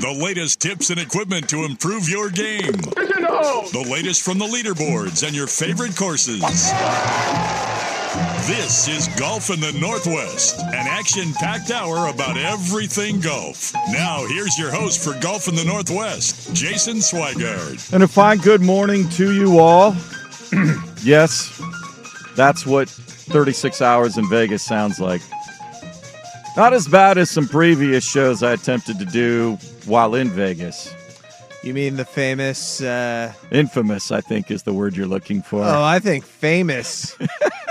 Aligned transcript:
The 0.00 0.12
latest 0.12 0.60
tips 0.60 0.90
and 0.90 1.00
equipment 1.00 1.48
to 1.48 1.64
improve 1.64 2.08
your 2.08 2.30
game. 2.30 2.70
The 2.70 3.86
latest 3.90 4.22
from 4.22 4.38
the 4.38 4.44
leaderboards 4.44 5.26
and 5.26 5.34
your 5.34 5.48
favorite 5.48 5.96
courses. 5.96 6.40
This 8.46 8.86
is 8.86 9.08
Golf 9.18 9.50
in 9.50 9.58
the 9.58 9.76
Northwest, 9.80 10.60
an 10.60 10.86
action 10.86 11.32
packed 11.34 11.72
hour 11.72 12.06
about 12.06 12.36
everything 12.36 13.18
golf. 13.20 13.74
Now, 13.90 14.24
here's 14.28 14.56
your 14.56 14.70
host 14.70 15.02
for 15.02 15.18
Golf 15.20 15.48
in 15.48 15.56
the 15.56 15.64
Northwest, 15.64 16.54
Jason 16.54 16.98
Swigard. 16.98 17.92
And 17.92 18.04
a 18.04 18.08
fine 18.08 18.38
good 18.38 18.62
morning 18.62 19.08
to 19.10 19.32
you 19.32 19.58
all. 19.58 19.96
yes, 21.02 21.60
that's 22.36 22.64
what 22.64 22.88
36 22.88 23.82
hours 23.82 24.16
in 24.16 24.28
Vegas 24.28 24.62
sounds 24.62 25.00
like. 25.00 25.22
Not 26.58 26.72
as 26.74 26.88
bad 26.88 27.18
as 27.18 27.30
some 27.30 27.46
previous 27.46 28.04
shows 28.04 28.42
I 28.42 28.52
attempted 28.52 28.98
to 28.98 29.04
do 29.04 29.56
while 29.86 30.16
in 30.16 30.28
Vegas. 30.28 30.92
You 31.62 31.72
mean 31.72 31.94
the 31.94 32.04
famous? 32.04 32.80
Uh, 32.80 33.32
Infamous, 33.52 34.10
I 34.10 34.20
think, 34.20 34.50
is 34.50 34.64
the 34.64 34.72
word 34.72 34.96
you're 34.96 35.06
looking 35.06 35.40
for. 35.40 35.62
oh, 35.62 35.82
I 35.84 36.00
think 36.00 36.24
famous 36.24 37.16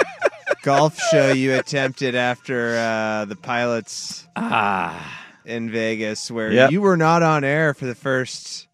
golf 0.62 0.98
show 1.12 1.34
you 1.34 1.56
attempted 1.60 2.16
after 2.16 2.78
uh, 2.78 3.26
the 3.26 3.36
pilots 3.36 4.26
ah, 4.38 5.26
in 5.44 5.70
Vegas, 5.70 6.32
where 6.32 6.54
Yep. 6.54 6.72
you 6.72 6.80
were 6.80 6.96
not 6.98 7.22
on 7.24 7.44
air 7.44 7.74
for 7.74 7.88
the 7.88 7.96
first, 7.96 8.70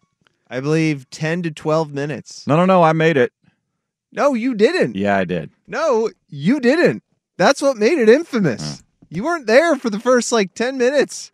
I 0.48 0.60
believe, 0.60 1.10
ten 1.10 1.42
to 1.42 1.50
twelve 1.50 1.92
minutes. 1.92 2.46
no, 2.46 2.54
no, 2.54 2.66
no, 2.66 2.84
I 2.84 2.92
made 2.92 3.16
it. 3.16 3.32
No, 4.12 4.34
you 4.34 4.54
didn't. 4.54 4.94
Yeah, 4.94 5.16
I 5.16 5.24
did. 5.24 5.50
No, 5.66 6.08
you 6.28 6.60
didn't. 6.60 7.02
That's 7.36 7.60
what 7.60 7.76
made 7.76 7.98
it 7.98 8.08
infamous. 8.08 8.83
You 9.14 9.24
weren't 9.24 9.46
there 9.46 9.76
for 9.76 9.90
the 9.90 10.00
first 10.00 10.32
like 10.32 10.54
ten 10.54 10.76
minutes, 10.76 11.30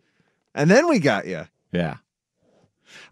and 0.53 0.69
then 0.69 0.87
we 0.87 0.99
got 0.99 1.25
you. 1.25 1.47
Yeah. 1.71 1.97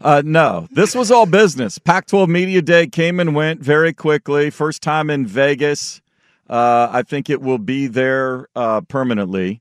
Uh, 0.00 0.22
no, 0.24 0.68
this 0.70 0.94
was 0.94 1.10
all 1.10 1.26
business. 1.26 1.78
Pac 1.78 2.06
12 2.06 2.28
Media 2.28 2.62
Day 2.62 2.86
came 2.86 3.18
and 3.18 3.34
went 3.34 3.60
very 3.60 3.92
quickly. 3.92 4.50
First 4.50 4.82
time 4.82 5.10
in 5.10 5.26
Vegas. 5.26 6.00
Uh, 6.48 6.88
I 6.90 7.02
think 7.02 7.30
it 7.30 7.40
will 7.40 7.58
be 7.58 7.86
there 7.86 8.48
uh, 8.56 8.80
permanently. 8.82 9.60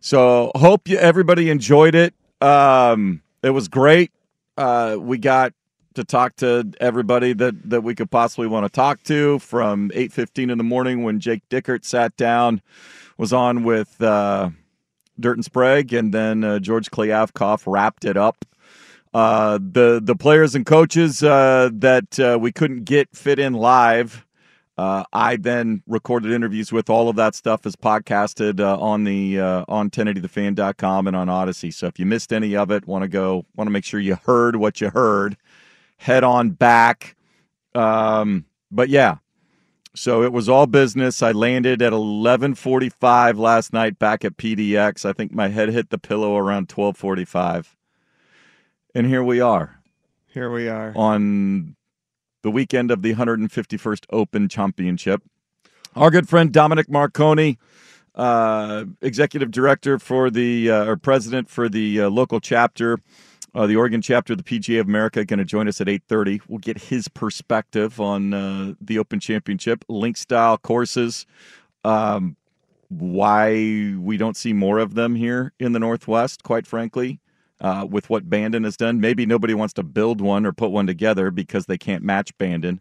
So, 0.00 0.50
hope 0.54 0.88
you, 0.88 0.96
everybody 0.96 1.50
enjoyed 1.50 1.94
it. 1.94 2.14
Um, 2.40 3.22
it 3.42 3.50
was 3.50 3.68
great. 3.68 4.12
Uh, 4.56 4.96
we 4.98 5.18
got 5.18 5.52
to 5.94 6.04
talk 6.04 6.36
to 6.36 6.72
everybody 6.80 7.32
that, 7.32 7.68
that 7.68 7.82
we 7.82 7.94
could 7.94 8.10
possibly 8.10 8.46
want 8.46 8.64
to 8.64 8.70
talk 8.70 9.02
to 9.04 9.38
from 9.40 9.90
8.15 9.90 10.50
in 10.50 10.58
the 10.58 10.64
morning 10.64 11.02
when 11.02 11.20
Jake 11.20 11.42
Dickert 11.50 11.84
sat 11.84 12.16
down, 12.16 12.62
was 13.20 13.32
on 13.32 13.64
with 13.64 14.00
uh, 14.02 14.50
Dirt 15.18 15.36
and 15.36 15.44
Sprague, 15.44 15.92
and 15.92 16.12
then 16.12 16.42
uh, 16.42 16.58
George 16.58 16.90
Klyavkov 16.90 17.62
wrapped 17.66 18.04
it 18.04 18.16
up 18.16 18.44
uh, 19.12 19.58
the 19.60 20.00
the 20.02 20.14
players 20.14 20.54
and 20.54 20.64
coaches 20.64 21.22
uh, 21.22 21.70
that 21.72 22.18
uh, 22.20 22.38
we 22.40 22.52
couldn't 22.52 22.84
get 22.84 23.08
fit 23.14 23.38
in 23.38 23.54
live. 23.54 24.26
Uh, 24.78 25.04
I 25.12 25.36
then 25.36 25.82
recorded 25.86 26.32
interviews 26.32 26.72
with 26.72 26.88
all 26.88 27.10
of 27.10 27.16
that 27.16 27.34
stuff 27.34 27.66
is 27.66 27.76
podcasted 27.76 28.60
on 28.60 29.04
the 29.04 29.38
uh, 29.38 29.64
on 29.68 29.90
1080thefan.com 29.90 31.06
and 31.06 31.16
on 31.16 31.28
Odyssey. 31.28 31.70
So 31.70 31.86
if 31.86 31.98
you 31.98 32.06
missed 32.06 32.32
any 32.32 32.56
of 32.56 32.70
it, 32.70 32.86
want 32.86 33.02
to 33.02 33.08
go 33.08 33.44
want 33.56 33.66
to 33.66 33.72
make 33.72 33.84
sure 33.84 34.00
you 34.00 34.16
heard 34.24 34.56
what 34.56 34.80
you 34.80 34.90
heard, 34.90 35.36
head 35.98 36.24
on 36.24 36.50
back. 36.50 37.16
Um, 37.74 38.46
but 38.70 38.88
yeah, 38.88 39.16
so 40.00 40.22
it 40.22 40.32
was 40.32 40.48
all 40.48 40.66
business. 40.66 41.22
I 41.22 41.32
landed 41.32 41.82
at 41.82 41.92
11:45 41.92 43.38
last 43.38 43.74
night 43.74 43.98
back 43.98 44.24
at 44.24 44.38
PDX. 44.38 45.04
I 45.04 45.12
think 45.12 45.34
my 45.34 45.48
head 45.48 45.68
hit 45.68 45.90
the 45.90 45.98
pillow 45.98 46.38
around 46.38 46.70
12:45. 46.70 47.76
And 48.94 49.06
here 49.06 49.22
we 49.22 49.42
are 49.42 49.82
Here 50.26 50.50
we 50.50 50.68
are. 50.68 50.94
on 50.96 51.76
the 52.42 52.50
weekend 52.50 52.90
of 52.90 53.02
the 53.02 53.12
151st 53.12 54.06
Open 54.08 54.48
Championship. 54.48 55.22
Our 55.94 56.10
good 56.10 56.30
friend 56.30 56.50
Dominic 56.50 56.88
Marconi, 56.88 57.58
uh, 58.14 58.86
executive 59.02 59.50
director 59.50 59.98
for 59.98 60.30
the 60.30 60.70
uh, 60.70 60.86
or 60.86 60.96
president 60.96 61.50
for 61.50 61.68
the 61.68 62.00
uh, 62.00 62.08
local 62.08 62.40
chapter, 62.40 63.00
uh, 63.54 63.66
the 63.66 63.76
Oregon 63.76 64.02
chapter 64.02 64.34
of 64.34 64.38
the 64.38 64.44
PGA 64.44 64.80
of 64.80 64.86
America, 64.86 65.24
going 65.24 65.38
to 65.38 65.44
join 65.44 65.68
us 65.68 65.80
at 65.80 65.88
8:30. 65.88 66.42
We'll 66.48 66.58
get 66.58 66.78
his 66.78 67.08
perspective 67.08 68.00
on 68.00 68.32
uh, 68.32 68.74
the 68.80 68.98
Open 68.98 69.20
Championship, 69.20 69.84
link 69.88 70.16
style 70.16 70.58
courses, 70.58 71.26
um, 71.84 72.36
why 72.88 73.94
we 73.98 74.16
don't 74.16 74.36
see 74.36 74.52
more 74.52 74.78
of 74.78 74.94
them 74.94 75.14
here 75.14 75.52
in 75.58 75.72
the 75.72 75.78
Northwest. 75.78 76.42
Quite 76.42 76.66
frankly, 76.66 77.20
uh, 77.60 77.86
with 77.88 78.08
what 78.08 78.28
Bandon 78.28 78.64
has 78.64 78.76
done. 78.76 79.00
Maybe 79.00 79.26
nobody 79.26 79.54
wants 79.54 79.74
to 79.74 79.82
build 79.82 80.20
one 80.20 80.46
or 80.46 80.52
put 80.52 80.70
one 80.70 80.86
together 80.86 81.30
because 81.30 81.66
they 81.66 81.78
can't 81.78 82.02
match 82.02 82.36
Bandon. 82.38 82.80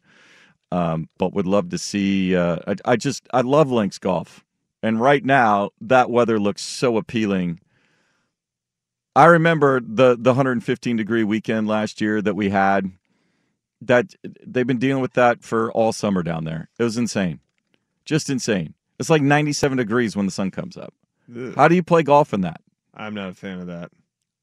Um, 0.71 1.09
but 1.17 1.33
would 1.33 1.47
love 1.47 1.69
to 1.69 1.77
see. 1.77 2.35
Uh, 2.35 2.57
I, 2.67 2.75
I 2.93 2.95
just 2.95 3.27
I 3.33 3.41
love 3.41 3.71
links 3.71 3.97
golf, 3.97 4.45
and 4.83 5.01
right 5.01 5.25
now 5.25 5.71
that 5.81 6.11
weather 6.11 6.39
looks 6.39 6.61
so 6.61 6.97
appealing. 6.97 7.59
I 9.19 9.25
remember 9.25 9.79
the 9.81 10.15
the 10.19 10.31
115 10.31 10.95
degree 10.95 11.23
weekend 11.23 11.67
last 11.67 11.99
year 12.01 12.21
that 12.21 12.35
we 12.35 12.49
had. 12.49 12.91
That 13.81 14.13
they've 14.45 14.67
been 14.67 14.77
dealing 14.79 15.01
with 15.01 15.13
that 15.13 15.41
for 15.43 15.71
all 15.71 15.93
summer 15.93 16.21
down 16.21 16.43
there. 16.43 16.69
It 16.77 16.83
was 16.83 16.97
insane, 16.97 17.39
just 18.03 18.29
insane. 18.29 18.73
It's 18.99 19.09
like 19.09 19.21
97 19.21 19.77
degrees 19.77 20.17
when 20.17 20.25
the 20.25 20.31
sun 20.33 20.51
comes 20.51 20.75
up. 20.75 20.93
Ugh. 21.33 21.53
How 21.55 21.69
do 21.69 21.75
you 21.75 21.83
play 21.83 22.03
golf 22.03 22.33
in 22.33 22.41
that? 22.41 22.59
I'm 22.93 23.13
not 23.13 23.29
a 23.29 23.33
fan 23.33 23.59
of 23.59 23.67
that. 23.67 23.91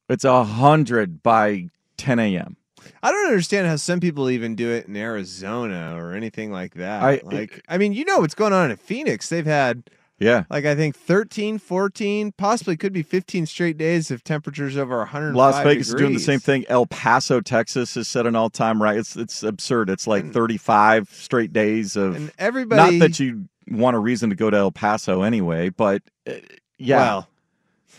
It's 0.08 0.24
a 0.24 0.42
hundred 0.44 1.22
by 1.22 1.68
10 1.98 2.18
a.m. 2.18 2.56
I 3.02 3.10
don't 3.10 3.26
understand 3.26 3.66
how 3.66 3.76
some 3.76 4.00
people 4.00 4.30
even 4.30 4.54
do 4.54 4.70
it 4.70 4.86
in 4.86 4.96
Arizona 4.96 5.94
or 5.98 6.12
anything 6.14 6.50
like 6.50 6.74
that. 6.74 7.02
I- 7.02 7.20
like, 7.22 7.62
I 7.68 7.76
mean, 7.76 7.92
you 7.92 8.04
know 8.06 8.20
what's 8.20 8.34
going 8.34 8.52
on 8.54 8.70
in 8.70 8.76
Phoenix? 8.78 9.28
They've 9.28 9.44
had 9.44 9.90
Yeah, 10.18 10.44
like 10.48 10.64
I 10.64 10.74
think 10.74 10.96
13, 10.96 11.58
14, 11.58 12.32
possibly 12.38 12.74
could 12.78 12.94
be 12.94 13.02
15 13.02 13.44
straight 13.44 13.76
days 13.76 14.10
of 14.10 14.24
temperatures 14.24 14.74
over 14.76 14.96
100. 14.98 15.34
Las 15.34 15.62
Vegas 15.62 15.88
is 15.88 15.94
doing 15.94 16.14
the 16.14 16.18
same 16.18 16.40
thing. 16.40 16.64
El 16.68 16.86
Paso, 16.86 17.42
Texas, 17.42 17.96
has 17.96 18.08
set 18.08 18.26
an 18.26 18.34
all-time 18.34 18.82
right. 18.82 18.96
It's 18.96 19.14
it's 19.14 19.42
absurd. 19.42 19.90
It's 19.90 20.06
like 20.06 20.24
And- 20.24 20.32
35 20.32 21.10
straight 21.10 21.52
days 21.52 21.96
of. 21.96 22.16
And 22.16 22.32
everybody, 22.38 22.98
not 22.98 23.06
that 23.06 23.20
you 23.20 23.48
want 23.68 23.94
a 23.94 23.98
reason 23.98 24.30
to 24.30 24.36
go 24.36 24.48
to 24.48 24.56
El 24.56 24.72
Paso 24.72 25.20
anyway, 25.20 25.68
but 25.68 26.00
uh, 26.26 26.32
yeah, 26.78 26.96
well, 26.96 27.28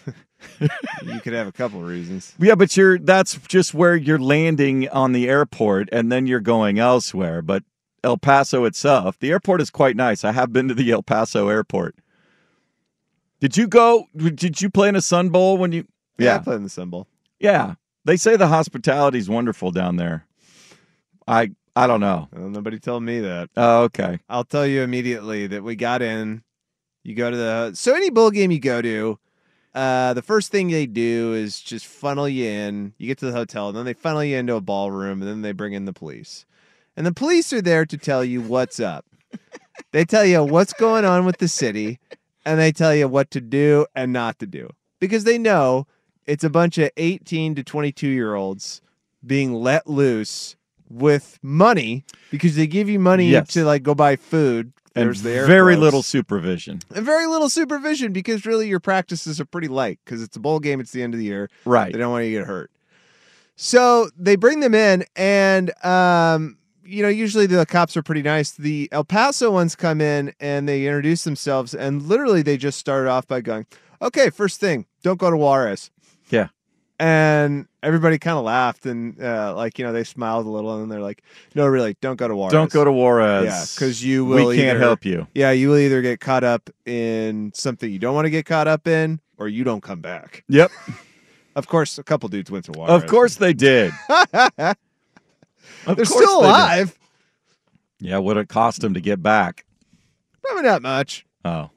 you 1.03 1.19
could 1.21 1.33
have 1.33 1.47
a 1.47 1.51
couple 1.51 1.81
reasons. 1.81 2.33
yeah. 2.39 2.55
But 2.55 2.75
you're 2.75 2.97
that's 2.97 3.35
just 3.47 3.75
where 3.75 3.95
you're 3.95 4.17
landing 4.17 4.89
on 4.89 5.11
the 5.11 5.29
airport, 5.29 5.89
and 5.91 6.11
then 6.11 6.25
you're 6.25 6.39
going 6.39 6.79
elsewhere. 6.79 7.43
But 7.43 7.63
El 8.03 8.17
Paso 8.17 8.65
itself, 8.65 9.19
the 9.19 9.29
airport 9.31 9.61
is 9.61 9.69
quite 9.69 9.95
nice. 9.95 10.23
I 10.23 10.31
have 10.31 10.51
been 10.51 10.67
to 10.67 10.73
the 10.73 10.89
El 10.91 11.03
Paso 11.03 11.49
airport. 11.49 11.95
Did 13.39 13.57
you 13.57 13.67
go? 13.67 14.07
Did 14.15 14.61
you 14.61 14.69
play 14.69 14.89
in 14.89 14.95
a 14.95 15.01
Sun 15.01 15.29
Bowl 15.29 15.57
when 15.57 15.71
you? 15.71 15.85
Yeah, 16.17 16.35
I 16.35 16.39
play 16.39 16.55
in 16.55 16.63
the 16.63 16.69
Sun 16.69 16.89
Bowl. 16.89 17.07
Yeah, 17.39 17.75
they 18.05 18.17
say 18.17 18.35
the 18.35 18.47
hospitality 18.47 19.19
is 19.19 19.29
wonderful 19.29 19.71
down 19.71 19.97
there. 19.97 20.25
I 21.27 21.51
I 21.75 21.85
don't 21.85 21.99
know. 21.99 22.27
Well, 22.33 22.49
nobody 22.49 22.79
told 22.79 23.03
me 23.03 23.19
that. 23.19 23.49
Oh, 23.55 23.83
okay. 23.83 24.19
I'll 24.27 24.43
tell 24.43 24.65
you 24.65 24.81
immediately 24.81 25.45
that 25.47 25.63
we 25.63 25.75
got 25.75 26.01
in. 26.01 26.41
You 27.03 27.13
go 27.13 27.29
to 27.29 27.37
the 27.37 27.71
so 27.75 27.95
any 27.95 28.09
bowl 28.09 28.31
game 28.31 28.49
you 28.49 28.59
go 28.59 28.81
to, 28.81 29.19
uh, 29.75 30.13
the 30.15 30.23
first 30.23 30.51
thing 30.51 30.69
they 30.69 30.87
do 30.87 31.33
is 31.33 31.61
just 31.61 31.85
funnel 31.85 32.27
you 32.27 32.45
in. 32.45 32.93
You 32.97 33.05
get 33.05 33.19
to 33.19 33.27
the 33.27 33.31
hotel, 33.31 33.69
and 33.69 33.77
then 33.77 33.85
they 33.85 33.93
funnel 33.93 34.23
you 34.23 34.37
into 34.37 34.55
a 34.55 34.61
ballroom, 34.61 35.21
and 35.21 35.29
then 35.29 35.43
they 35.43 35.51
bring 35.51 35.73
in 35.73 35.85
the 35.85 35.93
police. 35.93 36.47
And 36.95 37.05
the 37.05 37.13
police 37.13 37.53
are 37.53 37.61
there 37.61 37.85
to 37.85 37.97
tell 37.97 38.25
you 38.25 38.41
what's 38.41 38.79
up. 38.79 39.05
they 39.91 40.03
tell 40.03 40.25
you 40.25 40.43
what's 40.43 40.73
going 40.73 41.05
on 41.05 41.25
with 41.25 41.37
the 41.37 41.47
city, 41.47 41.99
and 42.47 42.59
they 42.59 42.71
tell 42.71 42.95
you 42.95 43.07
what 43.07 43.29
to 43.31 43.41
do 43.41 43.85
and 43.93 44.13
not 44.13 44.39
to 44.39 44.47
do 44.47 44.69
because 44.99 45.25
they 45.25 45.37
know 45.37 45.85
it's 46.25 46.43
a 46.43 46.49
bunch 46.49 46.77
of 46.77 46.89
18 46.97 47.55
to 47.55 47.63
22 47.63 48.07
year 48.07 48.35
olds 48.35 48.81
being 49.25 49.53
let 49.53 49.87
loose 49.87 50.55
with 50.89 51.37
money 51.43 52.05
because 52.31 52.55
they 52.55 52.65
give 52.65 52.87
you 52.89 52.99
money 52.99 53.29
Yes. 53.29 53.49
to 53.49 53.65
like 53.65 53.83
go 53.83 53.93
buy 53.93 54.15
food. 54.15 54.71
And 54.95 55.05
There's 55.05 55.21
the 55.21 55.45
very 55.45 55.75
little 55.75 56.01
supervision. 56.01 56.79
and 56.95 57.05
very 57.05 57.27
little 57.27 57.49
supervision 57.49 58.13
because 58.13 58.45
really 58.45 58.67
your 58.67 58.79
practices 58.79 59.39
are 59.39 59.45
pretty 59.45 59.67
light 59.67 59.99
because 60.03 60.23
it's 60.23 60.35
a 60.37 60.39
bowl 60.39 60.59
game. 60.59 60.79
It's 60.79 60.91
the 60.91 61.03
end 61.03 61.13
of 61.13 61.19
the 61.19 61.25
year. 61.25 61.49
Right. 61.65 61.91
They 61.93 61.99
don't 61.99 62.11
want 62.11 62.25
you 62.25 62.31
to 62.31 62.37
get 62.39 62.47
hurt. 62.47 62.71
So 63.55 64.09
they 64.17 64.35
bring 64.37 64.59
them 64.59 64.73
in, 64.73 65.03
and 65.15 65.71
um, 65.85 66.57
you 66.87 67.03
know, 67.03 67.09
usually 67.09 67.45
the 67.45 67.65
cops 67.65 67.97
are 67.97 68.03
pretty 68.03 68.21
nice. 68.21 68.51
The 68.51 68.87
El 68.91 69.03
Paso 69.03 69.51
ones 69.51 69.75
come 69.75 70.01
in 70.01 70.33
and 70.39 70.67
they 70.67 70.85
introduce 70.85 71.23
themselves, 71.23 71.73
and 71.75 72.01
literally 72.03 72.41
they 72.41 72.57
just 72.57 72.79
started 72.79 73.09
off 73.09 73.27
by 73.27 73.41
going, 73.41 73.65
"Okay, 74.01 74.29
first 74.29 74.59
thing, 74.59 74.85
don't 75.03 75.19
go 75.19 75.29
to 75.29 75.37
Juarez." 75.37 75.91
Yeah. 76.29 76.47
And 76.99 77.67
everybody 77.83 78.17
kind 78.17 78.37
of 78.39 78.43
laughed 78.43 78.87
and 78.87 79.21
uh, 79.21 79.53
like 79.55 79.77
you 79.77 79.85
know 79.85 79.93
they 79.93 80.03
smiled 80.03 80.47
a 80.47 80.49
little, 80.49 80.73
and 80.73 80.81
then 80.83 80.89
they're 80.89 80.99
like, 81.05 81.21
"No, 81.53 81.67
really, 81.67 81.95
don't 82.01 82.15
go 82.15 82.27
to 82.27 82.35
Juarez. 82.35 82.51
Don't 82.53 82.71
go 82.71 82.83
to 82.83 82.91
Juarez. 82.91 83.45
Yeah, 83.45 83.65
because 83.75 84.03
you 84.03 84.25
will. 84.25 84.47
we 84.47 84.55
can't 84.55 84.77
either- 84.77 84.79
help 84.79 85.05
you. 85.05 85.27
Yeah, 85.35 85.51
you 85.51 85.69
will 85.69 85.77
either 85.77 86.01
get 86.01 86.19
caught 86.19 86.43
up 86.43 86.69
in 86.87 87.51
something 87.53 87.91
you 87.91 87.99
don't 87.99 88.15
want 88.15 88.25
to 88.25 88.31
get 88.31 88.47
caught 88.47 88.67
up 88.67 88.87
in, 88.87 89.19
or 89.37 89.47
you 89.47 89.63
don't 89.63 89.81
come 89.81 90.01
back. 90.01 90.43
Yep. 90.47 90.71
Of 91.55 91.67
course, 91.67 91.97
a 91.97 92.03
couple 92.03 92.29
dudes 92.29 92.51
went 92.51 92.65
to 92.65 92.71
Juarez. 92.71 93.01
Of 93.01 93.09
course 93.09 93.37
they 93.37 93.51
did. 93.51 93.91
They're 95.95 96.05
still 96.05 96.41
they 96.41 96.47
alive. 96.47 96.97
Yeah, 97.99 98.17
what 98.19 98.37
it 98.37 98.47
cost 98.49 98.81
them 98.81 98.93
to 98.93 99.01
get 99.01 99.21
back. 99.23 99.65
Probably 100.43 100.63
not 100.63 100.81
much. 100.81 101.25
Oh, 101.45 101.69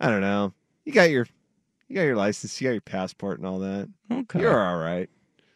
I 0.00 0.08
don't 0.08 0.20
know. 0.20 0.52
You 0.84 0.92
got 0.92 1.10
your 1.10 1.26
you 1.88 1.96
got 1.96 2.02
your 2.02 2.16
license, 2.16 2.60
you 2.60 2.68
got 2.68 2.72
your 2.72 2.80
passport 2.82 3.38
and 3.38 3.46
all 3.46 3.58
that. 3.60 3.88
okay. 4.12 4.40
You're 4.40 4.62
all 4.64 4.78
right. 4.78 5.08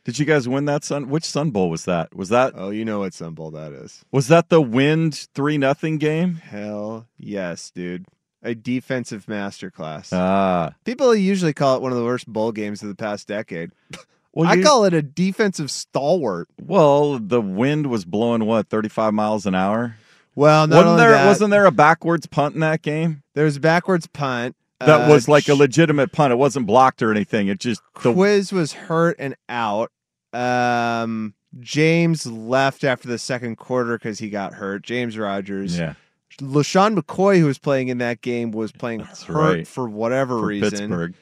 Did 0.04 0.18
you 0.18 0.24
guys 0.24 0.48
win 0.48 0.64
that 0.64 0.82
Sun? 0.82 1.08
Which 1.10 1.24
Sun 1.24 1.50
Bowl 1.50 1.68
was 1.70 1.84
that? 1.84 2.14
Was 2.16 2.30
that 2.30 2.54
Oh, 2.56 2.70
you 2.70 2.84
know 2.84 3.00
what 3.00 3.12
Sun 3.14 3.34
Bowl 3.34 3.50
that 3.52 3.72
is. 3.72 4.02
was 4.10 4.28
that 4.28 4.48
the 4.48 4.60
Wind 4.62 5.28
three 5.34 5.58
nothing 5.58 5.98
game? 5.98 6.36
Hell 6.36 7.06
yes, 7.18 7.70
dude. 7.70 8.06
A 8.42 8.54
defensive 8.54 9.26
masterclass. 9.26 10.08
Ah, 10.14 10.72
People 10.84 11.14
usually 11.14 11.52
call 11.52 11.76
it 11.76 11.82
one 11.82 11.92
of 11.92 11.98
the 11.98 12.04
worst 12.04 12.26
bowl 12.26 12.52
games 12.52 12.80
of 12.82 12.88
the 12.88 12.94
past 12.94 13.28
decade. 13.28 13.70
well, 14.32 14.48
I 14.48 14.54
you- 14.54 14.62
call 14.62 14.84
it 14.84 14.94
a 14.94 15.02
defensive 15.02 15.70
stalwart. 15.70 16.48
well 16.60 17.18
the 17.18 17.40
wind 17.40 17.86
was 17.88 18.04
blowing 18.04 18.44
what 18.46 18.68
thirty 18.68 18.88
five 18.88 19.14
miles 19.14 19.46
an 19.46 19.54
hour. 19.54 19.96
Well, 20.36 20.68
wasn't 20.68 20.96
there 20.98 21.10
that, 21.10 21.26
wasn't 21.26 21.50
there 21.50 21.66
a 21.66 21.72
backwards 21.72 22.26
punt 22.26 22.54
in 22.54 22.60
that 22.60 22.82
game? 22.82 23.22
there 23.34 23.44
was 23.44 23.56
a 23.56 23.60
backwards 23.60 24.06
punt. 24.06 24.56
That 24.78 25.08
Uh, 25.08 25.12
was 25.12 25.28
like 25.28 25.48
a 25.48 25.54
legitimate 25.54 26.12
punt. 26.12 26.32
It 26.32 26.36
wasn't 26.36 26.66
blocked 26.66 27.02
or 27.02 27.10
anything. 27.10 27.48
It 27.48 27.58
just 27.60 27.82
the 28.02 28.12
Quizz 28.14 28.52
was 28.52 28.72
hurt 28.72 29.16
and 29.18 29.36
out. 29.48 29.90
Um, 30.32 31.34
James 31.58 32.26
left 32.26 32.84
after 32.84 33.08
the 33.08 33.18
second 33.18 33.56
quarter 33.56 33.98
because 33.98 34.20
he 34.20 34.30
got 34.30 34.54
hurt. 34.54 34.82
James 34.82 35.18
Rodgers. 35.18 35.78
yeah 35.78 35.94
LeSean 36.40 36.96
McCoy, 36.98 37.38
who 37.38 37.46
was 37.46 37.58
playing 37.58 37.88
in 37.88 37.98
that 37.98 38.22
game, 38.22 38.50
was 38.52 38.72
playing 38.72 39.00
That's 39.00 39.24
hurt 39.24 39.34
right. 39.56 39.68
for 39.68 39.86
whatever 39.88 40.38
for 40.38 40.46
reason. 40.46 40.70
Pittsburgh. 40.70 41.14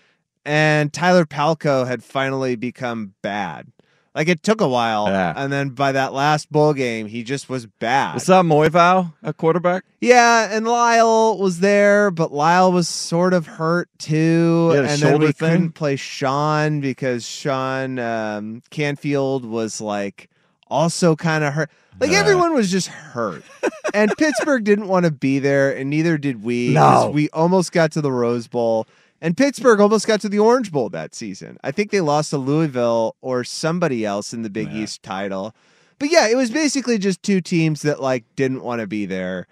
And 0.45 0.93
Tyler 0.93 1.25
Palko 1.27 1.87
had 1.87 2.03
finally 2.03 2.57
become 2.57 3.15
bad. 3.23 3.67
Like 4.15 4.29
it 4.29 4.43
took 4.43 4.61
a 4.61 4.67
while, 4.67 5.07
Yeah. 5.07 5.33
and 5.37 5.53
then 5.53 5.69
by 5.71 5.93
that 5.93 6.13
last 6.13 6.51
bowl 6.51 6.73
game, 6.73 7.07
he 7.07 7.23
just 7.23 7.49
was 7.49 7.67
bad. 7.67 8.15
Was 8.15 8.27
that 8.27 8.45
Moevao 8.45 9.13
at 9.23 9.37
quarterback? 9.37 9.85
yeah, 10.01 10.49
and 10.51 10.67
Lyle 10.67 11.39
was 11.39 11.61
there, 11.61 12.11
but 12.11 12.33
Lyle 12.33 12.73
was 12.73 12.89
sort 12.89 13.33
of 13.33 13.47
hurt 13.47 13.89
too. 13.99 14.71
A 14.75 14.83
and 14.83 15.01
then 15.03 15.21
we 15.21 15.27
thing? 15.31 15.35
couldn't 15.51 15.73
play 15.73 15.95
Sean 15.95 16.81
because 16.81 17.25
Sean 17.25 18.01
um, 18.01 18.63
Canfield 18.71 19.45
was 19.45 19.81
like 19.81 20.29
also 20.69 21.15
kind 21.15 21.45
of 21.45 21.53
hurt. 21.55 21.71
Like 22.01 22.11
Uh. 22.11 22.15
everyone 22.15 22.55
was 22.55 22.73
just 22.73 22.89
hurt. 22.89 23.45
and 23.95 24.11
Pittsburgh 24.17 24.65
didn't 24.65 24.89
want 24.89 25.05
to 25.05 25.13
be 25.13 25.39
there, 25.39 25.71
and 25.77 25.91
neither 25.91 26.19
did 26.19 26.43
we. 26.43 26.71
No. 26.71 27.11
We 27.15 27.29
almost 27.31 27.71
got 27.71 27.93
to 27.93 28.01
the 28.01 28.11
Rose 28.11 28.49
Bowl. 28.49 28.89
And 29.21 29.37
Pittsburgh 29.37 29.81
almost 29.81 30.07
got 30.07 30.21
to 30.21 30.29
the 30.29 30.39
Orange 30.39 30.71
Bowl 30.71 30.89
that 30.91 31.15
season. 31.15 31.59
I 31.65 31.73
think 31.73 31.91
they 31.91 32.01
lost 32.01 32.31
to 32.31 32.39
Louisville 32.39 33.17
or 33.21 33.43
somebody 33.43 34.05
else 34.05 34.33
in 34.33 34.43
the 34.43 34.51
Big 34.51 34.71
Yeah. 34.71 34.83
East 34.83 35.03
title. 35.03 35.55
But 35.99 36.11
yeah, 36.11 36.29
it 36.29 36.37
was 36.37 36.51
basically 36.51 36.99
just 36.99 37.23
two 37.23 37.41
teams 37.41 37.83
that 37.83 38.01
like 38.01 38.25
didn't 38.37 38.63
want 38.63 38.81
to 38.81 38.87
be 38.87 39.07
there. 39.07 39.49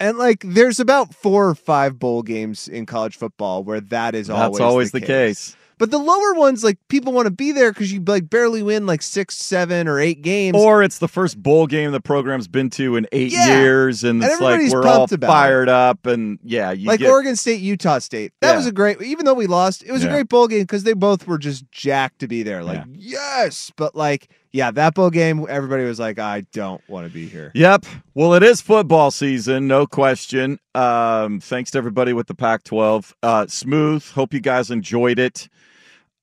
And 0.00 0.18
like 0.18 0.42
there's 0.44 0.80
about 0.80 1.14
four 1.14 1.48
or 1.48 1.54
five 1.54 1.98
bowl 1.98 2.22
games 2.22 2.66
in 2.68 2.86
college 2.86 3.16
football 3.16 3.62
where 3.62 3.80
that 3.80 4.14
is 4.14 4.28
always 4.30 4.58
That's 4.58 4.60
always 4.60 4.90
the, 4.92 5.00
case. 5.00 5.56
But 5.78 5.90
the 5.90 5.98
lower 5.98 6.34
ones, 6.34 6.62
like 6.64 6.76
people 6.88 7.12
want 7.12 7.26
to 7.26 7.30
be 7.30 7.52
there 7.52 7.72
because 7.72 7.92
you 7.92 8.02
like 8.06 8.28
barely 8.28 8.62
win 8.62 8.84
like 8.84 9.00
six, 9.00 9.36
seven, 9.36 9.86
or 9.88 10.00
eight 10.00 10.22
games. 10.22 10.56
Or 10.56 10.82
it's 10.82 10.98
the 10.98 11.08
first 11.08 11.42
bowl 11.42 11.66
game 11.66 11.92
the 11.92 12.00
program's 12.00 12.48
been 12.48 12.68
to 12.70 12.96
in 12.96 13.06
eight 13.12 13.32
Yeah. 13.32 13.60
years, 13.60 14.02
and, 14.04 14.22
And 14.22 14.30
it's 14.32 14.40
like 14.40 14.54
everybody's 14.54 14.72
we're 14.74 14.86
all 14.86 15.06
fired 15.06 15.68
up, 15.68 16.06
and 16.06 16.38
yeah, 16.42 16.72
you 16.72 16.86
like 16.88 17.00
get, 17.00 17.08
Oregon 17.10 17.36
State, 17.36 17.60
Utah 17.60 17.98
State. 18.00 18.32
That 18.40 18.50
Yeah. 18.50 18.56
was 18.56 18.66
a 18.66 18.72
great, 18.72 19.00
even 19.02 19.24
though 19.24 19.34
we 19.34 19.46
lost, 19.46 19.82
it 19.84 19.92
was 19.92 20.04
a 20.04 20.08
great 20.08 20.28
bowl 20.28 20.48
game 20.48 20.62
because 20.62 20.82
they 20.82 20.92
both 20.94 21.26
were 21.26 21.38
just 21.38 21.70
jacked 21.70 22.18
to 22.20 22.28
be 22.28 22.42
there. 22.42 22.62
Like, 22.64 22.82
yes. 22.92 23.70
But 23.76 23.94
like, 23.94 24.28
yeah, 24.50 24.70
that 24.72 24.94
bowl 24.94 25.10
game, 25.10 25.46
everybody 25.48 25.84
was 25.84 26.00
like, 26.00 26.18
I 26.18 26.40
don't 26.52 26.80
want 26.88 27.06
to 27.06 27.12
be 27.12 27.26
here. 27.28 27.52
Yep. 27.54 27.84
Well, 28.14 28.34
it 28.34 28.42
is 28.42 28.60
football 28.60 29.10
season, 29.10 29.68
no 29.68 29.86
question. 29.86 30.58
Um, 30.74 31.38
thanks 31.40 31.70
to 31.72 31.78
everybody 31.78 32.12
with 32.12 32.26
the 32.26 32.34
Pac-12. 32.34 33.12
Uh, 33.22 33.46
smooth. 33.46 34.04
Hope 34.12 34.32
you 34.34 34.40
guys 34.40 34.70
enjoyed 34.70 35.18
it. 35.18 35.48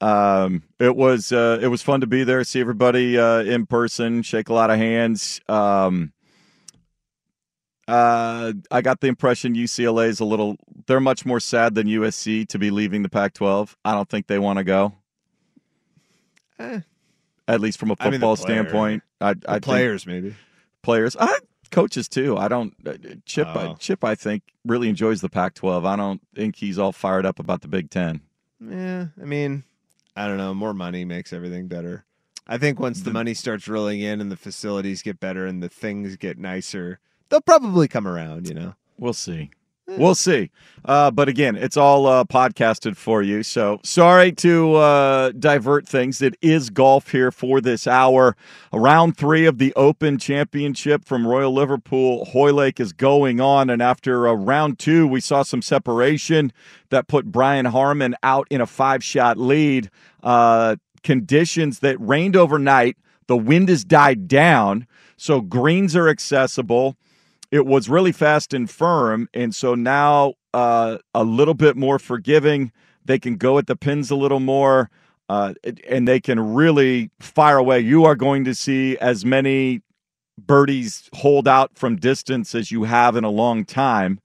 Um, 0.01 0.63
it 0.79 0.95
was 0.95 1.31
uh, 1.31 1.59
it 1.61 1.67
was 1.67 1.81
fun 1.81 2.01
to 2.01 2.07
be 2.07 2.23
there, 2.23 2.43
see 2.43 2.59
everybody 2.59 3.17
uh, 3.17 3.39
in 3.43 3.65
person, 3.65 4.21
shake 4.23 4.49
a 4.49 4.53
lot 4.53 4.69
of 4.69 4.77
hands. 4.77 5.39
Um, 5.47 6.11
uh, 7.87 8.53
I 8.71 8.81
got 8.81 8.99
the 8.99 9.07
impression 9.07 9.53
UCLA 9.55 10.07
is 10.07 10.19
a 10.19 10.25
little. 10.25 10.57
They're 10.87 10.99
much 10.99 11.25
more 11.25 11.39
sad 11.39 11.75
than 11.75 11.87
USC 11.87 12.47
to 12.49 12.59
be 12.59 12.71
leaving 12.71 13.03
the 13.03 13.09
Pac-12. 13.09 13.75
I 13.85 13.93
don't 13.93 14.09
think 14.09 14.27
they 14.27 14.39
want 14.39 14.57
to 14.57 14.63
go. 14.63 14.93
Eh. 16.59 16.79
At 17.47 17.61
least 17.61 17.77
from 17.79 17.91
a 17.91 17.95
I 17.99 18.05
mean, 18.05 18.13
football 18.13 18.35
player- 18.37 18.47
standpoint, 18.63 19.03
I, 19.21 19.29
I 19.47 19.53
think- 19.53 19.63
players, 19.63 20.07
maybe. 20.07 20.35
players. 20.81 21.15
I 21.19 21.39
coaches 21.71 22.07
too. 22.09 22.37
I 22.37 22.47
don't 22.47 22.73
uh, 22.87 22.93
Chip. 23.25 23.47
Oh. 23.49 23.75
Chip, 23.79 24.03
I 24.03 24.15
think 24.15 24.43
really 24.65 24.89
enjoys 24.89 25.21
the 25.21 25.29
Pac-12. 25.29 25.85
I 25.85 25.95
don't 25.95 26.21
think 26.33 26.55
he's 26.55 26.79
all 26.79 26.91
fired 26.91 27.25
up 27.25 27.39
about 27.39 27.61
the 27.61 27.67
Big 27.67 27.89
Ten. 27.91 28.21
Yeah. 28.59 29.07
I 29.21 29.25
mean, 29.25 29.63
I 30.15 30.27
don't 30.27 30.37
know. 30.37 30.53
More 30.53 30.73
money 30.73 31.03
makes 31.05 31.33
everything 31.33 31.67
better. 31.67 32.05
I 32.47 32.57
think 32.57 32.79
once 32.79 32.99
the 32.99 33.05
The- 33.05 33.13
money 33.13 33.33
starts 33.33 33.67
rolling 33.67 33.99
in 34.01 34.21
and 34.21 34.31
the 34.31 34.37
facilities 34.37 35.01
get 35.01 35.19
better 35.19 35.45
and 35.45 35.61
the 35.63 35.69
things 35.69 36.15
get 36.15 36.37
nicer, 36.37 36.99
they'll 37.29 37.41
probably 37.41 37.87
come 37.87 38.07
around, 38.07 38.47
you 38.47 38.53
know? 38.53 38.75
We'll 38.97 39.13
see. 39.13 39.49
We'll 39.87 40.15
see. 40.15 40.49
Uh, 40.83 41.11
but 41.11 41.29
again, 41.29 41.55
it's 41.55 41.77
all 41.77 42.07
uh, 42.07 42.23
podcasted 42.23 42.97
for 42.97 43.21
you. 43.21 43.43
So 43.43 43.79
sorry 43.83 44.31
to 44.33 44.75
uh, 44.75 45.31
divert 45.31 45.87
things. 45.87 46.21
It 46.21 46.35
is 46.41 46.69
golf 46.69 47.11
here 47.11 47.31
for 47.31 47.61
this 47.61 47.85
hour. 47.87 48.35
Round 48.73 49.15
three 49.15 49.45
of 49.45 49.57
the 49.57 49.73
Open 49.75 50.17
Championship 50.17 51.05
from 51.05 51.27
Royal 51.27 51.53
Liverpool 51.53 52.25
Hoylake 52.25 52.79
is 52.79 52.93
going 52.93 53.39
on. 53.39 53.69
And 53.69 53.81
after 53.81 54.27
uh, 54.27 54.33
round 54.33 54.79
two, 54.79 55.07
we 55.07 55.21
saw 55.21 55.43
some 55.43 55.61
separation 55.61 56.51
that 56.89 57.07
put 57.07 57.31
Brian 57.31 57.65
Harman 57.65 58.15
out 58.23 58.47
in 58.49 58.61
a 58.61 58.67
five 58.67 59.03
shot 59.03 59.37
lead. 59.37 59.89
Uh, 60.23 60.77
conditions 61.03 61.79
that 61.79 61.97
rained 61.99 62.35
overnight. 62.35 62.97
The 63.27 63.37
wind 63.37 63.69
has 63.69 63.85
died 63.85 64.27
down. 64.27 64.87
So 65.17 65.39
greens 65.39 65.95
are 65.95 66.09
accessible 66.09 66.97
it 67.51 67.65
was 67.65 67.89
really 67.89 68.11
fast 68.11 68.53
and 68.53 68.69
firm, 68.69 69.29
and 69.33 69.53
so 69.53 69.75
now 69.75 70.33
uh, 70.53 70.97
a 71.13 71.23
little 71.23 71.53
bit 71.53 71.75
more 71.75 71.99
forgiving. 71.99 72.71
They 73.03 73.19
can 73.19 73.37
go 73.37 73.57
at 73.57 73.67
the 73.67 73.75
pins 73.75 74.09
a 74.09 74.15
little 74.15 74.39
more, 74.39 74.89
uh, 75.29 75.53
and 75.87 76.07
they 76.07 76.19
can 76.19 76.53
really 76.53 77.11
fire 77.19 77.57
away. 77.57 77.79
You 77.79 78.05
are 78.05 78.15
going 78.15 78.45
to 78.45 78.55
see 78.55 78.97
as 78.97 79.23
many 79.23 79.81
birdies 80.37 81.09
hold 81.13 81.47
out 81.47 81.77
from 81.77 81.95
distance 81.95 82.55
as 82.55 82.71
you 82.71 82.83
have 82.83 83.15
in 83.15 83.23
a 83.23 83.29
long 83.29 83.65
time. 83.65 84.19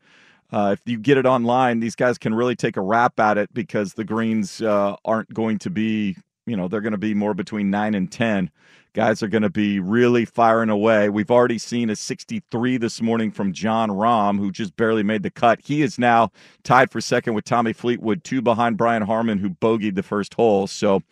Uh, 0.53 0.75
if 0.77 0.81
you 0.85 0.99
get 0.99 1.17
it 1.17 1.27
online, 1.27 1.81
these 1.81 1.95
guys 1.95 2.19
can 2.19 2.35
really 2.35 2.57
take 2.57 2.77
a 2.77 2.81
rap 2.81 3.21
at 3.21 3.39
it 3.39 3.53
because 3.55 3.95
the 3.95 4.05
greens 4.05 4.61
uh, 4.61 4.97
aren't 5.05 5.33
going 5.33 5.59
to 5.59 5.71
be, 5.71 6.17
you 6.47 6.57
know, 6.57 6.67
they're 6.67 6.81
going 6.81 6.93
to 6.93 6.99
be 6.99 7.15
more 7.15 7.35
between 7.35 7.71
nine 7.71 7.95
and 7.95 8.11
10 8.11 8.51
guys 8.93 9.23
are 9.23 9.29
going 9.29 9.43
to 9.43 9.51
be 9.51 9.79
really 9.79 10.25
firing 10.25 10.69
away. 10.69 11.09
We've 11.09 11.31
already 11.31 11.59
seen 11.59 11.91
a 11.91 11.97
63 11.97 12.77
this 12.77 13.01
morning 13.01 13.31
from 13.31 13.53
Jon 13.53 13.91
Rahm, 13.91 14.39
who 14.39 14.51
just 14.51 14.77
barely 14.77 15.03
made 15.03 15.23
the 15.23 15.31
cut. 15.31 15.61
He 15.63 15.83
is 15.83 15.99
now 15.99 16.31
tied 16.65 16.91
for 16.91 17.01
second 17.01 17.35
with 17.35 17.45
Tommy 17.45 17.73
Fleetwood, 17.73 18.25
two 18.25 18.43
behind 18.43 18.77
Brian 18.77 19.03
Harman, 19.03 19.39
who 19.39 19.51
bogeyed 19.51 19.95
the 19.95 20.03
first 20.03 20.35
hole. 20.35 20.67
So 20.67 21.03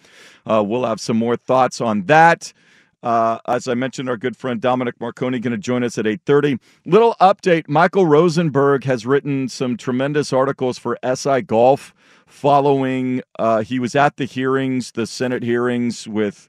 uh, 0.44 0.64
we'll 0.66 0.84
have 0.84 1.00
some 1.00 1.16
more 1.16 1.36
thoughts 1.36 1.80
on 1.80 2.06
that. 2.06 2.52
Uh, 3.00 3.38
as 3.46 3.68
I 3.68 3.74
mentioned, 3.74 4.08
our 4.08 4.16
good 4.16 4.36
friend 4.36 4.60
Dominic 4.60 5.00
Marconi 5.00 5.38
going 5.38 5.52
to 5.52 5.58
join 5.58 5.84
us 5.84 5.98
at 5.98 6.04
8:30. 6.04 6.58
Little 6.84 7.14
update: 7.20 7.68
Michael 7.68 8.06
Rosenberg 8.06 8.82
has 8.84 9.06
written 9.06 9.48
some 9.48 9.76
tremendous 9.76 10.32
articles 10.32 10.78
for 10.78 10.98
SI 11.04 11.42
Golf. 11.42 11.94
Following, 12.26 13.22
uh, 13.38 13.62
he 13.62 13.78
was 13.78 13.94
at 13.94 14.16
the 14.16 14.24
hearings, 14.24 14.92
the 14.92 15.06
Senate 15.06 15.44
hearings 15.44 16.08
with 16.08 16.48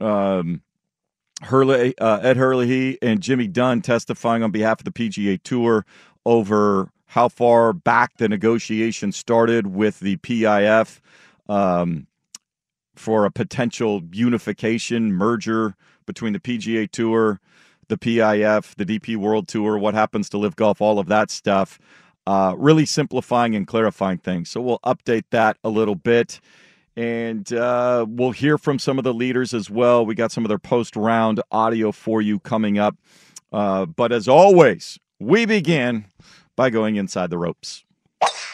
um, 0.00 0.62
Hurley, 1.42 1.96
uh, 1.98 2.18
Ed 2.18 2.36
Hurley 2.36 2.98
and 3.00 3.20
Jimmy 3.20 3.46
Dunne 3.48 3.80
testifying 3.80 4.42
on 4.42 4.50
behalf 4.50 4.80
of 4.80 4.84
the 4.84 4.92
PGA 4.92 5.42
Tour 5.42 5.86
over 6.26 6.90
how 7.06 7.28
far 7.28 7.72
back 7.72 8.18
the 8.18 8.28
negotiation 8.28 9.12
started 9.12 9.66
with 9.68 10.00
the 10.00 10.16
PIF. 10.18 11.00
Um, 11.48 12.06
for 13.00 13.24
a 13.24 13.30
potential 13.30 14.02
unification 14.12 15.10
merger 15.10 15.74
between 16.06 16.34
the 16.34 16.38
PGA 16.38 16.88
Tour, 16.90 17.40
the 17.88 17.96
PIF, 17.96 18.74
the 18.76 18.84
DP 18.84 19.16
World 19.16 19.48
Tour, 19.48 19.78
what 19.78 19.94
happens 19.94 20.28
to 20.30 20.38
LIV 20.38 20.56
Golf, 20.56 20.80
all 20.82 20.98
of 20.98 21.06
that 21.06 21.30
stuff. 21.30 21.78
Uh, 22.26 22.54
really 22.58 22.84
simplifying 22.84 23.56
and 23.56 23.66
clarifying 23.66 24.18
things. 24.18 24.50
So 24.50 24.60
we'll 24.60 24.80
update 24.80 25.24
that 25.30 25.56
a 25.64 25.70
little 25.70 25.94
bit. 25.94 26.40
And 27.00 27.50
uh, 27.54 28.04
we'll 28.06 28.32
hear 28.32 28.58
from 28.58 28.78
some 28.78 28.98
of 28.98 29.04
the 29.04 29.14
leaders 29.14 29.54
as 29.54 29.70
well. 29.70 30.04
We 30.04 30.14
got 30.14 30.32
some 30.32 30.44
of 30.44 30.50
their 30.50 30.58
post 30.58 30.96
round 30.96 31.40
audio 31.50 31.92
for 31.92 32.20
you 32.20 32.38
coming 32.40 32.78
up. 32.78 32.94
Uh, 33.50 33.86
but 33.86 34.12
as 34.12 34.28
always, 34.28 34.98
we 35.18 35.46
begin 35.46 36.04
by 36.56 36.68
going 36.68 36.96
inside 36.96 37.30
the 37.30 37.38
ropes. 37.38 37.84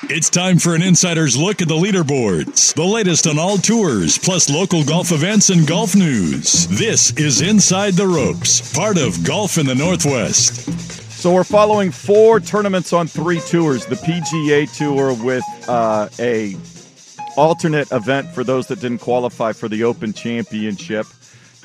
It's 0.05 0.31
time 0.31 0.61
for 0.61 0.77
an 0.77 0.83
insider's 0.83 1.37
look 1.37 1.61
at 1.61 1.67
the 1.67 1.75
leaderboards, 1.75 2.73
the 2.73 2.85
latest 2.85 3.27
on 3.27 3.37
all 3.37 3.57
tours, 3.57 4.17
plus 4.17 4.49
local 4.49 4.85
golf 4.85 5.11
events 5.11 5.51
and 5.51 5.67
golf 5.67 5.97
news. 5.97 6.69
This 6.69 7.13
is 7.19 7.41
Inside 7.41 7.95
the 7.95 8.07
Ropes, 8.07 8.73
part 8.73 8.97
of 8.97 9.25
Golf 9.25 9.59
in 9.59 9.67
the 9.67 9.75
Northwest. 9.75 10.71
So 11.11 11.35
we're 11.35 11.43
following 11.43 11.91
four 11.91 12.39
tournaments 12.39 12.93
on 12.93 13.09
three 13.09 13.41
tours: 13.41 13.87
the 13.87 13.97
PGA 13.97 14.73
Tour 14.73 15.15
with 15.15 15.43
uh, 15.69 16.09
a 16.21 16.55
alternate 17.37 17.91
event 17.93 18.29
for 18.29 18.43
those 18.43 18.67
that 18.69 18.81
didn't 18.81 18.99
qualify 18.99 19.53
for 19.53 19.69
the 19.69 19.85
Open 19.85 20.13
Championship. 20.13 21.07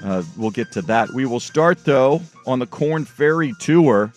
Uh, 0.03 0.23
we'll 0.37 0.51
get 0.51 0.71
to 0.73 0.81
that. 0.83 1.09
We 1.13 1.25
will 1.25 1.39
start 1.39 1.85
though 1.85 2.21
on 2.45 2.59
the 2.59 2.67
Corn 2.67 3.05
Ferry 3.05 3.53
Tour, 3.59 4.11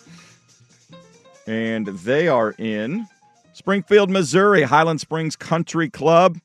and 1.47 1.87
they 1.87 2.27
are 2.27 2.51
in 2.57 3.07
Springfield, 3.53 4.09
Missouri, 4.09 4.63
Highland 4.63 4.99
Springs 4.99 5.35
Country 5.35 5.89
Club. 5.89 6.39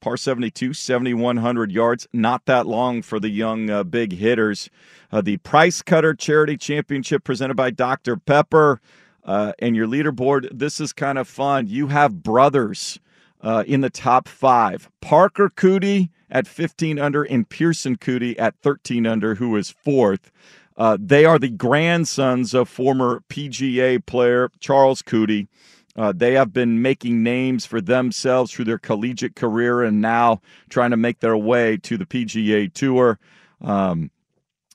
Par 0.00 0.18
72, 0.18 0.74
7,100 0.74 1.72
yards. 1.72 2.06
Not 2.12 2.44
that 2.44 2.66
long 2.66 3.00
for 3.00 3.18
the 3.18 3.30
young 3.30 3.70
uh, 3.70 3.84
big 3.84 4.12
hitters. 4.12 4.68
Uh, 5.10 5.22
the 5.22 5.38
Price 5.38 5.80
Cutter 5.80 6.12
Charity 6.12 6.58
Championship 6.58 7.24
presented 7.24 7.54
by 7.54 7.70
Dr. 7.70 8.18
Pepper. 8.18 8.82
Uh, 9.24 9.52
and 9.60 9.74
your 9.74 9.86
leaderboard, 9.86 10.46
this 10.52 10.78
is 10.78 10.92
kind 10.92 11.16
of 11.16 11.26
fun. 11.26 11.68
You 11.68 11.86
have 11.86 12.22
brothers 12.22 12.98
uh, 13.44 13.62
in 13.66 13.82
the 13.82 13.90
top 13.90 14.26
five 14.26 14.90
Parker 15.00 15.50
Coody 15.50 16.08
at 16.30 16.48
15 16.48 16.98
under 16.98 17.22
and 17.22 17.48
Pearson 17.48 17.96
Coody 17.96 18.34
at 18.38 18.56
13 18.62 19.06
under, 19.06 19.36
who 19.36 19.54
is 19.56 19.70
fourth. 19.70 20.32
Uh, 20.76 20.96
they 20.98 21.24
are 21.24 21.38
the 21.38 21.50
grandsons 21.50 22.54
of 22.54 22.68
former 22.68 23.22
PGA 23.28 24.04
player 24.04 24.50
Charles 24.58 25.02
Coody. 25.02 25.46
Uh, 25.94 26.12
they 26.16 26.32
have 26.32 26.52
been 26.52 26.82
making 26.82 27.22
names 27.22 27.64
for 27.64 27.80
themselves 27.80 28.50
through 28.50 28.64
their 28.64 28.78
collegiate 28.78 29.36
career 29.36 29.82
and 29.82 30.00
now 30.00 30.40
trying 30.68 30.90
to 30.90 30.96
make 30.96 31.20
their 31.20 31.36
way 31.36 31.76
to 31.76 31.96
the 31.96 32.06
PGA 32.06 32.72
Tour. 32.72 33.20
Um, 33.60 34.10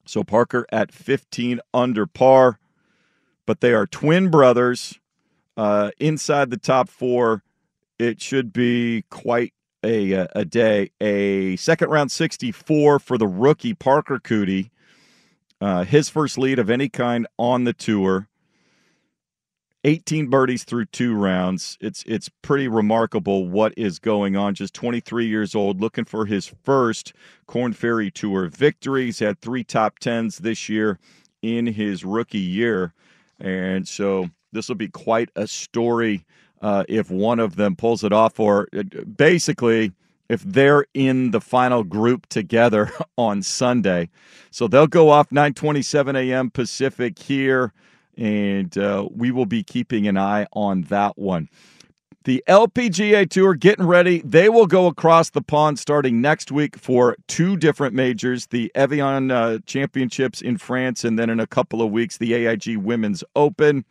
so 0.06 0.24
Parker 0.24 0.66
at 0.72 0.94
15 0.94 1.60
under 1.74 2.06
par, 2.06 2.60
but 3.46 3.60
they 3.60 3.74
are 3.74 3.86
twin 3.86 4.32
brothers 4.32 5.00
uh, 5.58 5.92
inside 6.00 6.52
the 6.52 6.58
top 6.58 6.88
four. 6.88 7.44
It 8.00 8.22
should 8.22 8.54
be 8.54 9.04
quite 9.10 9.54
a, 9.84 10.14
a 10.34 10.46
day. 10.46 10.92
A 11.02 11.58
second 11.58 11.90
round 11.90 12.12
64 12.12 13.00
for 13.00 13.18
the 13.18 13.28
rookie 13.28 13.74
Parker 13.74 14.20
Coody. 14.20 14.72
Uh, 15.62 15.84
his 15.84 16.08
first 16.08 16.38
lead 16.38 16.58
of 16.58 16.70
any 16.70 16.88
kind 16.88 17.28
on 17.38 17.66
the 17.66 17.74
tour. 17.74 18.30
18 19.84 20.30
birdies 20.30 20.64
through 20.64 20.86
two 20.86 21.16
rounds. 21.16 21.78
It's 21.80 22.04
it's 22.06 22.30
pretty 22.42 22.68
remarkable 22.68 23.48
what 23.48 23.74
is 23.78 23.98
going 24.00 24.36
on. 24.36 24.54
Just 24.54 24.74
23 24.74 25.26
years 25.26 25.56
old, 25.56 25.80
looking 25.80 26.06
for 26.06 26.26
his 26.26 26.52
first 26.64 27.14
Corn 27.48 27.72
Ferry 27.72 28.12
Tour 28.12 28.48
victory. 28.48 29.06
He's 29.06 29.20
had 29.20 29.40
three 29.40 29.64
top 29.64 30.00
tens 30.00 30.40
this 30.40 30.68
year 30.68 31.00
in 31.42 31.68
his 31.68 32.04
rookie 32.04 32.40
year, 32.40 32.94
and 33.40 33.88
so 33.88 34.30
this 34.52 34.68
will 34.68 34.76
be 34.76 34.90
quite 34.90 35.30
a 35.36 35.48
story 35.48 36.26
uh, 36.62 36.84
if 36.88 37.10
one 37.10 37.40
of 37.40 37.56
them 37.56 37.76
pulls 37.76 38.04
it 38.04 38.14
off. 38.14 38.40
Or 38.40 38.68
uh, 38.76 38.84
basically, 39.04 39.92
if 40.28 40.44
they're 40.44 40.86
in 40.94 41.32
the 41.32 41.42
final 41.42 41.84
group 41.84 42.28
together 42.28 42.92
on 43.18 43.42
Sunday, 43.42 44.10
so 44.52 44.68
they'll 44.68 44.88
go 44.88 45.10
off 45.10 45.30
9:27 45.30 46.16
a.m. 46.16 46.50
Pacific 46.50 47.20
here 47.20 47.74
and 48.20 48.78
uh, 48.78 49.08
we 49.10 49.32
will 49.32 49.46
be 49.46 49.64
keeping 49.64 50.06
an 50.06 50.18
eye 50.18 50.46
on 50.52 50.84
that 50.84 51.18
one. 51.18 51.48
The 52.26 52.44
LPGA 52.50 53.30
Tour 53.30 53.54
getting 53.56 53.88
ready. 53.88 54.22
They 54.26 54.50
will 54.50 54.68
go 54.68 54.88
across 54.88 55.30
the 55.30 55.42
pond 55.42 55.80
starting 55.80 56.20
next 56.20 56.52
week 56.52 56.78
for 56.78 57.16
two 57.28 57.56
different 57.56 57.96
majors 57.96 58.48
the 58.48 58.72
Evian 58.76 59.32
uh, 59.32 59.60
Championships 59.66 60.42
in 60.42 60.58
France, 60.58 61.06
and 61.06 61.18
then 61.18 61.30
in 61.30 61.40
a 61.40 61.48
couple 61.48 61.82
of 61.82 61.92
weeks, 61.92 62.18
the 62.18 62.34
AIG 62.34 62.76
Women's 62.78 63.24
Open. 63.38 63.86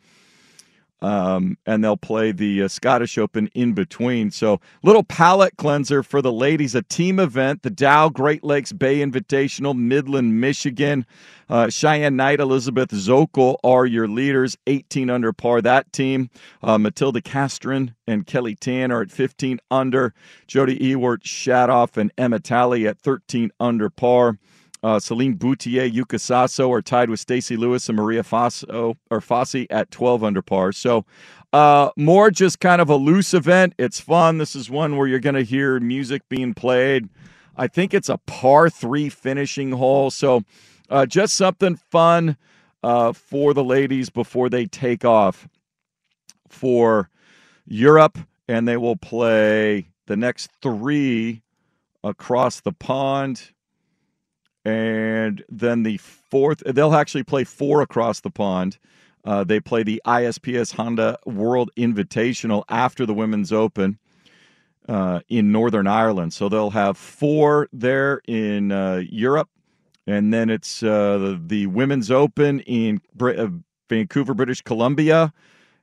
Um, 1.01 1.57
and 1.65 1.83
they'll 1.83 1.95
play 1.97 2.31
the 2.31 2.63
uh, 2.63 2.67
Scottish 2.67 3.17
Open 3.17 3.47
in 3.53 3.73
between. 3.73 4.31
So, 4.31 4.59
little 4.83 5.03
palate 5.03 5.55
cleanser 5.57 6.03
for 6.03 6.21
the 6.21 6.31
ladies. 6.31 6.75
A 6.75 6.81
team 6.81 7.19
event, 7.19 7.63
the 7.63 7.69
Dow 7.69 8.09
Great 8.09 8.43
Lakes 8.43 8.73
Bay 8.73 8.99
Invitational, 8.99 9.77
Midland, 9.77 10.41
Michigan. 10.41 11.05
Uh, 11.49 11.69
Cheyenne 11.69 12.15
Knight, 12.15 12.39
Elizabeth 12.39 12.91
Szokol 12.91 13.57
are 13.63 13.85
your 13.85 14.07
leaders, 14.07 14.57
18 14.67 15.09
under 15.09 15.33
par. 15.33 15.61
That 15.61 15.91
team, 15.91 16.29
uh, 16.61 16.77
Matilda 16.77 17.21
Castren 17.21 17.95
and 18.05 18.27
Kelly 18.27 18.55
Tan 18.55 18.91
are 18.91 19.01
at 19.01 19.11
15 19.11 19.59
under. 19.71 20.13
Jodi 20.47 20.75
Ewart, 20.83 21.23
Shadoff, 21.23 21.97
and 21.97 22.11
Emma 22.17 22.39
Talley 22.39 22.87
at 22.87 22.99
13 22.99 23.51
under 23.59 23.89
par. 23.89 24.37
Uh, 24.81 24.99
Celine 24.99 25.33
Boutier, 25.33 25.89
Yuka 25.89 26.19
Saso 26.19 26.71
are 26.71 26.81
tied 26.81 27.09
with 27.09 27.19
Stacy 27.19 27.57
Lewis 27.57 27.89
and 27.89 27.97
Maria 27.97 28.23
Faso 28.23 28.95
or 29.11 29.19
Fossey 29.19 29.67
at 29.69 29.91
12 29.91 30.23
under 30.23 30.41
par. 30.41 30.71
So 30.71 31.05
uh, 31.51 31.89
more 31.97 32.31
just 32.31 32.59
kind 32.59 32.79
of 32.81 32.89
a 32.89 32.95
loose 32.95 33.33
event. 33.33 33.73
It's 33.77 33.99
fun. 33.99 34.37
This 34.37 34.55
is 34.55 34.69
one 34.69 34.95
where 34.95 35.07
you're 35.07 35.19
going 35.19 35.35
to 35.35 35.43
hear 35.43 35.79
music 35.79 36.21
being 36.29 36.53
played. 36.53 37.09
I 37.57 37.67
think 37.67 37.93
it's 37.93 38.07
a 38.07 38.19
par 38.19 38.69
three 38.69 39.09
finishing 39.09 39.73
hole. 39.73 40.11
So 40.11 40.43
uh, 40.89 41.05
just 41.05 41.35
something 41.35 41.75
fun 41.75 42.37
uh, 42.81 43.11
for 43.11 43.53
the 43.53 43.63
ladies 43.63 44.09
before 44.09 44.49
they 44.49 44.65
take 44.65 45.03
off 45.03 45.49
for 46.47 47.09
Europe, 47.65 48.17
and 48.47 48.67
they 48.67 48.77
will 48.77 48.95
play 48.95 49.89
the 50.07 50.15
next 50.15 50.49
three 50.61 51.43
across 52.03 52.61
the 52.61 52.71
pond 52.71 53.51
and 54.65 55.43
then 55.49 55.83
the 55.83 55.97
fourth 55.97 56.61
they'll 56.65 56.95
actually 56.95 57.23
play 57.23 57.43
four 57.43 57.81
across 57.81 58.21
the 58.21 58.29
pond. 58.29 58.77
Uh, 59.25 59.43
they 59.43 59.59
play 59.59 59.83
the 59.83 60.01
isps 60.05 60.73
honda 60.73 61.17
world 61.25 61.69
invitational 61.77 62.63
after 62.69 63.05
the 63.05 63.13
women's 63.13 63.51
open 63.51 63.99
uh, 64.87 65.19
in 65.29 65.51
northern 65.51 65.87
ireland. 65.87 66.33
So 66.33 66.49
they'll 66.49 66.71
have 66.71 66.97
four 66.97 67.69
there 67.71 68.21
in 68.27 68.71
uh, 68.71 69.01
europe. 69.09 69.49
And 70.07 70.33
then 70.33 70.49
it's 70.49 70.81
uh, 70.81 71.17
the, 71.19 71.41
the, 71.45 71.67
women's 71.67 72.09
open 72.09 72.61
in 72.61 72.99
Br- 73.13 73.31
uh, 73.31 73.49
vancouver 73.89 74.33
british 74.33 74.61
columbia. 74.61 75.33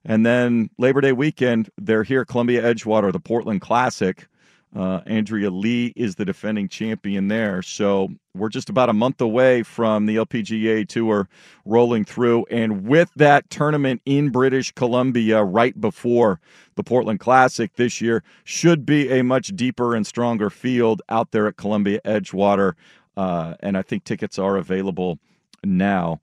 And 0.04 0.24
then 0.24 0.70
labor 0.78 1.00
day 1.00 1.12
weekend 1.12 1.70
they're 1.78 2.04
here 2.04 2.24
columbia 2.24 2.62
edgewater 2.62 3.12
the 3.12 3.20
portland 3.20 3.60
classic 3.60 4.28
uh, 4.76 5.00
Andrea 5.06 5.50
Lee 5.50 5.94
is 5.96 6.16
the 6.16 6.26
defending 6.26 6.68
champion 6.68 7.28
there. 7.28 7.62
So 7.62 8.10
we're 8.34 8.50
just 8.50 8.68
about 8.68 8.90
a 8.90 8.92
month 8.92 9.22
away 9.22 9.62
from 9.62 10.04
the 10.04 10.16
LPGA 10.16 10.86
Tour 10.86 11.28
rolling 11.64 12.04
through. 12.04 12.44
And 12.50 12.86
with 12.86 13.10
that 13.16 13.48
tournament 13.48 14.02
in 14.04 14.28
British 14.28 14.72
Columbia 14.72 15.42
right 15.42 15.80
before 15.80 16.40
the 16.74 16.82
Portland 16.82 17.20
Classic 17.20 17.74
this 17.76 18.02
year, 18.02 18.22
should 18.44 18.84
be 18.84 19.10
a 19.10 19.24
much 19.24 19.56
deeper 19.56 19.94
and 19.94 20.06
stronger 20.06 20.50
field 20.50 21.00
out 21.08 21.30
there 21.30 21.46
at 21.46 21.56
Columbia 21.56 22.00
Edgewater. 22.04 22.74
Uh, 23.16 23.54
and 23.60 23.78
I 23.78 23.82
think 23.82 24.04
tickets 24.04 24.38
are 24.38 24.58
available 24.58 25.18
now. 25.64 26.20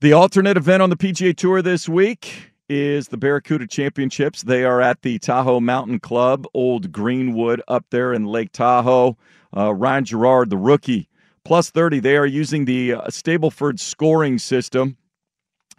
The 0.00 0.14
alternate 0.14 0.56
event 0.56 0.82
on 0.82 0.88
the 0.88 0.96
PGA 0.96 1.36
Tour 1.36 1.60
this 1.60 1.86
week 1.86 2.49
is 2.70 3.08
the 3.08 3.16
Barracuda 3.16 3.66
Championships. 3.66 4.42
They 4.42 4.64
are 4.64 4.80
at 4.80 5.02
the 5.02 5.18
Tahoe 5.18 5.58
Mountain 5.58 5.98
Club, 5.98 6.46
Old 6.54 6.92
Greenwood, 6.92 7.60
up 7.66 7.84
there 7.90 8.12
in 8.12 8.24
Lake 8.24 8.52
Tahoe. 8.52 9.16
Uh, 9.54 9.74
Ryan 9.74 10.04
Gerard, 10.04 10.50
the 10.50 10.56
rookie, 10.56 11.08
plus 11.44 11.70
30. 11.70 11.98
They 11.98 12.16
are 12.16 12.26
using 12.26 12.66
the 12.66 12.94
uh, 12.94 13.02
Stableford 13.08 13.80
scoring 13.80 14.38
system. 14.38 14.96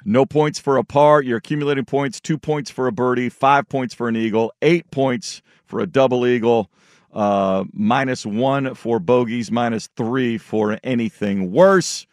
No 0.03 0.25
points 0.25 0.59
for 0.59 0.75
a 0.75 0.83
par. 0.83 1.21
You're 1.21 1.37
accumulating 1.37 1.85
points. 1.85 2.19
Two 2.19 2.37
points 2.37 2.69
for 2.69 2.87
a 2.87 2.91
birdie, 2.91 3.29
five 3.29 3.69
points 3.69 3.93
for 3.93 4.09
an 4.09 4.17
eagle, 4.17 4.51
eight 4.61 4.91
points 4.91 5.41
for 5.65 5.79
a 5.79 5.87
double 5.87 6.27
eagle, 6.27 6.69
uh, 7.13 7.63
minus 7.71 8.25
one 8.25 8.75
for 8.75 8.99
bogeys, 8.99 9.49
minus 9.49 9.87
three 9.95 10.37
for 10.37 10.77
anything 10.83 11.53
worse. 11.53 12.05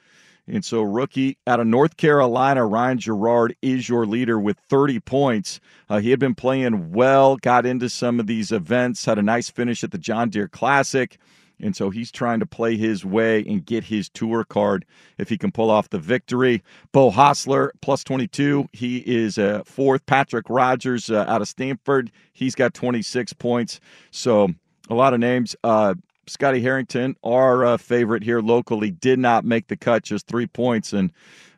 And 0.50 0.64
so, 0.64 0.82
rookie 0.82 1.36
out 1.46 1.60
of 1.60 1.66
North 1.66 1.98
Carolina, 1.98 2.64
Ryan 2.66 2.98
Gerard 2.98 3.54
is 3.60 3.88
your 3.88 4.06
leader 4.06 4.40
with 4.40 4.58
30 4.70 5.00
points. 5.00 5.60
Uh, 5.90 5.98
he 5.98 6.10
had 6.10 6.18
been 6.18 6.34
playing 6.34 6.90
well, 6.92 7.36
got 7.36 7.66
into 7.66 7.90
some 7.90 8.18
of 8.18 8.26
these 8.26 8.50
events, 8.50 9.04
had 9.04 9.18
a 9.18 9.22
nice 9.22 9.50
finish 9.50 9.84
at 9.84 9.90
the 9.90 9.98
John 9.98 10.30
Deere 10.30 10.48
Classic. 10.48 11.18
And 11.60 11.74
so 11.76 11.90
he's 11.90 12.12
trying 12.12 12.40
to 12.40 12.46
play 12.46 12.76
his 12.76 13.04
way 13.04 13.44
and 13.46 13.64
get 13.64 13.84
his 13.84 14.08
tour 14.08 14.44
card 14.44 14.84
if 15.18 15.28
he 15.28 15.36
can 15.36 15.50
pull 15.50 15.70
off 15.70 15.90
the 15.90 15.98
victory. 15.98 16.62
Beau 16.92 17.10
Hossler, 17.10 17.70
plus 17.82 18.04
22. 18.04 18.68
He 18.72 18.98
is 18.98 19.38
uh, 19.38 19.62
fourth. 19.66 20.06
Patrick 20.06 20.48
Rodgers 20.48 21.10
uh, 21.10 21.24
out 21.28 21.42
of 21.42 21.48
Stanford. 21.48 22.12
He's 22.32 22.54
got 22.54 22.74
26 22.74 23.32
points. 23.34 23.80
So 24.12 24.50
a 24.88 24.94
lot 24.94 25.14
of 25.14 25.20
names. 25.20 25.56
Uh, 25.64 25.94
Scotty 26.28 26.60
Harrington, 26.60 27.16
our 27.24 27.64
uh, 27.64 27.76
favorite 27.76 28.22
here 28.22 28.40
locally, 28.40 28.90
did 28.90 29.18
not 29.18 29.44
make 29.44 29.68
the 29.68 29.76
cut, 29.76 30.02
just 30.04 30.26
three 30.26 30.46
points. 30.46 30.92
And 30.92 31.12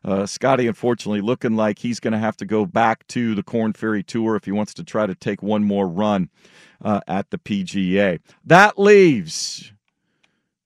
uh, 0.05 0.27
Scotty, 0.27 0.67
unfortunately, 0.67 1.21
looking 1.21 1.57
like 1.57 1.79
he's 1.79 2.01
going 2.01 2.13
to 2.13 2.19
have 2.19 2.37
to 2.39 2.47
go 2.47 2.65
back 2.65 3.07
to 3.09 3.35
the 3.35 3.43
Corn 3.43 3.73
Ferry 3.73 4.03
Tour 4.03 4.37
if 4.37 4.45
he 4.45 4.53
wants 4.53 4.75
to 4.75 4.85
try 4.85 5.07
to 5.07 5.15
take 5.15 5.43
one 5.43 5.65
more 5.65 5.89
run 5.89 6.31
uh, 6.83 7.01
at 7.07 7.31
the 7.31 7.39
PGA. 7.39 8.21
That 8.45 8.79
leaves 8.79 9.73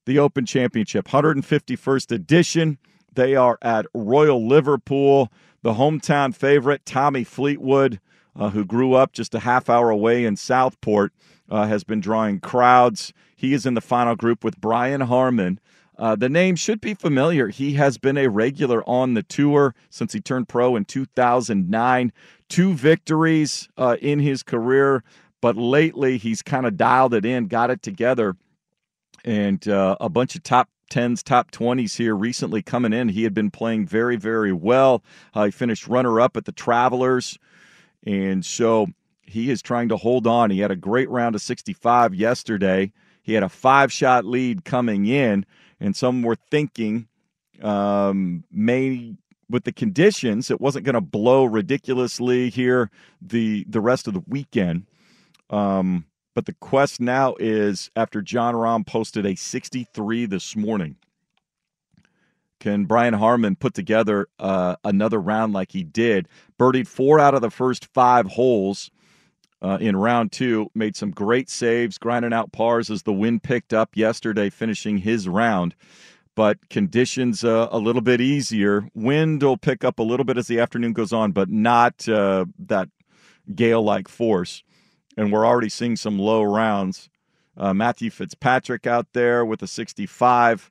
the 0.06 0.18
Open 0.18 0.46
Championship, 0.46 1.08
151st 1.08 2.12
edition. 2.12 2.78
They 3.12 3.34
are 3.34 3.58
at 3.62 3.86
Royal 3.94 4.46
Liverpool. 4.46 5.32
The 5.62 5.74
hometown 5.74 6.34
favorite, 6.34 6.84
Tommy 6.84 7.24
Fleetwood, 7.24 8.00
uh, 8.36 8.50
who 8.50 8.64
grew 8.64 8.94
up 8.94 9.12
just 9.12 9.34
a 9.34 9.40
half 9.40 9.70
hour 9.70 9.88
away 9.88 10.24
in 10.24 10.36
Southport, 10.36 11.12
uh, 11.48 11.66
has 11.66 11.84
been 11.84 12.00
drawing 12.00 12.40
crowds. 12.40 13.12
He 13.44 13.52
is 13.52 13.66
in 13.66 13.74
the 13.74 13.82
final 13.82 14.16
group 14.16 14.42
with 14.42 14.58
Brian 14.58 15.02
Harman. 15.02 15.60
Uh, 15.98 16.16
the 16.16 16.30
name 16.30 16.56
should 16.56 16.80
be 16.80 16.94
familiar. 16.94 17.48
He 17.48 17.74
has 17.74 17.98
been 17.98 18.16
a 18.16 18.28
regular 18.28 18.82
on 18.88 19.12
the 19.12 19.22
tour 19.22 19.74
since 19.90 20.14
he 20.14 20.20
turned 20.20 20.48
pro 20.48 20.76
in 20.76 20.86
2009. 20.86 22.12
Two 22.48 22.72
victories 22.72 23.68
uh, 23.76 23.98
in 24.00 24.18
his 24.18 24.42
career, 24.42 25.04
but 25.42 25.56
lately 25.56 26.16
he's 26.16 26.40
kind 26.40 26.64
of 26.64 26.78
dialed 26.78 27.12
it 27.12 27.26
in, 27.26 27.46
got 27.46 27.70
it 27.70 27.82
together 27.82 28.34
and 29.26 29.68
uh, 29.68 29.96
a 30.00 30.08
bunch 30.08 30.34
of 30.34 30.42
top 30.42 30.70
10s, 30.90 31.22
top 31.22 31.50
20s 31.50 31.98
here 31.98 32.16
recently 32.16 32.62
coming 32.62 32.94
in. 32.94 33.10
He 33.10 33.24
had 33.24 33.34
been 33.34 33.50
playing 33.50 33.86
very, 33.86 34.16
very 34.16 34.52
well. 34.52 35.04
Uh, 35.34 35.44
he 35.44 35.50
finished 35.50 35.86
runner 35.86 36.18
up 36.18 36.38
at 36.38 36.46
the 36.46 36.52
Travelers. 36.52 37.38
And 38.06 38.44
so 38.44 38.86
he 39.20 39.50
is 39.50 39.60
trying 39.60 39.90
to 39.90 39.98
hold 39.98 40.26
on. 40.26 40.50
He 40.50 40.60
had 40.60 40.70
a 40.70 40.76
great 40.76 41.10
round 41.10 41.34
of 41.34 41.42
65 41.42 42.14
yesterday. 42.14 42.90
He 43.24 43.32
had 43.32 43.42
a 43.42 43.48
five 43.48 43.90
shot 43.90 44.24
lead 44.24 44.64
coming 44.64 45.06
in, 45.06 45.46
and 45.80 45.96
some 45.96 46.22
were 46.22 46.36
thinking 46.36 47.08
um, 47.62 48.44
may 48.52 49.16
with 49.48 49.64
the 49.64 49.72
conditions 49.72 50.50
it 50.50 50.60
wasn't 50.60 50.84
going 50.84 50.94
to 50.94 51.00
blow 51.00 51.44
ridiculously 51.44 52.50
here 52.50 52.90
the 53.20 53.64
the 53.68 53.80
rest 53.80 54.06
of 54.06 54.14
the 54.14 54.22
weekend. 54.28 54.86
Um, 55.50 56.04
but 56.34 56.46
the 56.46 56.52
quest 56.54 57.00
now 57.00 57.34
is 57.38 57.90
after 57.96 58.20
Jon 58.20 58.54
Rahm 58.54 58.86
posted 58.86 59.24
a 59.24 59.36
63 59.36 60.26
this 60.26 60.54
morning. 60.54 60.96
Can 62.60 62.84
Brian 62.84 63.14
Harman 63.14 63.56
put 63.56 63.74
together 63.74 64.26
uh, 64.38 64.76
another 64.84 65.20
round 65.20 65.52
like 65.52 65.72
he 65.72 65.84
did? 65.84 66.28
Birdied 66.58 66.88
four 66.88 67.20
out 67.20 67.34
of 67.34 67.40
the 67.40 67.50
first 67.50 67.86
five 67.94 68.26
holes 68.26 68.90
uh, 69.64 69.78
in 69.80 69.96
round 69.96 70.30
two, 70.30 70.70
made 70.74 70.94
some 70.94 71.10
great 71.10 71.48
saves, 71.48 71.98
grinding 71.98 72.32
out 72.32 72.52
pars 72.52 72.90
as 72.90 73.02
the 73.02 73.12
wind 73.12 73.42
picked 73.42 73.72
up 73.72 73.96
yesterday, 73.96 74.50
finishing 74.50 74.98
his 74.98 75.28
round. 75.28 75.74
But 76.36 76.68
conditions 76.68 77.44
uh, 77.44 77.68
a 77.70 77.78
little 77.78 78.02
bit 78.02 78.20
easier. 78.20 78.88
Wind 78.94 79.42
will 79.42 79.56
pick 79.56 79.84
up 79.84 79.98
a 79.98 80.02
little 80.02 80.24
bit 80.24 80.36
as 80.36 80.48
the 80.48 80.60
afternoon 80.60 80.92
goes 80.92 81.12
on, 81.12 81.32
but 81.32 81.48
not 81.48 82.08
uh, 82.08 82.44
that 82.58 82.88
gale 83.54 83.82
like 83.82 84.08
force 84.08 84.62
and 85.16 85.32
we're 85.32 85.46
already 85.46 85.68
seeing 85.68 85.96
some 85.96 86.18
low 86.18 86.42
rounds. 86.42 87.08
Uh, 87.56 87.72
Matthew 87.72 88.10
Fitzpatrick 88.10 88.86
out 88.86 89.12
there 89.12 89.44
with 89.44 89.62
a 89.62 89.66
65. 89.66 90.70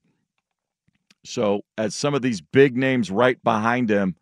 So, 1.24 1.62
as 1.78 1.96
some 1.96 2.14
of 2.14 2.22
these 2.22 2.42
big 2.42 2.76
names 2.76 3.10
right 3.10 3.42
behind 3.44 3.90
him 3.90 4.16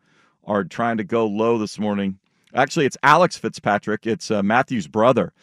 are 0.44 0.64
trying 0.64 0.98
to 0.98 1.04
go 1.04 1.26
low 1.26 1.58
this 1.58 1.80
morning, 1.80 2.20
actually, 2.54 2.86
it's 2.86 2.98
Alex 3.04 3.38
Fitzpatrick. 3.38 4.06
It's 4.08 4.32
uh, 4.32 4.44
Matthew's 4.44 4.88
brother. 4.88 5.34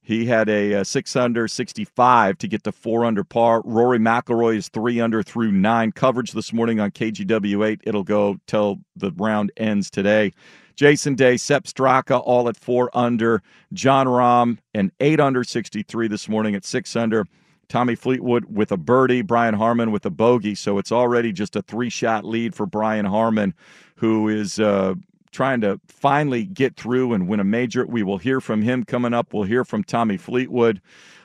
He 0.00 0.24
had 0.24 0.48
a, 0.48 0.72
a, 0.72 0.84
six 0.86 1.14
under 1.16 1.46
65 1.46 2.38
to 2.38 2.48
get 2.48 2.64
to 2.64 2.72
four 2.72 3.04
under 3.04 3.24
par. 3.24 3.60
Rory 3.64 3.98
McIlroy 3.98 4.56
is 4.56 4.68
three 4.68 5.00
under 5.00 5.22
through 5.22 5.52
nine. 5.52 5.92
Coverage 5.92 6.32
this 6.32 6.50
morning 6.50 6.80
on 6.80 6.92
KGW8. 6.92 7.80
It'll 7.84 8.04
go 8.04 8.38
till 8.46 8.78
the 8.96 9.12
round 9.18 9.52
ends 9.58 9.90
today. 9.90 10.32
Jason 10.76 11.14
Day, 11.14 11.36
Sepp 11.36 11.64
Straka, 11.64 12.22
all 12.24 12.48
at 12.48 12.56
four 12.56 12.88
under. 12.96 13.42
Jon 13.74 14.06
Rahm, 14.06 14.58
an 14.72 14.92
eight 15.00 15.20
under 15.20 15.44
63 15.44 16.08
this 16.08 16.26
morning 16.26 16.54
at 16.54 16.64
six 16.64 16.96
under. 16.96 17.26
Tommy 17.68 17.94
Fleetwood 17.94 18.46
with 18.48 18.72
a 18.72 18.78
birdie, 18.78 19.20
Brian 19.20 19.54
Harman 19.54 19.90
with 19.90 20.06
a 20.06 20.10
bogey. 20.10 20.54
So 20.54 20.78
it's 20.78 20.90
already 20.90 21.32
just 21.32 21.54
a 21.54 21.60
three 21.60 21.90
shot 21.90 22.24
lead 22.24 22.54
for 22.54 22.64
Brian 22.64 23.04
Harman, 23.04 23.54
who 23.96 24.28
is 24.28 24.58
uh, 24.58 24.94
trying 25.30 25.60
to 25.62 25.80
finally 25.86 26.44
get 26.44 26.76
through 26.76 27.12
and 27.12 27.28
win 27.28 27.40
a 27.40 27.44
major. 27.44 27.86
We 27.86 28.02
will 28.02 28.18
hear 28.18 28.40
from 28.40 28.62
him 28.62 28.84
coming 28.84 29.14
up. 29.14 29.32
We'll 29.32 29.44
hear 29.44 29.64
from 29.64 29.84
Tommy 29.84 30.16
Fleetwood. 30.16 30.80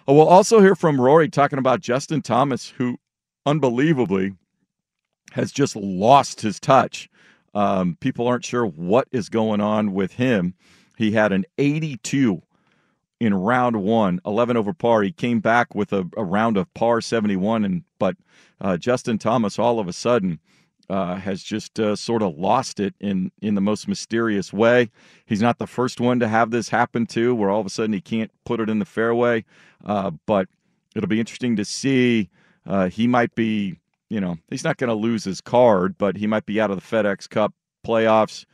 Uh, 0.07 0.13
we'll 0.13 0.27
also 0.27 0.59
hear 0.59 0.75
from 0.75 0.99
Rory 0.99 1.29
talking 1.29 1.59
about 1.59 1.81
Justin 1.81 2.21
Thomas, 2.21 2.69
who 2.69 2.97
unbelievably 3.45 4.33
has 5.31 5.51
just 5.51 5.75
lost 5.75 6.41
his 6.41 6.59
touch. 6.59 7.09
Um, 7.53 7.97
people 7.99 8.27
aren't 8.27 8.45
sure 8.45 8.65
what 8.65 9.07
is 9.11 9.29
going 9.29 9.61
on 9.61 9.93
with 9.93 10.13
him. 10.13 10.55
He 10.97 11.11
had 11.11 11.31
an 11.31 11.45
82 11.57 12.41
in 13.19 13.33
round 13.33 13.77
one, 13.77 14.19
11 14.25 14.57
over 14.57 14.73
par. 14.73 15.01
He 15.01 15.11
came 15.11 15.39
back 15.39 15.73
with 15.75 15.93
a, 15.93 16.07
a 16.17 16.23
round 16.23 16.57
of 16.57 16.71
par 16.73 17.01
71, 17.01 17.63
and 17.63 17.83
but 17.99 18.17
uh, 18.59 18.77
Justin 18.77 19.17
Thomas 19.17 19.57
all 19.57 19.79
of 19.79 19.87
a 19.87 19.93
sudden 19.93 20.39
uh, 20.89 21.15
has 21.15 21.43
just 21.43 21.79
uh, 21.79 21.95
sort 21.95 22.21
of 22.21 22.37
lost 22.37 22.79
it 22.79 22.93
in 22.99 23.31
in 23.41 23.55
the 23.55 23.61
most 23.61 23.87
mysterious 23.87 24.51
way. 24.51 24.89
He's 25.25 25.41
not 25.41 25.57
the 25.57 25.67
first 25.67 25.99
one 25.99 26.19
to 26.19 26.27
have 26.27 26.51
this 26.51 26.69
happen 26.69 27.05
to, 27.07 27.33
where 27.35 27.49
all 27.49 27.59
of 27.59 27.65
a 27.65 27.69
sudden 27.69 27.93
he 27.93 28.01
can't 28.01 28.31
put 28.45 28.59
it 28.59 28.69
in 28.69 28.79
the 28.79 28.85
fairway. 28.85 29.45
Uh, 29.83 30.11
but 30.25 30.47
it'll 30.95 31.09
be 31.09 31.19
interesting 31.19 31.55
to 31.55 31.65
see. 31.65 32.29
Uh, 32.65 32.87
he 32.87 33.07
might 33.07 33.35
be 33.35 33.77
you 34.13 34.21
know, 34.21 34.37
he's 34.51 34.63
not 34.63 34.77
going 34.77 34.89
to 34.89 34.93
lose 34.93 35.23
his 35.23 35.41
card, 35.41 35.97
but 35.97 36.17
he 36.17 36.27
might 36.27 36.45
be 36.45 36.61
out 36.61 36.69
of 36.69 36.79
the 36.79 36.83
FedEx 36.83 37.27
Cup 37.27 37.51
playoffs 37.83 38.45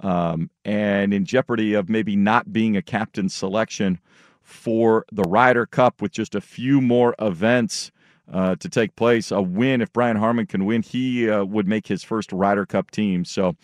um, 0.00 0.50
and 0.62 1.14
in 1.14 1.24
jeopardy 1.24 1.72
of 1.72 1.88
maybe 1.88 2.16
not 2.16 2.52
being 2.52 2.76
a 2.76 2.82
captain 2.82 3.30
selection 3.30 3.98
for 4.42 5.06
the 5.10 5.22
Ryder 5.22 5.64
Cup 5.64 6.02
with 6.02 6.12
just 6.12 6.34
a 6.34 6.40
few 6.42 6.82
more 6.82 7.14
events 7.18 7.90
uh, 8.32 8.56
to 8.56 8.68
take 8.68 8.96
place. 8.96 9.30
A 9.30 9.40
win, 9.40 9.80
if 9.80 9.92
Brian 9.92 10.16
Harman 10.16 10.46
can 10.46 10.64
win, 10.64 10.82
he 10.82 11.28
uh, 11.28 11.44
would 11.44 11.68
make 11.68 11.86
his 11.86 12.02
first 12.02 12.32
Ryder 12.32 12.66
Cup 12.66 12.90
team. 12.90 13.24
So 13.24 13.56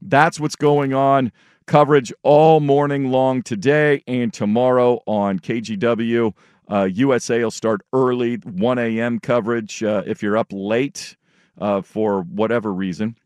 that's 0.00 0.40
what's 0.40 0.56
going 0.56 0.94
on. 0.94 1.32
Coverage 1.66 2.12
all 2.22 2.60
morning 2.60 3.10
long 3.10 3.42
today 3.42 4.02
and 4.06 4.32
tomorrow 4.32 5.00
on 5.06 5.38
KGW. 5.38 6.32
Uh, 6.70 6.84
USA 6.84 7.42
will 7.42 7.50
start 7.50 7.82
early, 7.92 8.36
1 8.36 8.78
a.m. 8.78 9.18
coverage 9.20 9.82
uh, 9.82 10.02
if 10.06 10.22
you're 10.22 10.36
up 10.36 10.48
late 10.50 11.16
uh, 11.60 11.82
for 11.82 12.22
whatever 12.22 12.72
reason. 12.72 13.16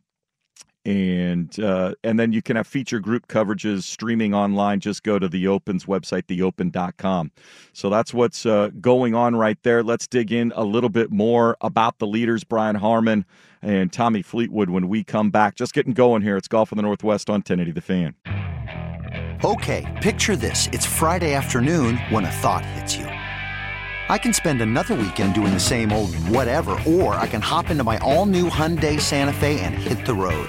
And 0.85 1.59
uh, 1.61 1.95
and 2.03 2.18
then 2.18 2.33
you 2.33 2.42
can 2.42 2.57
have 2.57 2.66
feature 2.66 2.99
group 2.99 3.29
coverages 3.29 3.85
streaming 3.85 4.35
online. 4.35 4.81
Just 4.81 5.05
go 5.05 5.18
to 5.18 5.29
the 5.29 5.47
Open's 5.47 5.85
website, 5.85 6.27
theopen.com. 6.27 7.31
So 7.73 7.88
that's 7.88 8.12
what's 8.12 8.45
uh, 8.45 8.71
going 8.81 9.14
on 9.14 9.37
right 9.37 9.59
there. 9.62 9.85
Let's 9.85 10.09
dig 10.09 10.33
in 10.33 10.53
a 10.57 10.64
little 10.64 10.90
bit 10.90 11.12
more 11.12 11.57
about 11.61 11.99
the 11.99 12.07
leaders, 12.07 12.42
Brian 12.42 12.75
harman 12.75 13.25
and 13.62 13.92
Tommy 13.92 14.23
Fleetwood, 14.23 14.71
when 14.71 14.88
we 14.88 15.05
come 15.05 15.31
back. 15.31 15.55
Just 15.55 15.73
getting 15.73 15.92
going 15.92 16.23
here. 16.23 16.37
It's 16.37 16.49
Golf 16.49 16.73
in 16.73 16.77
the 16.77 16.83
Northwest 16.83 17.31
on 17.31 17.35
1080 17.35 17.71
The 17.71 17.81
Fan. 17.81 18.14
Okay, 19.45 19.99
picture 20.03 20.37
this. 20.37 20.68
It's 20.73 20.87
Friday 20.87 21.35
afternoon 21.35 21.97
when 22.11 22.25
a 22.25 22.31
thought 22.31 22.64
hits 22.64 22.97
you. 22.97 23.07
I 23.07 24.18
can 24.18 24.33
spend 24.33 24.61
another 24.61 24.95
weekend 24.95 25.35
doing 25.35 25.53
the 25.53 25.61
same 25.61 25.90
old 25.90 26.14
whatever, 26.29 26.79
or 26.87 27.14
I 27.14 27.27
can 27.27 27.40
hop 27.40 27.71
into 27.71 27.83
my 27.83 27.99
all-new 27.99 28.51
Hyundai 28.51 29.01
Santa 29.01 29.33
Fe 29.33 29.59
and 29.61 29.75
hit 29.75 30.05
the 30.05 30.14
road. 30.14 30.49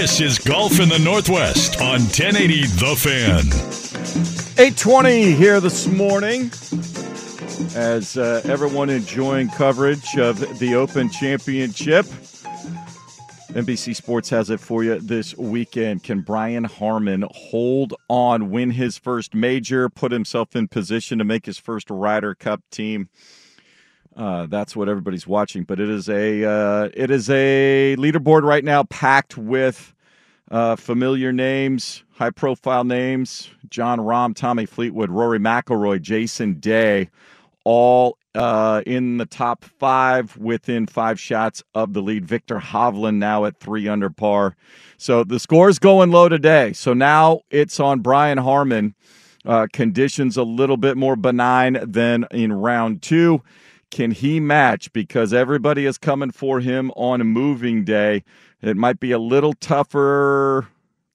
This 0.00 0.22
is 0.22 0.38
Golf 0.38 0.80
in 0.80 0.88
the 0.88 0.98
Northwest 0.98 1.78
on 1.78 2.00
1080 2.00 2.62
The 2.62 2.96
Fan. 2.96 3.46
820 4.58 5.32
here 5.32 5.60
this 5.60 5.86
morning 5.88 6.50
as 7.76 8.16
uh, 8.16 8.40
everyone 8.46 8.88
enjoying 8.88 9.50
coverage 9.50 10.16
of 10.16 10.58
the 10.58 10.74
Open 10.74 11.10
Championship. 11.10 12.06
NBC 13.52 13.94
Sports 13.94 14.30
has 14.30 14.48
it 14.48 14.58
for 14.58 14.82
you 14.82 14.98
this 14.98 15.36
weekend. 15.36 16.02
Can 16.02 16.22
Brian 16.22 16.64
Harman 16.64 17.26
hold 17.30 17.92
on, 18.08 18.48
win 18.48 18.70
his 18.70 18.96
first 18.96 19.34
major, 19.34 19.90
put 19.90 20.12
himself 20.12 20.56
in 20.56 20.66
position 20.66 21.18
to 21.18 21.24
make 21.24 21.44
his 21.44 21.58
first 21.58 21.90
Ryder 21.90 22.34
Cup 22.34 22.62
team? 22.70 23.10
Uh, 24.16 24.46
that's 24.46 24.74
what 24.74 24.88
everybody's 24.88 25.26
watching, 25.26 25.62
but 25.64 25.78
it 25.80 25.88
is 25.88 26.08
a 26.08 26.44
uh, 26.44 26.88
it 26.94 27.10
is 27.10 27.30
a 27.30 27.96
leaderboard 27.96 28.42
right 28.42 28.64
now 28.64 28.82
packed 28.84 29.38
with 29.38 29.94
uh, 30.50 30.76
familiar 30.76 31.32
names, 31.32 32.02
high 32.12 32.30
profile 32.30 32.84
names: 32.84 33.50
Jon 33.68 34.00
Rahm, 34.00 34.34
Tommy 34.34 34.66
Fleetwood, 34.66 35.10
Rory 35.10 35.38
McIlroy, 35.38 36.02
Jason 36.02 36.54
Day, 36.54 37.08
all 37.64 38.18
uh, 38.34 38.82
in 38.86 39.18
the 39.18 39.26
top 39.26 39.64
five 39.64 40.36
within 40.36 40.86
five 40.86 41.18
shots 41.20 41.62
of 41.74 41.92
the 41.92 42.02
lead. 42.02 42.24
Viktor 42.24 42.58
Hovland 42.58 43.16
now 43.16 43.44
at 43.44 43.58
three 43.58 43.88
under 43.88 44.10
par. 44.10 44.56
So 44.98 45.24
the 45.24 45.40
score's 45.40 45.78
going 45.78 46.10
low 46.10 46.28
today. 46.28 46.72
So 46.72 46.92
now 46.94 47.40
it's 47.50 47.80
on 47.80 48.00
Brian 48.00 48.38
Harman. 48.38 48.94
Uh, 49.46 49.66
conditions 49.72 50.36
a 50.36 50.42
little 50.42 50.76
bit 50.76 50.98
more 50.98 51.16
benign 51.16 51.78
than 51.82 52.26
in 52.30 52.52
round 52.52 53.00
two. 53.00 53.40
Can 53.90 54.12
he 54.12 54.40
match? 54.40 54.92
Because 54.92 55.32
everybody 55.32 55.84
is 55.86 55.98
coming 55.98 56.30
for 56.30 56.60
him 56.60 56.90
on 56.92 57.20
a 57.20 57.24
moving 57.24 57.84
day. 57.84 58.24
It 58.62 58.76
might 58.76 59.00
be 59.00 59.12
a 59.12 59.18
little 59.18 59.54
tougher, 59.54 60.58
a 60.60 60.66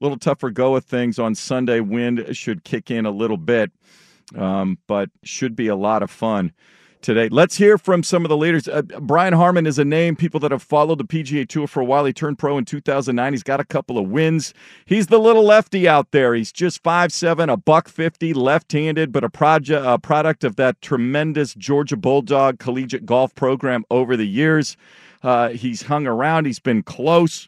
little 0.01 0.17
tougher 0.17 0.49
go 0.49 0.75
of 0.75 0.83
things 0.83 1.17
on 1.17 1.35
Sunday. 1.35 1.79
Wind 1.79 2.25
should 2.35 2.63
kick 2.63 2.91
in 2.91 3.05
a 3.05 3.11
little 3.11 3.37
bit, 3.37 3.71
um, 4.35 4.77
but 4.87 5.09
should 5.23 5.55
be 5.55 5.67
a 5.67 5.75
lot 5.75 6.03
of 6.03 6.11
fun 6.11 6.51
today. 7.05 7.29
Let's 7.29 7.55
hear 7.55 7.77
from 7.77 8.03
some 8.03 8.25
of 8.25 8.29
the 8.29 8.35
leaders. 8.35 8.67
Uh, 8.67 8.81
Brian 8.81 9.33
Harman 9.33 9.67
is 9.67 9.77
a 9.77 9.85
name 9.85 10.15
people 10.15 10.39
that 10.41 10.51
have 10.51 10.63
followed 10.63 10.97
the 10.97 11.05
PGA 11.05 11.47
Tour 11.47 11.67
for 11.67 11.79
a 11.79 11.85
while. 11.85 12.03
He 12.03 12.11
turned 12.11 12.39
pro 12.39 12.57
in 12.57 12.65
2009. 12.65 13.31
He's 13.31 13.43
got 13.43 13.59
a 13.59 13.63
couple 13.63 13.97
of 13.97 14.09
wins. 14.09 14.53
He's 14.85 15.07
the 15.07 15.19
little 15.19 15.43
lefty 15.43 15.87
out 15.87 16.11
there. 16.11 16.33
He's 16.33 16.51
just 16.51 16.81
five 16.83 17.13
seven, 17.13 17.49
a 17.49 17.57
buck 17.57 17.87
50, 17.87 18.33
left-handed, 18.33 19.11
but 19.11 19.23
a 19.23 19.29
project 19.29 19.85
a 19.85 19.99
product 19.99 20.43
of 20.43 20.55
that 20.55 20.81
tremendous 20.81 21.53
Georgia 21.53 21.95
Bulldog 21.95 22.59
collegiate 22.59 23.05
golf 23.05 23.33
program 23.35 23.85
over 23.91 24.17
the 24.17 24.27
years. 24.27 24.75
Uh, 25.21 25.49
he's 25.49 25.83
hung 25.83 26.07
around. 26.07 26.45
He's 26.45 26.59
been 26.59 26.81
close 26.83 27.47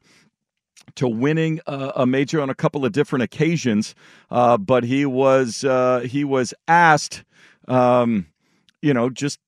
to 0.95 1.07
winning 1.07 1.59
a 1.67 2.05
major 2.05 2.41
on 2.41 2.49
a 2.49 2.55
couple 2.55 2.85
of 2.85 2.91
different 2.91 3.23
occasions, 3.23 3.95
uh, 4.31 4.57
but 4.57 4.83
he 4.83 5.05
was 5.05 5.63
uh, 5.63 5.99
he 6.01 6.23
was 6.23 6.53
asked, 6.67 7.23
um, 7.67 8.27
you 8.81 8.93
know, 8.93 9.09
just 9.09 9.39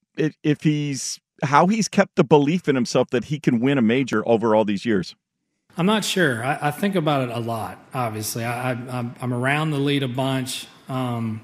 if, 0.43 0.61
he's 0.61 1.19
how 1.43 1.67
he's 1.67 1.87
kept 1.87 2.15
the 2.15 2.23
belief 2.23 2.67
in 2.67 2.75
himself 2.75 3.09
that 3.11 3.25
he 3.25 3.39
can 3.39 3.59
win 3.59 3.77
a 3.77 3.81
major 3.81 4.27
over 4.27 4.55
all 4.55 4.65
these 4.65 4.85
years. 4.85 5.15
I'm 5.77 5.85
not 5.85 6.03
sure. 6.03 6.43
I, 6.43 6.57
I 6.63 6.71
think 6.71 6.95
about 6.95 7.29
it 7.29 7.35
a 7.35 7.39
lot. 7.39 7.79
Obviously, 7.93 8.43
I, 8.43 8.71
am 8.71 9.33
around 9.33 9.71
the 9.71 9.77
lead 9.77 10.03
a 10.03 10.07
bunch. 10.07 10.67
Um, 10.89 11.41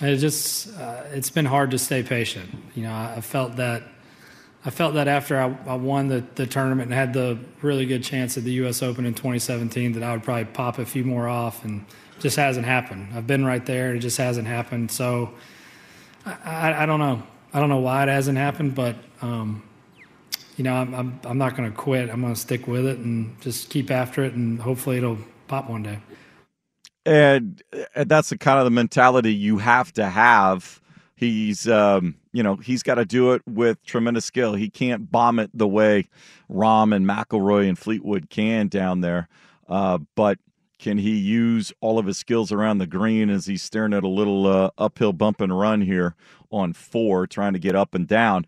it 0.00 0.16
just 0.18 0.78
uh, 0.78 1.02
it's 1.12 1.30
been 1.30 1.46
hard 1.46 1.72
to 1.72 1.78
stay 1.78 2.02
patient. 2.02 2.50
You 2.74 2.84
know, 2.84 2.92
I, 2.92 3.14
I 3.16 3.20
felt 3.20 3.56
that 3.56 3.82
I 4.64 4.70
felt 4.70 4.94
that 4.94 5.08
after 5.08 5.38
I, 5.38 5.56
I, 5.66 5.76
won 5.76 6.08
the, 6.08 6.24
the 6.34 6.46
tournament 6.46 6.88
and 6.90 6.94
had 6.94 7.12
the 7.12 7.38
really 7.62 7.86
good 7.86 8.02
chance 8.02 8.36
at 8.36 8.44
the 8.44 8.52
U.S. 8.52 8.82
Open 8.82 9.06
in 9.06 9.14
2017 9.14 9.92
that 9.92 10.02
I 10.02 10.12
would 10.12 10.24
probably 10.24 10.44
pop 10.46 10.78
a 10.78 10.84
few 10.84 11.04
more 11.04 11.28
off, 11.28 11.64
and 11.64 11.84
just 12.20 12.36
hasn't 12.36 12.66
happened. 12.66 13.08
I've 13.14 13.26
been 13.26 13.44
right 13.44 13.64
there, 13.64 13.88
and 13.88 13.96
it 13.96 14.00
just 14.00 14.18
hasn't 14.18 14.46
happened. 14.46 14.90
So 14.90 15.30
I, 16.26 16.36
I, 16.44 16.82
I 16.82 16.86
don't 16.86 17.00
know. 17.00 17.22
I 17.52 17.60
don't 17.60 17.68
know 17.68 17.78
why 17.78 18.02
it 18.02 18.08
hasn't 18.08 18.38
happened, 18.38 18.74
but 18.74 18.96
um, 19.22 19.62
you 20.56 20.64
know, 20.64 20.74
I'm, 20.74 20.94
I'm, 20.94 21.20
I'm 21.24 21.38
not 21.38 21.56
going 21.56 21.70
to 21.70 21.76
quit. 21.76 22.10
I'm 22.10 22.20
going 22.20 22.34
to 22.34 22.40
stick 22.40 22.66
with 22.66 22.84
it 22.84 22.98
and 22.98 23.40
just 23.40 23.70
keep 23.70 23.90
after 23.90 24.24
it, 24.24 24.34
and 24.34 24.60
hopefully 24.60 24.98
it'll 24.98 25.18
pop 25.46 25.70
one 25.70 25.82
day. 25.82 26.00
And, 27.06 27.62
and 27.94 28.08
that's 28.08 28.28
the 28.28 28.36
kind 28.36 28.58
of 28.58 28.64
the 28.64 28.70
mentality 28.70 29.32
you 29.32 29.58
have 29.58 29.92
to 29.94 30.06
have. 30.06 30.82
He's, 31.14 31.68
um, 31.68 32.16
you 32.32 32.42
know, 32.42 32.56
he's 32.56 32.82
got 32.82 32.96
to 32.96 33.04
do 33.04 33.32
it 33.32 33.42
with 33.48 33.82
tremendous 33.84 34.24
skill. 34.24 34.54
He 34.54 34.68
can't 34.68 35.10
bomb 35.10 35.38
it 35.38 35.50
the 35.54 35.66
way 35.66 36.08
Rahm 36.50 36.94
and 36.94 37.06
McIlroy 37.06 37.68
and 37.68 37.78
Fleetwood 37.78 38.28
can 38.28 38.68
down 38.68 39.00
there. 39.00 39.28
Uh, 39.68 39.98
but 40.14 40.38
can 40.78 40.98
he 40.98 41.16
use 41.16 41.72
all 41.80 41.98
of 41.98 42.06
his 42.06 42.18
skills 42.18 42.52
around 42.52 42.78
the 42.78 42.86
green 42.86 43.30
as 43.30 43.46
he's 43.46 43.62
staring 43.62 43.92
at 43.92 44.04
a 44.04 44.08
little 44.08 44.46
uh, 44.46 44.70
uphill 44.78 45.12
bump 45.12 45.40
and 45.40 45.58
run 45.58 45.80
here 45.80 46.14
on 46.50 46.72
four, 46.72 47.26
trying 47.26 47.52
to 47.52 47.58
get 47.58 47.74
up 47.74 47.94
and 47.94 48.06
down? 48.06 48.46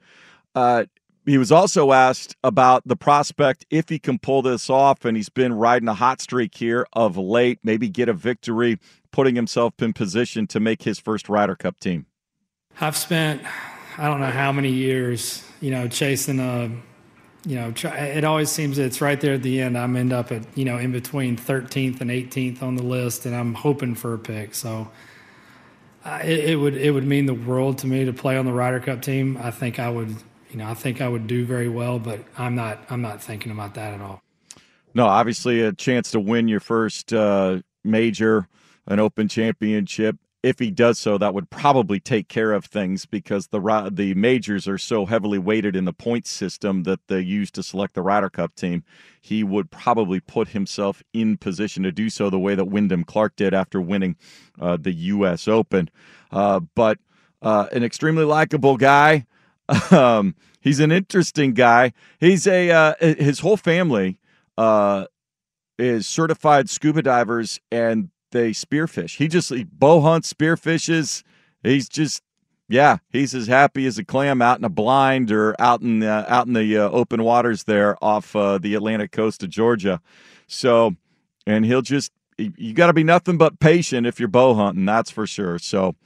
Uh, 0.54 0.84
he 1.26 1.38
was 1.38 1.52
also 1.52 1.92
asked 1.92 2.34
about 2.42 2.86
the 2.86 2.96
prospect 2.96 3.66
if 3.70 3.88
he 3.88 3.98
can 3.98 4.18
pull 4.18 4.42
this 4.42 4.70
off, 4.70 5.04
and 5.04 5.16
he's 5.16 5.28
been 5.28 5.52
riding 5.52 5.88
a 5.88 5.94
hot 5.94 6.20
streak 6.20 6.56
here 6.56 6.86
of 6.92 7.16
late, 7.16 7.58
maybe 7.62 7.88
get 7.88 8.08
a 8.08 8.12
victory, 8.12 8.78
putting 9.10 9.36
himself 9.36 9.74
in 9.80 9.92
position 9.92 10.46
to 10.48 10.60
make 10.60 10.82
his 10.82 10.98
first 10.98 11.28
Ryder 11.28 11.56
Cup 11.56 11.78
team. 11.78 12.06
I've 12.80 12.96
spent, 12.96 13.42
I 13.98 14.06
don't 14.06 14.20
know 14.20 14.30
how 14.30 14.52
many 14.52 14.70
years, 14.70 15.44
you 15.60 15.70
know, 15.70 15.88
chasing 15.88 16.40
a 16.40 16.70
you 17.44 17.56
know, 17.56 17.72
it 17.74 18.24
always 18.24 18.50
seems 18.50 18.78
it's 18.78 19.00
right 19.00 19.20
there 19.20 19.34
at 19.34 19.42
the 19.42 19.60
end. 19.60 19.78
I'm 19.78 19.96
end 19.96 20.12
up 20.12 20.30
at 20.30 20.42
you 20.56 20.64
know 20.64 20.76
in 20.76 20.92
between 20.92 21.36
13th 21.36 22.00
and 22.00 22.10
18th 22.10 22.62
on 22.62 22.76
the 22.76 22.82
list, 22.82 23.26
and 23.26 23.34
I'm 23.34 23.54
hoping 23.54 23.94
for 23.94 24.14
a 24.14 24.18
pick. 24.18 24.54
So 24.54 24.90
uh, 26.04 26.20
it, 26.22 26.50
it, 26.50 26.56
would 26.56 26.76
it 26.76 26.90
would 26.90 27.06
mean 27.06 27.26
the 27.26 27.34
world 27.34 27.78
to 27.78 27.86
me 27.86 28.04
to 28.04 28.12
play 28.12 28.36
on 28.36 28.44
the 28.44 28.52
Ryder 28.52 28.80
Cup 28.80 29.02
team. 29.02 29.38
I 29.40 29.50
think 29.50 29.78
I 29.78 29.88
would, 29.88 30.16
you 30.50 30.56
know, 30.56 30.66
I 30.66 30.74
think 30.74 31.00
I 31.00 31.08
would 31.08 31.26
do 31.26 31.44
very 31.44 31.68
well, 31.68 31.98
but 31.98 32.20
I'm 32.36 32.54
not 32.54 32.84
I'm 32.90 33.02
not 33.02 33.22
thinking 33.22 33.52
about 33.52 33.74
that 33.74 33.94
at 33.94 34.00
all. 34.00 34.22
No, 34.94 35.06
obviously 35.06 35.62
a 35.62 35.72
chance 35.72 36.10
to 36.10 36.20
win 36.20 36.48
your 36.48 36.60
first 36.60 37.12
uh, 37.12 37.60
major, 37.84 38.48
an 38.86 38.98
Open 38.98 39.28
Championship, 39.28 40.16
if 40.42 40.58
he 40.58 40.70
does 40.70 40.98
so, 40.98 41.18
that 41.18 41.34
would 41.34 41.50
probably 41.50 42.00
take 42.00 42.28
care 42.28 42.52
of 42.52 42.64
things 42.64 43.04
because 43.04 43.48
the 43.48 43.90
the 43.92 44.14
majors 44.14 44.66
are 44.66 44.78
so 44.78 45.06
heavily 45.06 45.38
weighted 45.38 45.76
in 45.76 45.84
the 45.84 45.92
point 45.92 46.26
system 46.26 46.84
that 46.84 47.00
they 47.08 47.20
use 47.20 47.50
to 47.52 47.62
select 47.62 47.94
the 47.94 48.02
Ryder 48.02 48.30
Cup 48.30 48.54
team. 48.54 48.82
He 49.20 49.44
would 49.44 49.70
probably 49.70 50.20
put 50.20 50.48
himself 50.48 51.02
in 51.12 51.36
position 51.36 51.82
to 51.82 51.92
do 51.92 52.08
so 52.08 52.30
the 52.30 52.38
way 52.38 52.54
that 52.54 52.66
Wyndham 52.66 53.04
Clark 53.04 53.36
did 53.36 53.52
after 53.52 53.80
winning 53.80 54.16
uh, 54.58 54.78
the 54.80 54.92
U.S. 54.92 55.46
Open. 55.46 55.90
Uh, 56.30 56.60
but 56.74 56.98
uh, 57.42 57.66
an 57.72 57.84
extremely 57.84 58.24
likable 58.24 58.76
guy. 58.76 59.26
um, 59.90 60.34
he's 60.60 60.80
an 60.80 60.90
interesting 60.90 61.52
guy. 61.52 61.92
He's 62.18 62.46
a 62.46 62.70
uh, 62.70 62.94
his 63.00 63.40
whole 63.40 63.56
family 63.58 64.18
uh, 64.56 65.04
is 65.78 66.06
certified 66.06 66.70
scuba 66.70 67.02
divers 67.02 67.60
and 67.70 68.10
they 68.30 68.50
spearfish. 68.50 69.16
He 69.16 69.28
just 69.28 69.50
he 69.50 69.64
bow 69.64 70.00
hunts, 70.00 70.32
spearfishes. 70.32 71.22
He's 71.62 71.88
just 71.88 72.22
yeah, 72.68 72.98
he's 73.08 73.34
as 73.34 73.48
happy 73.48 73.84
as 73.86 73.98
a 73.98 74.04
clam 74.04 74.40
out 74.40 74.58
in 74.58 74.64
a 74.64 74.68
blind 74.68 75.32
or 75.32 75.60
out 75.60 75.80
in 75.80 75.98
the, 75.98 76.32
out 76.32 76.46
in 76.46 76.52
the 76.52 76.78
uh, 76.78 76.88
open 76.90 77.24
waters 77.24 77.64
there 77.64 77.96
off 78.02 78.36
uh, 78.36 78.58
the 78.58 78.76
Atlantic 78.76 79.10
coast 79.10 79.42
of 79.42 79.50
Georgia. 79.50 80.00
So, 80.46 80.94
and 81.46 81.64
he'll 81.64 81.82
just 81.82 82.12
you 82.38 82.72
got 82.72 82.86
to 82.86 82.92
be 82.92 83.04
nothing 83.04 83.36
but 83.36 83.60
patient 83.60 84.06
if 84.06 84.18
you're 84.18 84.28
bow 84.28 84.54
hunting, 84.54 84.86
that's 84.86 85.10
for 85.10 85.26
sure. 85.26 85.58
So, 85.58 85.96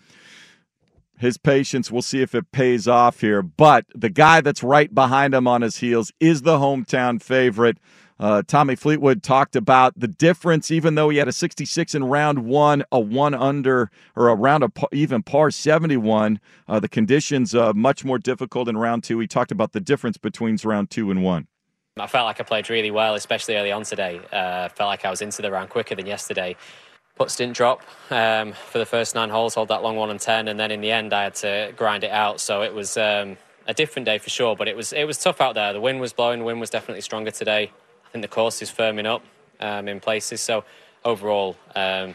his 1.18 1.36
patience, 1.36 1.90
we'll 1.90 2.02
see 2.02 2.22
if 2.22 2.34
it 2.34 2.50
pays 2.50 2.88
off 2.88 3.20
here. 3.20 3.42
But 3.42 3.86
the 3.94 4.10
guy 4.10 4.40
that's 4.40 4.62
right 4.62 4.92
behind 4.92 5.34
him 5.34 5.46
on 5.46 5.62
his 5.62 5.76
heels 5.76 6.12
is 6.18 6.42
the 6.42 6.58
hometown 6.58 7.22
favorite. 7.22 7.78
Uh, 8.18 8.42
Tommy 8.46 8.76
Fleetwood 8.76 9.22
talked 9.22 9.56
about 9.56 9.98
the 9.98 10.06
difference, 10.06 10.70
even 10.70 10.94
though 10.94 11.08
he 11.08 11.18
had 11.18 11.26
a 11.26 11.32
66 11.32 11.94
in 11.94 12.04
round 12.04 12.44
one, 12.44 12.84
a 12.92 13.00
one 13.00 13.34
under, 13.34 13.90
or 14.14 14.28
a 14.28 14.34
round 14.34 14.62
of 14.62 14.72
even 14.92 15.22
par 15.22 15.50
71. 15.50 16.38
Uh, 16.68 16.80
the 16.80 16.88
conditions 16.88 17.54
uh, 17.54 17.72
much 17.72 18.04
more 18.04 18.18
difficult 18.18 18.68
in 18.68 18.76
round 18.76 19.02
two. 19.02 19.18
He 19.18 19.26
talked 19.26 19.50
about 19.50 19.72
the 19.72 19.80
difference 19.80 20.16
between 20.16 20.56
round 20.64 20.90
two 20.90 21.10
and 21.10 21.24
one. 21.24 21.48
I 21.96 22.06
felt 22.06 22.26
like 22.26 22.40
I 22.40 22.44
played 22.44 22.70
really 22.70 22.90
well, 22.90 23.14
especially 23.14 23.56
early 23.56 23.72
on 23.72 23.84
today. 23.84 24.20
Uh, 24.32 24.68
felt 24.68 24.88
like 24.88 25.04
I 25.04 25.10
was 25.10 25.22
into 25.22 25.42
the 25.42 25.50
round 25.50 25.70
quicker 25.70 25.94
than 25.94 26.06
yesterday. 26.06 26.56
Putts 27.16 27.36
didn't 27.36 27.56
drop 27.56 27.82
um, 28.10 28.52
for 28.52 28.78
the 28.78 28.86
first 28.86 29.14
nine 29.14 29.30
holes, 29.30 29.54
hold 29.54 29.68
that 29.68 29.84
long 29.84 29.94
one 29.96 30.10
and 30.10 30.18
ten, 30.18 30.48
and 30.48 30.58
then 30.58 30.72
in 30.72 30.80
the 30.80 30.90
end 30.90 31.12
I 31.12 31.24
had 31.24 31.34
to 31.36 31.72
grind 31.76 32.02
it 32.02 32.10
out. 32.10 32.40
So 32.40 32.62
it 32.62 32.74
was 32.74 32.96
um, 32.96 33.36
a 33.68 33.74
different 33.74 34.06
day 34.06 34.18
for 34.18 34.30
sure, 34.30 34.56
but 34.56 34.66
it 34.66 34.76
was 34.76 34.92
it 34.92 35.04
was 35.04 35.18
tough 35.18 35.40
out 35.40 35.54
there. 35.54 35.72
The 35.72 35.80
wind 35.80 36.00
was 36.00 36.12
blowing, 36.12 36.40
the 36.40 36.44
wind 36.44 36.58
was 36.58 36.70
definitely 36.70 37.02
stronger 37.02 37.30
today 37.30 37.70
think 38.14 38.22
the 38.22 38.28
course 38.28 38.62
is 38.62 38.70
firming 38.70 39.06
up 39.06 39.22
um, 39.58 39.88
in 39.88 39.98
places. 39.98 40.40
So 40.40 40.64
overall, 41.04 41.56
um, 41.74 42.10
you 42.10 42.14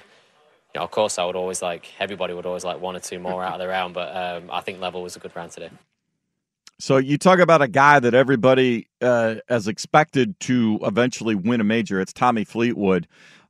know, 0.75 0.83
of 0.83 0.91
course, 0.91 1.19
I 1.19 1.25
would 1.25 1.35
always 1.35 1.61
like 1.61 1.91
everybody 1.99 2.33
would 2.33 2.45
always 2.45 2.63
like 2.63 2.79
one 2.79 2.95
or 2.95 2.99
two 2.99 3.19
more 3.19 3.43
out 3.43 3.53
of 3.53 3.59
the 3.59 3.67
round, 3.67 3.93
but 3.93 4.15
um, 4.15 4.49
I 4.49 4.61
think 4.61 4.79
level 4.79 5.03
was 5.03 5.17
a 5.17 5.19
good 5.19 5.35
round 5.35 5.51
today. 5.51 5.69
So 6.79 6.95
you 6.95 7.17
talk 7.17 7.39
about 7.39 7.61
a 7.61 7.67
guy 7.67 7.99
that 7.99 8.13
everybody 8.13 8.87
uh, 9.01 9.35
has 9.49 9.67
expected 9.67 10.39
to 10.41 10.79
eventually 10.83 11.35
win 11.35 11.59
a 11.59 11.65
major. 11.65 11.99
It's 11.99 12.13
Tommy 12.13 12.45
Fleetwood, 12.45 13.05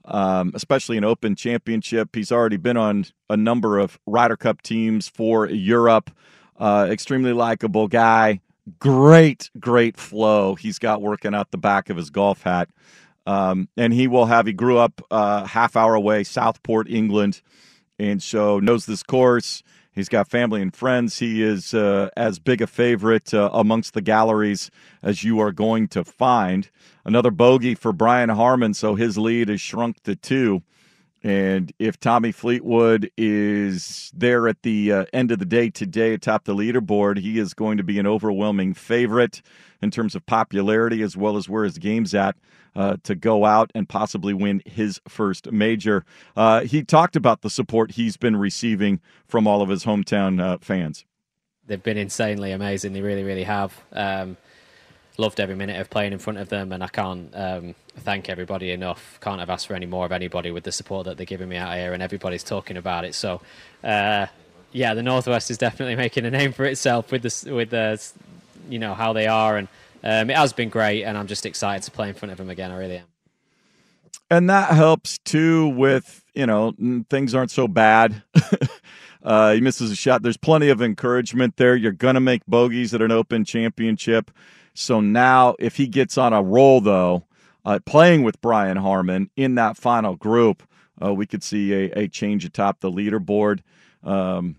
um, 0.05 0.51
especially 0.55 0.97
an 0.97 1.03
Open 1.03 1.35
Championship. 1.35 2.15
He's 2.15 2.31
already 2.31 2.57
been 2.57 2.77
on 2.77 3.05
a 3.29 3.37
number 3.37 3.77
of 3.77 3.99
Ryder 4.07 4.37
Cup 4.37 4.63
teams 4.63 5.07
for 5.07 5.47
Europe. 5.47 6.09
Uh, 6.57 6.87
extremely 6.89 7.31
likable 7.31 7.87
guy 7.87 8.41
great, 8.79 9.49
great 9.59 9.97
flow 9.97 10.55
he's 10.55 10.79
got 10.79 11.01
working 11.01 11.33
out 11.33 11.51
the 11.51 11.57
back 11.57 11.89
of 11.89 11.97
his 11.97 12.09
golf 12.09 12.43
hat. 12.43 12.69
Um, 13.25 13.69
and 13.77 13.93
he 13.93 14.07
will 14.07 14.25
have, 14.25 14.47
he 14.47 14.53
grew 14.53 14.77
up 14.77 15.01
uh, 15.11 15.45
half 15.45 15.75
hour 15.75 15.93
away, 15.93 16.23
Southport, 16.23 16.89
England, 16.89 17.41
and 17.99 18.23
so 18.23 18.59
knows 18.59 18.85
this 18.85 19.03
course. 19.03 19.61
He's 19.91 20.09
got 20.09 20.29
family 20.29 20.61
and 20.61 20.73
friends. 20.73 21.19
He 21.19 21.43
is 21.43 21.73
uh, 21.73 22.09
as 22.15 22.39
big 22.39 22.61
a 22.61 22.67
favorite 22.67 23.33
uh, 23.33 23.49
amongst 23.53 23.93
the 23.93 24.01
galleries 24.01 24.71
as 25.03 25.23
you 25.23 25.39
are 25.39 25.51
going 25.51 25.87
to 25.89 26.03
find. 26.03 26.69
Another 27.03 27.31
bogey 27.31 27.75
for 27.75 27.91
Brian 27.91 28.29
Harman, 28.29 28.73
so 28.73 28.95
his 28.95 29.17
lead 29.17 29.49
is 29.49 29.59
shrunk 29.59 30.01
to 30.03 30.15
two. 30.15 30.63
And 31.23 31.73
if 31.79 31.99
Tommy 31.99 32.31
Fleetwood 32.31 33.11
is 33.17 34.11
there 34.15 34.47
at 34.47 34.61
the 34.61 34.91
uh, 34.91 35.05
end 35.11 35.31
of 35.31 35.39
the 35.39 35.45
day 35.45 35.69
today 35.69 36.13
atop 36.13 36.45
the 36.45 36.55
leaderboard, 36.55 37.17
he 37.17 37.39
is 37.39 37.53
going 37.53 37.77
to 37.77 37.83
be 37.83 37.99
an 37.99 38.07
overwhelming 38.07 38.73
favorite 38.73 39.41
in 39.81 39.91
terms 39.91 40.15
of 40.15 40.25
popularity 40.25 41.01
as 41.01 41.17
well 41.17 41.35
as 41.35 41.49
where 41.49 41.65
his 41.65 41.77
game's 41.77 42.13
at 42.13 42.37
uh, 42.75 42.97
to 43.03 43.15
go 43.15 43.43
out 43.45 43.71
and 43.75 43.89
possibly 43.89 44.33
win 44.33 44.61
his 44.65 45.01
first 45.07 45.51
major. 45.51 46.05
Uh, 46.37 46.61
he 46.61 46.83
talked 46.83 47.15
about 47.15 47.41
the 47.41 47.49
support 47.49 47.91
he's 47.91 48.15
been 48.15 48.37
receiving 48.37 49.01
from 49.27 49.45
all 49.47 49.61
of 49.61 49.69
his 49.69 49.83
hometown 49.83 50.41
uh, 50.41 50.57
fans. 50.61 51.05
They've 51.67 51.81
been 51.81 51.97
insanely 51.97 52.51
amazing. 52.51 52.93
They 52.93 53.01
really, 53.01 53.23
really 53.23 53.43
have. 53.43 53.83
Um, 53.91 54.37
loved 55.19 55.39
every 55.39 55.55
minute 55.55 55.79
of 55.79 55.89
playing 55.89 56.13
in 56.13 56.19
front 56.19 56.39
of 56.39 56.49
them, 56.49 56.71
and 56.71 56.83
I 56.83 56.87
can't 56.87 57.29
um, 57.35 57.75
thank 57.97 58.29
everybody 58.29 58.71
enough. 58.71 59.19
Can't 59.21 59.39
have 59.39 59.49
asked 59.49 59.67
for 59.67 59.75
any 59.75 59.85
more 59.85 60.05
of 60.05 60.11
anybody 60.11 60.49
with 60.49 60.63
the 60.63 60.71
support 60.71 61.05
that 61.05 61.17
they're 61.17 61.25
giving 61.25 61.49
me 61.49 61.57
out 61.57 61.75
here, 61.75 61.93
and 61.93 62.01
everybody's 62.01 62.43
talking 62.43 62.77
about 62.77 63.05
it. 63.05 63.13
So, 63.13 63.41
uh, 63.83 64.27
yeah, 64.71 64.93
the 64.93 65.03
Northwest 65.03 65.51
is 65.51 65.57
definitely 65.57 65.95
making 66.07 66.25
a 66.25 66.31
name 66.31 66.53
for 66.53 66.65
itself 66.65 67.11
with 67.11 67.21
the 67.21 67.53
with 67.53 67.69
the 67.69 68.01
you 68.69 68.79
know 68.79 68.93
how 68.93 69.13
they 69.13 69.27
are, 69.27 69.57
and 69.57 69.67
um, 70.03 70.29
it 70.29 70.37
has 70.37 70.53
been 70.53 70.69
great, 70.69 71.03
and 71.03 71.17
I'm 71.17 71.27
just 71.27 71.45
excited 71.45 71.83
to 71.83 71.91
play 71.91 72.09
in 72.09 72.15
front 72.15 72.31
of 72.31 72.37
them 72.37 72.49
again. 72.49 72.71
I 72.71 72.77
really 72.77 72.97
am. 72.97 73.05
And 74.31 74.49
that 74.49 74.71
helps 74.71 75.17
too 75.19 75.67
with 75.67 76.23
you 76.33 76.45
know 76.45 76.73
things 77.09 77.35
aren't 77.35 77.51
so 77.51 77.67
bad. 77.67 78.23
Uh, 79.21 79.53
he 79.53 79.61
misses 79.61 79.91
a 79.91 79.95
shot. 79.95 80.21
There's 80.21 80.37
plenty 80.37 80.69
of 80.69 80.81
encouragement 80.81 81.57
there. 81.57 81.75
You're 81.75 81.91
to 81.91 82.19
make 82.19 82.45
bogeys 82.45 82.93
at 82.93 83.01
an 83.01 83.11
Open 83.11 83.43
Championship. 83.43 84.31
So 84.79 85.01
now, 85.01 85.55
if 85.59 85.75
he 85.75 85.87
gets 85.87 86.17
on 86.17 86.31
a 86.31 86.41
roll, 86.41 86.79
though, 86.79 87.25
uh, 87.65 87.79
playing 87.85 88.23
with 88.23 88.39
Brian 88.39 88.77
Harman 88.77 89.29
in 89.35 89.55
that 89.55 89.75
final 89.75 90.15
group, 90.15 90.63
uh, 91.03 91.13
we 91.13 91.25
could 91.25 91.43
see 91.43 91.73
a, 91.73 92.03
a, 92.03 92.07
change 92.07 92.45
atop 92.45 92.79
the 92.79 92.89
leaderboard. 92.89 93.59
Um, 94.05 94.55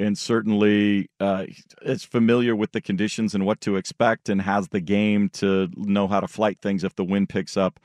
and 0.00 0.18
certainly 0.18 1.10
uh, 1.20 1.46
is 1.82 2.02
familiar 2.02 2.56
with 2.56 2.72
the 2.72 2.80
conditions 2.80 3.36
and 3.36 3.46
what 3.46 3.60
to 3.60 3.76
expect 3.76 4.28
and 4.28 4.42
has 4.42 4.68
the 4.68 4.80
game 4.80 5.28
to 5.30 5.68
know 5.76 6.08
how 6.08 6.18
to 6.18 6.26
flight 6.26 6.58
things 6.60 6.82
if 6.82 6.96
the 6.96 7.04
wind 7.04 7.28
picks 7.28 7.56
up 7.56 7.78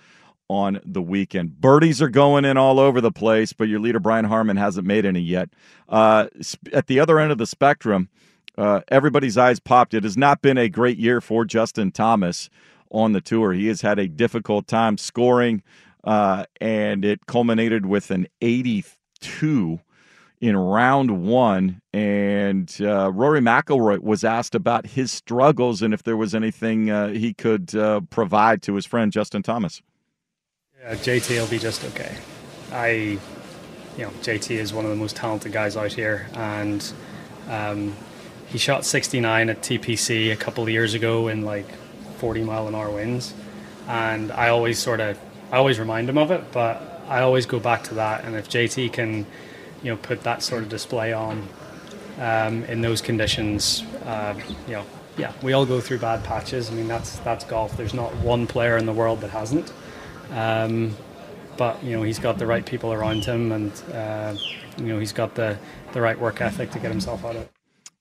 on 0.47 0.79
the 0.83 1.01
weekend. 1.01 1.61
Birdies 1.61 2.01
are 2.01 2.09
going 2.09 2.43
in 2.43 2.57
all 2.57 2.79
over 2.79 2.99
the 3.01 3.11
place, 3.11 3.53
but 3.53 3.67
your 3.67 3.79
leader, 3.79 3.99
Brian 3.99 4.25
Harman, 4.25 4.57
hasn't 4.57 4.87
made 4.87 5.05
any 5.05 5.21
yet. 5.21 5.49
Uh, 5.87 6.27
at 6.71 6.87
the 6.87 6.99
other 6.99 7.19
end 7.19 7.31
of 7.31 7.37
the 7.37 7.45
spectrum, 7.45 8.09
uh, 8.57 8.81
everybody's 8.89 9.37
eyes 9.37 9.59
popped. 9.59 9.93
It 9.93 10.03
has 10.03 10.17
not 10.17 10.41
been 10.41 10.57
a 10.57 10.69
great 10.69 10.97
year 10.97 11.21
for 11.21 11.45
Justin 11.45 11.91
Thomas 11.91 12.49
on 12.91 13.13
the 13.13 13.21
tour. 13.21 13.53
He 13.53 13.67
has 13.67 13.81
had 13.81 13.99
a 13.99 14.07
difficult 14.07 14.67
time 14.67 14.97
scoring, 14.97 15.63
uh, 16.03 16.45
and 16.61 17.03
it 17.03 17.25
culminated 17.25 17.85
with 17.85 18.11
an 18.11 18.27
82 18.41 19.79
in 20.39 20.57
round 20.57 21.23
one. 21.23 21.81
And 21.93 22.75
uh, 22.81 23.11
Rory 23.11 23.39
McIlroy 23.39 23.99
was 23.99 24.23
asked 24.23 24.55
about 24.55 24.87
his 24.87 25.11
struggles 25.11 25.81
and 25.81 25.93
if 25.93 26.03
there 26.03 26.17
was 26.17 26.35
anything 26.35 26.89
uh, 26.89 27.09
he 27.09 27.33
could 27.33 27.73
uh, 27.75 28.01
provide 28.09 28.61
to 28.63 28.75
his 28.75 28.85
friend 28.85 29.11
Justin 29.11 29.41
Thomas. 29.41 29.81
Yeah, 30.81 30.95
JT 30.95 31.39
will 31.39 31.47
be 31.47 31.59
just 31.59 31.85
okay. 31.85 32.17
I, 32.73 32.87
you 33.97 34.03
know, 34.03 34.09
JT 34.21 34.51
is 34.51 34.73
one 34.73 34.83
of 34.83 34.91
the 34.91 34.97
most 34.97 35.15
talented 35.15 35.53
guys 35.53 35.77
out 35.77 35.93
here, 35.93 36.27
and 36.33 36.93
um, 37.47 37.95
he 38.53 38.59
shot 38.59 38.85
69 38.85 39.49
at 39.49 39.61
TPC 39.61 40.31
a 40.31 40.35
couple 40.35 40.63
of 40.63 40.69
years 40.69 40.93
ago 40.93 41.27
in 41.27 41.41
like 41.41 41.65
40 42.19 42.43
mile 42.43 42.67
an 42.67 42.75
hour 42.75 42.91
winds, 42.91 43.33
and 43.87 44.31
I 44.31 44.49
always 44.49 44.77
sort 44.77 44.99
of 44.99 45.19
I 45.51 45.57
always 45.57 45.79
remind 45.79 46.07
him 46.07 46.19
of 46.19 46.29
it, 46.29 46.51
but 46.51 47.01
I 47.07 47.21
always 47.21 47.47
go 47.47 47.59
back 47.59 47.83
to 47.85 47.95
that. 47.95 48.25
And 48.25 48.35
if 48.35 48.47
JT 48.49 48.93
can, 48.93 49.25
you 49.81 49.89
know, 49.91 49.97
put 49.97 50.21
that 50.21 50.43
sort 50.43 50.61
of 50.61 50.69
display 50.69 51.13
on 51.13 51.47
um, 52.19 52.63
in 52.65 52.81
those 52.81 53.01
conditions, 53.01 53.83
uh, 54.05 54.39
you 54.67 54.73
know, 54.73 54.85
yeah, 55.17 55.33
we 55.41 55.53
all 55.53 55.65
go 55.65 55.81
through 55.81 55.97
bad 55.97 56.23
patches. 56.23 56.69
I 56.69 56.75
mean, 56.75 56.87
that's 56.87 57.17
that's 57.19 57.45
golf. 57.45 57.75
There's 57.75 57.95
not 57.95 58.15
one 58.17 58.45
player 58.45 58.77
in 58.77 58.85
the 58.85 58.93
world 58.93 59.21
that 59.21 59.31
hasn't. 59.31 59.73
Um, 60.29 60.95
but 61.57 61.83
you 61.83 61.97
know, 61.97 62.03
he's 62.03 62.19
got 62.19 62.37
the 62.37 62.45
right 62.45 62.63
people 62.63 62.93
around 62.93 63.25
him, 63.25 63.51
and 63.51 63.71
uh, 63.91 64.35
you 64.77 64.85
know, 64.85 64.99
he's 64.99 65.11
got 65.11 65.33
the 65.33 65.57
the 65.93 66.01
right 66.01 66.19
work 66.19 66.39
ethic 66.39 66.69
to 66.71 66.79
get 66.79 66.91
himself 66.91 67.25
out 67.25 67.35
of 67.35 67.41
it. 67.41 67.52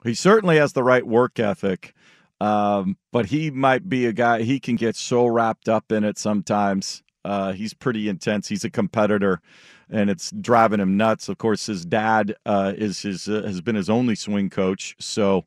He 0.04 0.14
certainly 0.14 0.56
has 0.56 0.72
the 0.72 0.82
right 0.82 1.06
work 1.06 1.38
ethic, 1.38 1.94
um, 2.40 2.96
but 3.12 3.26
he 3.26 3.50
might 3.50 3.88
be 3.88 4.06
a 4.06 4.12
guy. 4.12 4.42
He 4.42 4.58
can 4.58 4.76
get 4.76 4.96
so 4.96 5.26
wrapped 5.26 5.68
up 5.68 5.92
in 5.92 6.04
it 6.04 6.18
sometimes. 6.18 7.02
Uh, 7.24 7.52
he's 7.52 7.74
pretty 7.74 8.08
intense. 8.08 8.48
He's 8.48 8.64
a 8.64 8.70
competitor, 8.70 9.40
and 9.88 10.10
it's 10.10 10.30
driving 10.32 10.80
him 10.80 10.96
nuts. 10.96 11.28
Of 11.28 11.38
course, 11.38 11.66
his 11.66 11.84
dad 11.84 12.34
uh, 12.44 12.72
is 12.76 13.02
his 13.02 13.28
uh, 13.28 13.42
has 13.42 13.60
been 13.60 13.76
his 13.76 13.88
only 13.88 14.16
swing 14.16 14.50
coach, 14.50 14.96
so 14.98 15.44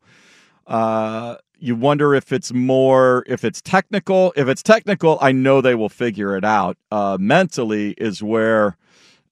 uh, 0.68 1.36
you 1.60 1.76
wonder 1.76 2.15
if 2.15 2.32
it's 2.32 2.54
more 2.54 3.24
if 3.28 3.44
it's 3.44 3.62
technical. 3.62 4.32
If 4.38 4.48
it's 4.48 4.63
technical, 4.63 5.18
I 5.22 5.34
know 5.34 5.60
they 5.60 5.76
will 5.76 5.89
figure 5.89 6.38
it 6.38 6.46
out. 6.46 6.78
Uh, 6.89 7.18
mentally 7.20 7.91
is 7.98 8.24
where 8.24 8.78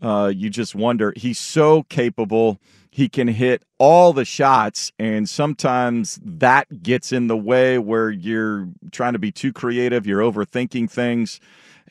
uh, 0.01 0.31
you 0.35 0.49
just 0.49 0.75
wonder. 0.75 1.13
He's 1.15 1.39
so 1.39 1.83
capable. 1.83 2.59
He 2.95 3.09
can 3.09 3.27
hit 3.27 3.63
all 3.79 4.13
the 4.13 4.23
shots, 4.23 4.91
and 4.99 5.27
sometimes 5.27 6.19
that 6.23 6.83
gets 6.83 7.11
in 7.11 7.25
the 7.25 7.35
way 7.35 7.79
where 7.79 8.11
you're 8.11 8.67
trying 8.91 9.13
to 9.13 9.19
be 9.19 9.31
too 9.31 9.51
creative. 9.51 10.05
You're 10.05 10.21
overthinking 10.21 10.91
things 10.91 11.39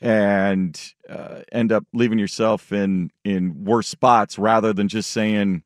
and 0.01 0.93
uh, 1.09 1.41
end 1.51 1.73
up 1.73 1.83
leaving 1.91 2.19
yourself 2.19 2.71
in 2.71 3.11
in 3.25 3.65
worse 3.65 3.89
spots 3.89 4.39
rather 4.39 4.71
than 4.71 4.87
just 4.87 5.11
saying, 5.11 5.63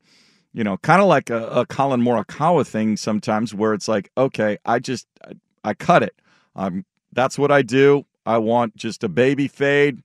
you 0.52 0.64
know, 0.64 0.76
kind 0.78 1.00
of 1.00 1.06
like 1.06 1.30
a, 1.30 1.46
a 1.46 1.66
Collin 1.66 2.02
Morikawa 2.02 2.66
thing 2.66 2.96
sometimes, 2.96 3.54
where 3.54 3.74
it's 3.74 3.86
like, 3.86 4.10
okay, 4.18 4.58
I 4.64 4.80
just 4.80 5.06
I, 5.24 5.34
I 5.62 5.74
cut 5.74 6.02
it. 6.02 6.16
Um, 6.56 6.84
that's 7.12 7.38
what 7.38 7.52
I 7.52 7.62
do. 7.62 8.06
I 8.26 8.38
want 8.38 8.74
just 8.74 9.04
a 9.04 9.08
baby 9.08 9.46
fade, 9.46 10.02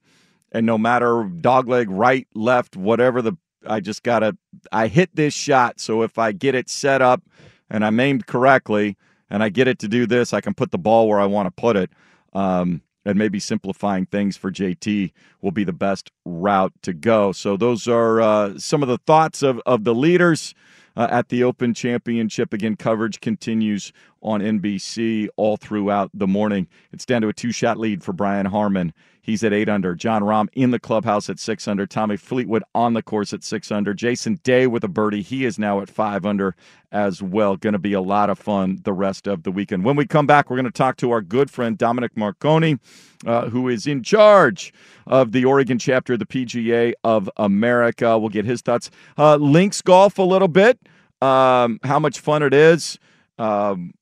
and 0.52 0.64
no 0.64 0.78
matter 0.78 1.24
dogleg 1.24 1.86
right, 1.88 2.28
left, 2.36 2.76
whatever 2.76 3.20
the, 3.20 3.32
I 3.66 3.80
just 3.80 4.02
gotta. 4.02 4.36
I 4.72 4.88
hit 4.88 5.14
this 5.14 5.34
shot, 5.34 5.80
so 5.80 6.02
if 6.02 6.18
I 6.18 6.32
get 6.32 6.54
it 6.54 6.68
set 6.68 7.02
up 7.02 7.22
and 7.70 7.84
I'm 7.84 7.98
aimed 8.00 8.26
correctly, 8.26 8.96
and 9.30 9.42
I 9.42 9.48
get 9.48 9.68
it 9.68 9.78
to 9.80 9.88
do 9.88 10.06
this, 10.06 10.32
I 10.32 10.40
can 10.40 10.54
put 10.54 10.70
the 10.70 10.78
ball 10.78 11.08
where 11.08 11.20
I 11.20 11.26
want 11.26 11.46
to 11.46 11.50
put 11.50 11.76
it. 11.76 11.90
Um, 12.32 12.82
and 13.04 13.18
maybe 13.18 13.38
simplifying 13.38 14.06
things 14.06 14.36
for 14.36 14.50
JT 14.50 15.12
will 15.42 15.50
be 15.50 15.64
the 15.64 15.72
best 15.72 16.10
route 16.24 16.72
to 16.82 16.92
go. 16.92 17.32
So 17.32 17.56
those 17.56 17.86
are 17.86 18.20
uh, 18.20 18.58
some 18.58 18.82
of 18.82 18.88
the 18.88 18.98
thoughts 18.98 19.42
of, 19.42 19.60
of 19.66 19.84
the 19.84 19.94
leaders 19.94 20.54
uh, 20.96 21.08
at 21.10 21.28
the 21.28 21.44
Open 21.44 21.74
Championship. 21.74 22.52
Again, 22.52 22.76
coverage 22.76 23.20
continues 23.20 23.92
on 24.24 24.40
NBC 24.40 25.28
all 25.36 25.56
throughout 25.56 26.10
the 26.14 26.26
morning. 26.26 26.66
It's 26.92 27.04
down 27.04 27.22
to 27.22 27.28
a 27.28 27.32
two 27.32 27.52
shot 27.52 27.78
lead 27.78 28.02
for 28.02 28.12
Brian 28.12 28.46
Harman. 28.46 28.92
He's 29.24 29.42
at 29.42 29.54
eight 29.54 29.70
under. 29.70 29.94
Jon 29.94 30.20
Rahm 30.20 30.48
in 30.52 30.70
the 30.70 30.78
clubhouse 30.78 31.30
at 31.30 31.38
six 31.38 31.66
under. 31.66 31.86
Tommy 31.86 32.18
Fleetwood 32.18 32.62
on 32.74 32.92
the 32.92 33.02
course 33.02 33.32
at 33.32 33.42
six 33.42 33.72
under. 33.72 33.94
Jason 33.94 34.38
Day 34.42 34.66
with 34.66 34.84
a 34.84 34.88
birdie. 34.88 35.22
He 35.22 35.46
is 35.46 35.58
now 35.58 35.80
at 35.80 35.88
five 35.88 36.26
under 36.26 36.54
as 36.92 37.22
well. 37.22 37.56
Going 37.56 37.72
to 37.72 37.78
be 37.78 37.94
a 37.94 38.02
lot 38.02 38.28
of 38.28 38.38
fun 38.38 38.80
the 38.84 38.92
rest 38.92 39.26
of 39.26 39.42
the 39.44 39.50
weekend. 39.50 39.82
When 39.82 39.96
we 39.96 40.06
come 40.06 40.26
back, 40.26 40.50
we're 40.50 40.56
going 40.56 40.66
to 40.66 40.70
talk 40.70 40.98
to 40.98 41.10
our 41.10 41.22
good 41.22 41.50
friend 41.50 41.78
Dominic 41.78 42.18
Marconi, 42.18 42.76
uh, 43.24 43.48
who 43.48 43.66
is 43.68 43.86
in 43.86 44.02
charge 44.02 44.74
of 45.06 45.32
the 45.32 45.46
Oregon 45.46 45.78
chapter 45.78 46.12
of 46.12 46.18
the 46.18 46.26
PGA 46.26 46.92
of 47.02 47.30
America. 47.38 48.18
We'll 48.18 48.28
get 48.28 48.44
his 48.44 48.60
thoughts. 48.60 48.90
Uh, 49.16 49.36
links 49.36 49.80
golf 49.80 50.18
a 50.18 50.22
little 50.22 50.48
bit. 50.48 50.78
Um, 51.22 51.80
how 51.82 51.98
much 51.98 52.20
fun 52.20 52.42
it 52.42 52.52
is. 52.52 52.98
Um, 53.38 53.94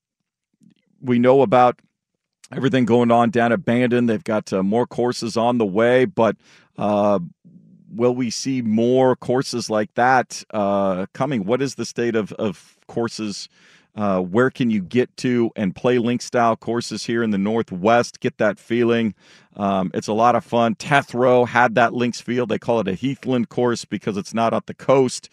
we 1.03 1.19
know 1.19 1.41
about 1.41 1.79
everything 2.51 2.85
going 2.85 3.11
on 3.11 3.29
down 3.29 3.51
at 3.51 3.65
Bandon. 3.65 4.05
They've 4.05 4.23
got 4.23 4.51
uh, 4.53 4.63
more 4.63 4.87
courses 4.87 5.37
on 5.37 5.57
the 5.57 5.65
way, 5.65 6.05
but 6.05 6.37
uh, 6.77 7.19
will 7.89 8.15
we 8.15 8.29
see 8.29 8.61
more 8.61 9.15
courses 9.15 9.69
like 9.69 9.93
that 9.95 10.43
uh, 10.51 11.05
coming? 11.13 11.45
What 11.45 11.61
is 11.61 11.75
the 11.75 11.85
state 11.85 12.15
of, 12.15 12.31
of 12.33 12.77
courses? 12.87 13.49
Uh, 13.95 14.19
where 14.19 14.49
can 14.49 14.71
you 14.71 14.81
get 14.81 15.15
to 15.17 15.51
and 15.55 15.75
play 15.75 15.99
link 15.99 16.21
style 16.21 16.55
courses 16.55 17.03
here 17.05 17.21
in 17.21 17.29
the 17.29 17.37
Northwest? 17.37 18.19
Get 18.19 18.37
that 18.39 18.57
feeling. 18.57 19.13
Um, 19.55 19.91
it's 19.93 20.07
a 20.07 20.13
lot 20.13 20.35
of 20.35 20.43
fun. 20.43 20.73
Tetherow 20.75 21.47
had 21.47 21.75
that 21.75 21.93
links 21.93 22.19
field. 22.19 22.49
They 22.49 22.57
call 22.57 22.79
it 22.79 22.87
a 22.87 22.93
Heathland 22.93 23.49
course 23.49 23.85
because 23.85 24.17
it's 24.17 24.33
not 24.33 24.51
up 24.51 24.65
the 24.65 24.73
coast. 24.73 25.29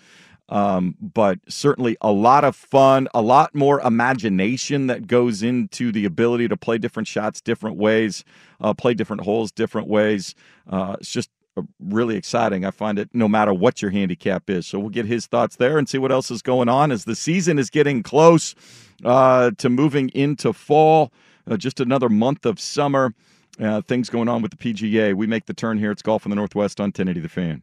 Um, 0.51 0.97
but 1.01 1.39
certainly 1.49 1.97
a 2.01 2.11
lot 2.11 2.45
of 2.45 2.57
fun, 2.57 3.09
a 3.15 3.23
lot 3.23 3.55
more 3.55 3.81
imagination 3.81 4.89
that 4.89 5.07
goes 5.07 5.43
into 5.43 5.93
the 5.93 6.05
ability 6.05 6.49
to 6.49 6.57
play 6.57 6.77
different 6.77 7.07
shots 7.07 7.41
different 7.41 7.77
ways, 7.77 8.25
uh, 8.61 8.75
play 8.75 8.93
different 8.93 9.23
holes 9.23 9.53
different 9.53 9.87
ways. 9.87 10.35
Uh, 10.69 10.97
it's 10.99 11.11
just 11.11 11.31
uh, 11.57 11.63
really 11.79 12.17
exciting. 12.17 12.65
I 12.65 12.73
find 12.73 12.99
it 12.99 13.11
no 13.13 13.29
matter 13.29 13.55
what 13.55 13.81
your 13.81 13.93
handicap 13.93 14.51
is. 14.51 14.67
So 14.67 14.81
we'll 14.81 14.91
get 14.91 15.07
his 15.07 15.27
thoughts 15.27 15.57
there 15.57 15.79
and 15.79 15.89
see 15.89 15.99
what 15.99 16.11
else 16.11 16.31
is 16.33 16.43
going 16.43 16.69
on 16.69 16.91
as 16.91 17.05
the 17.05 17.15
season 17.15 17.59
is 17.59 17.71
getting 17.71 18.03
close 18.03 18.57
uh, 19.05 19.53
to 19.59 19.69
moving 19.69 20.09
into 20.11 20.53
fall. 20.53 21.13
Uh, 21.49 21.57
just 21.57 21.81
another 21.81 22.09
month 22.09 22.45
of 22.45 22.59
summer. 22.61 23.15
Uh, 23.61 23.83
things 23.83 24.09
going 24.09 24.29
on 24.29 24.43
with 24.43 24.57
the 24.57 24.57
PGA. 24.57 25.15
We 25.15 25.27
make 25.27 25.47
the 25.47 25.55
turn 25.55 25.79
here. 25.79 25.91
It's 25.91 26.03
Golf 26.03 26.25
in 26.25 26.31
the 26.31 26.37
Northwest 26.37 26.81
on 26.81 26.87
1080 26.87 27.21
The 27.21 27.29
Fan. 27.29 27.63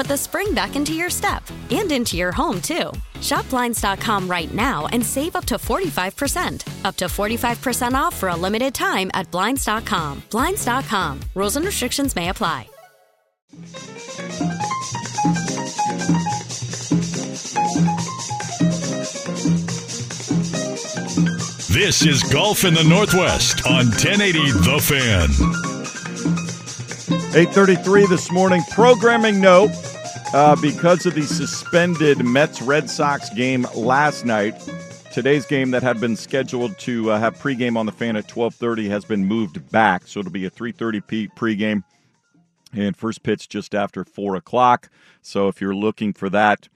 the 0.07 0.17
spring 0.17 0.53
back 0.53 0.75
into 0.75 0.93
your 0.93 1.09
step 1.09 1.43
and 1.69 1.91
into 1.91 2.17
your 2.17 2.31
home, 2.31 2.61
too. 2.61 2.91
Shop 3.21 3.47
Blinds.com 3.49 4.27
right 4.29 4.53
now 4.53 4.87
and 4.87 5.05
save 5.05 5.35
up 5.35 5.45
to 5.45 5.55
45%. 5.55 6.85
Up 6.85 6.95
to 6.97 7.05
45% 7.05 7.93
off 7.93 8.15
for 8.15 8.29
a 8.29 8.35
limited 8.35 8.73
time 8.73 9.09
at 9.13 9.29
Blinds.com. 9.31 10.23
Blinds.com. 10.29 11.19
Rules 11.35 11.55
and 11.55 11.65
restrictions 11.65 12.15
may 12.15 12.29
apply. 12.29 12.67
This 21.71 22.05
is 22.05 22.21
Golf 22.23 22.65
in 22.65 22.73
the 22.73 22.83
Northwest 22.83 23.65
on 23.65 23.85
1080 23.87 24.51
The 24.51 24.79
Fan. 24.81 25.29
8:33 27.33 28.07
this 28.07 28.31
morning. 28.31 28.61
Programming 28.71 29.39
note: 29.39 29.71
uh, 30.33 30.55
because 30.61 31.05
of 31.05 31.13
the 31.13 31.23
suspended 31.23 32.23
Mets 32.23 32.61
Red 32.61 32.89
Sox 32.89 33.29
game 33.31 33.65
last 33.75 34.25
night, 34.25 34.55
today's 35.11 35.45
game 35.45 35.71
that 35.71 35.83
had 35.83 35.99
been 35.99 36.15
scheduled 36.15 36.77
to 36.79 37.11
uh, 37.11 37.19
have 37.19 37.37
pregame 37.37 37.75
on 37.77 37.85
the 37.85 37.91
fan 37.91 38.15
at 38.15 38.27
12:30 38.27 38.87
has 38.89 39.05
been 39.05 39.25
moved 39.25 39.69
back, 39.71 40.07
so 40.07 40.19
it'll 40.19 40.31
be 40.31 40.45
a 40.45 40.49
3:30 40.49 41.05
p- 41.05 41.27
pregame 41.29 41.83
and 42.73 42.95
first 42.95 43.23
pitch 43.23 43.49
just 43.49 43.75
after 43.75 44.05
four 44.05 44.35
o'clock. 44.35 44.89
So 45.21 45.49
if 45.49 45.59
you're 45.59 45.75
looking 45.75 46.13
for 46.13 46.29
that, 46.29 46.69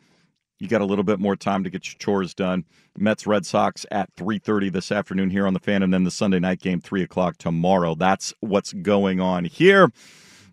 you 0.60 0.68
got 0.68 0.82
a 0.82 0.86
little 0.86 1.06
bit 1.06 1.20
more 1.20 1.36
time 1.36 1.64
to 1.64 1.70
get 1.70 1.88
your 1.88 1.98
chores 1.98 2.34
done. 2.34 2.66
Mets 2.98 3.26
Red 3.26 3.46
Sox 3.46 3.86
at 3.90 4.14
3:30 4.16 4.70
this 4.70 4.92
afternoon 4.92 5.30
here 5.30 5.48
on 5.48 5.54
the 5.54 5.60
fan, 5.60 5.82
and 5.82 5.94
then 5.94 6.04
the 6.04 6.12
Sunday 6.12 6.40
night 6.40 6.60
game 6.60 6.82
three 6.82 7.04
o'clock 7.04 7.38
tomorrow. 7.38 7.96
That's 7.96 8.34
what's 8.42 8.74
going 8.74 9.22
on 9.22 9.46
here. 9.46 9.92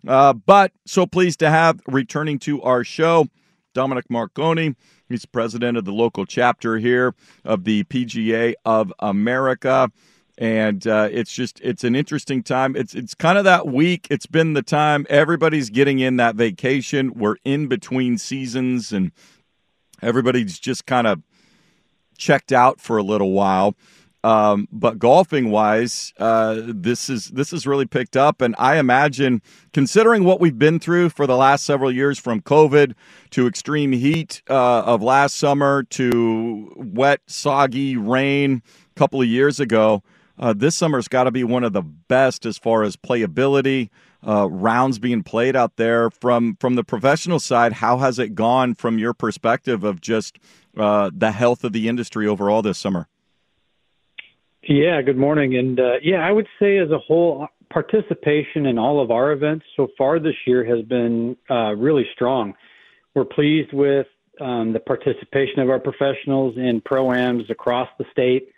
Uh, 0.07 0.33
but 0.33 0.71
so 0.85 1.05
pleased 1.05 1.39
to 1.39 1.49
have 1.49 1.81
returning 1.87 2.39
to 2.39 2.61
our 2.61 2.83
show, 2.83 3.27
Dominic 3.73 4.09
Marconi. 4.09 4.75
He's 5.09 5.25
president 5.25 5.77
of 5.77 5.85
the 5.85 5.93
local 5.93 6.25
chapter 6.25 6.77
here 6.77 7.13
of 7.43 7.63
the 7.63 7.83
PGA 7.85 8.53
of 8.65 8.91
America. 8.99 9.91
And 10.37 10.85
uh, 10.87 11.09
it's 11.11 11.31
just 11.31 11.61
it's 11.61 11.83
an 11.83 11.95
interesting 11.95 12.41
time. 12.41 12.75
It's 12.75 12.95
it's 12.95 13.13
kind 13.13 13.37
of 13.37 13.43
that 13.43 13.67
week. 13.67 14.07
It's 14.09 14.25
been 14.25 14.53
the 14.53 14.63
time 14.63 15.05
everybody's 15.07 15.69
getting 15.69 15.99
in 15.99 16.17
that 16.17 16.35
vacation. 16.35 17.13
We're 17.13 17.35
in 17.45 17.67
between 17.67 18.17
seasons, 18.17 18.91
and 18.91 19.11
everybody's 20.01 20.57
just 20.57 20.87
kind 20.87 21.05
of 21.05 21.21
checked 22.17 22.51
out 22.51 22.81
for 22.81 22.97
a 22.97 23.03
little 23.03 23.31
while. 23.31 23.75
Um, 24.23 24.69
but 24.71 24.99
golfing 24.99 25.51
wise, 25.51 26.13
uh, 26.17 26.61
this 26.63 27.09
is 27.09 27.27
this 27.29 27.51
is 27.51 27.67
really 27.67 27.85
picked 27.85 28.15
up, 28.15 28.41
and 28.41 28.55
I 28.57 28.77
imagine, 28.77 29.41
considering 29.73 30.23
what 30.23 30.39
we've 30.39 30.57
been 30.57 30.79
through 30.79 31.09
for 31.09 31.27
the 31.27 31.35
last 31.35 31.65
several 31.65 31.91
years, 31.91 32.17
from 32.17 32.41
COVID 32.41 32.93
to 33.31 33.47
extreme 33.47 33.91
heat 33.91 34.41
uh, 34.49 34.83
of 34.83 35.01
last 35.01 35.35
summer 35.35 35.83
to 35.83 36.71
wet, 36.77 37.19
soggy 37.27 37.97
rain 37.97 38.61
a 38.95 38.99
couple 38.99 39.21
of 39.21 39.27
years 39.27 39.59
ago, 39.59 40.03
uh, 40.39 40.53
this 40.53 40.75
summer's 40.75 41.09
got 41.09 41.25
to 41.25 41.31
be 41.31 41.43
one 41.43 41.65
of 41.65 41.73
the 41.73 41.81
best 41.81 42.45
as 42.45 42.57
far 42.57 42.83
as 42.83 42.95
playability, 42.95 43.89
uh, 44.25 44.49
rounds 44.49 44.99
being 44.99 45.21
played 45.21 45.55
out 45.55 45.75
there. 45.75 46.09
From 46.09 46.55
from 46.61 46.75
the 46.75 46.83
professional 46.83 47.39
side, 47.39 47.73
how 47.73 47.97
has 47.97 48.19
it 48.19 48.35
gone 48.35 48.73
from 48.73 48.97
your 48.97 49.13
perspective 49.13 49.83
of 49.83 49.99
just 49.99 50.39
uh, 50.77 51.11
the 51.13 51.31
health 51.31 51.65
of 51.65 51.73
the 51.73 51.89
industry 51.89 52.25
overall 52.25 52.61
this 52.61 52.77
summer? 52.77 53.09
Yeah, 54.67 55.01
good 55.01 55.17
morning. 55.17 55.57
And 55.57 55.77
uh, 55.77 55.95
yeah, 56.01 56.25
I 56.25 56.31
would 56.31 56.47
say 56.57 56.77
as 56.77 56.89
a 56.89 56.97
whole, 56.97 57.47
participation 57.69 58.67
in 58.67 58.77
all 58.77 59.01
of 59.01 59.11
our 59.11 59.31
events 59.31 59.65
so 59.75 59.87
far 59.97 60.19
this 60.19 60.35
year 60.45 60.63
has 60.63 60.85
been 60.85 61.35
uh, 61.49 61.73
really 61.75 62.05
strong. 62.13 62.53
We're 63.13 63.25
pleased 63.25 63.73
with 63.73 64.07
um, 64.39 64.71
the 64.71 64.79
participation 64.79 65.59
of 65.59 65.69
our 65.69 65.79
professionals 65.79 66.55
in 66.55 66.81
pro-ams 66.85 67.43
across 67.49 67.89
the 67.97 68.05
state. 68.11 68.49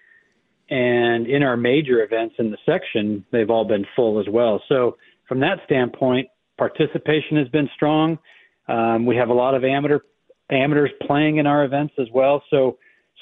And 0.69 1.27
in 1.27 1.43
our 1.43 1.57
major 1.57 2.03
events 2.03 2.35
in 2.37 2.51
the 2.51 2.57
section, 2.65 3.25
they've 3.31 3.49
all 3.49 3.65
been 3.65 3.85
full 3.95 4.19
as 4.19 4.27
well. 4.29 4.61
So 4.67 4.97
from 5.27 5.39
that 5.39 5.59
standpoint, 5.65 6.27
participation 6.57 7.37
has 7.37 7.47
been 7.47 7.69
strong. 7.73 8.19
Um, 8.67 9.05
we 9.05 9.15
have 9.15 9.29
a 9.29 9.33
lot 9.33 9.55
of 9.55 9.63
amateur 9.63 9.99
amateurs 10.51 10.91
playing 11.07 11.37
in 11.37 11.47
our 11.47 11.63
events 11.63 11.95
as 11.99 12.07
well. 12.13 12.43
So 12.51 12.77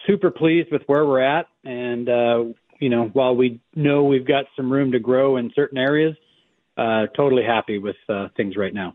super 0.07 0.31
pleased 0.31 0.69
with 0.71 0.81
where 0.87 1.05
we're 1.05 1.21
at. 1.21 1.47
And 1.63 2.09
uh, 2.09 2.43
you 2.83 2.89
know, 2.89 3.05
while 3.13 3.33
we 3.33 3.61
know 3.75 4.03
we've 4.03 4.27
got 4.27 4.43
some 4.57 4.69
room 4.69 4.91
to 4.91 4.99
grow 4.99 5.37
in 5.37 5.49
certain 5.55 5.77
areas, 5.77 6.17
uh, 6.75 7.07
totally 7.15 7.43
happy 7.43 7.77
with 7.77 7.95
uh, 8.09 8.27
things 8.35 8.57
right 8.57 8.73
now. 8.73 8.93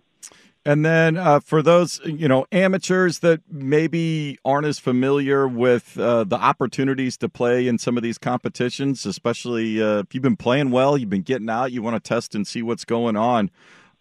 And 0.67 0.85
then 0.85 1.17
uh, 1.17 1.41
for 1.41 1.63
those, 1.63 1.99
you 2.05 2.29
know, 2.29 2.45
amateurs 2.53 3.21
that 3.21 3.41
maybe 3.51 4.37
aren't 4.45 4.67
as 4.67 4.79
familiar 4.79 5.49
with 5.49 5.99
uh, 5.99 6.25
the 6.25 6.37
opportunities 6.37 7.17
to 7.17 7.31
play 7.31 7.67
in 7.67 7.79
some 7.79 7.97
of 7.97 8.03
these 8.03 8.19
competitions, 8.19 9.07
especially 9.07 9.81
uh, 9.81 10.01
if 10.01 10.13
you've 10.13 10.23
been 10.23 10.37
playing 10.37 10.71
well, 10.71 10.99
you've 10.99 11.09
been 11.09 11.23
getting 11.23 11.49
out, 11.49 11.73
you 11.73 11.81
want 11.81 11.97
to 11.97 12.07
test 12.07 12.35
and 12.35 12.47
see 12.47 12.61
what's 12.61 12.85
going 12.85 13.17
on. 13.17 13.51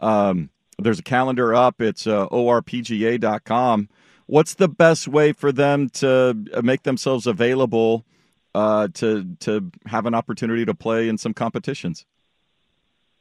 Um, 0.01 0.49
there's 0.77 0.99
a 0.99 1.03
calendar 1.03 1.55
up. 1.55 1.79
It's 1.79 2.05
uh, 2.05 2.27
orpga.com. 2.27 3.87
What's 4.25 4.53
the 4.53 4.67
best 4.67 5.07
way 5.07 5.31
for 5.31 5.53
them 5.53 5.87
to 5.91 6.35
make 6.61 6.83
themselves 6.83 7.25
available– 7.25 8.03
uh, 8.57 8.87
to 8.95 9.23
to 9.39 9.71
have 9.85 10.07
an 10.07 10.15
opportunity 10.15 10.65
to 10.65 10.73
play 10.73 11.09
in 11.09 11.17
some 11.17 11.33
competitions? 11.33 12.05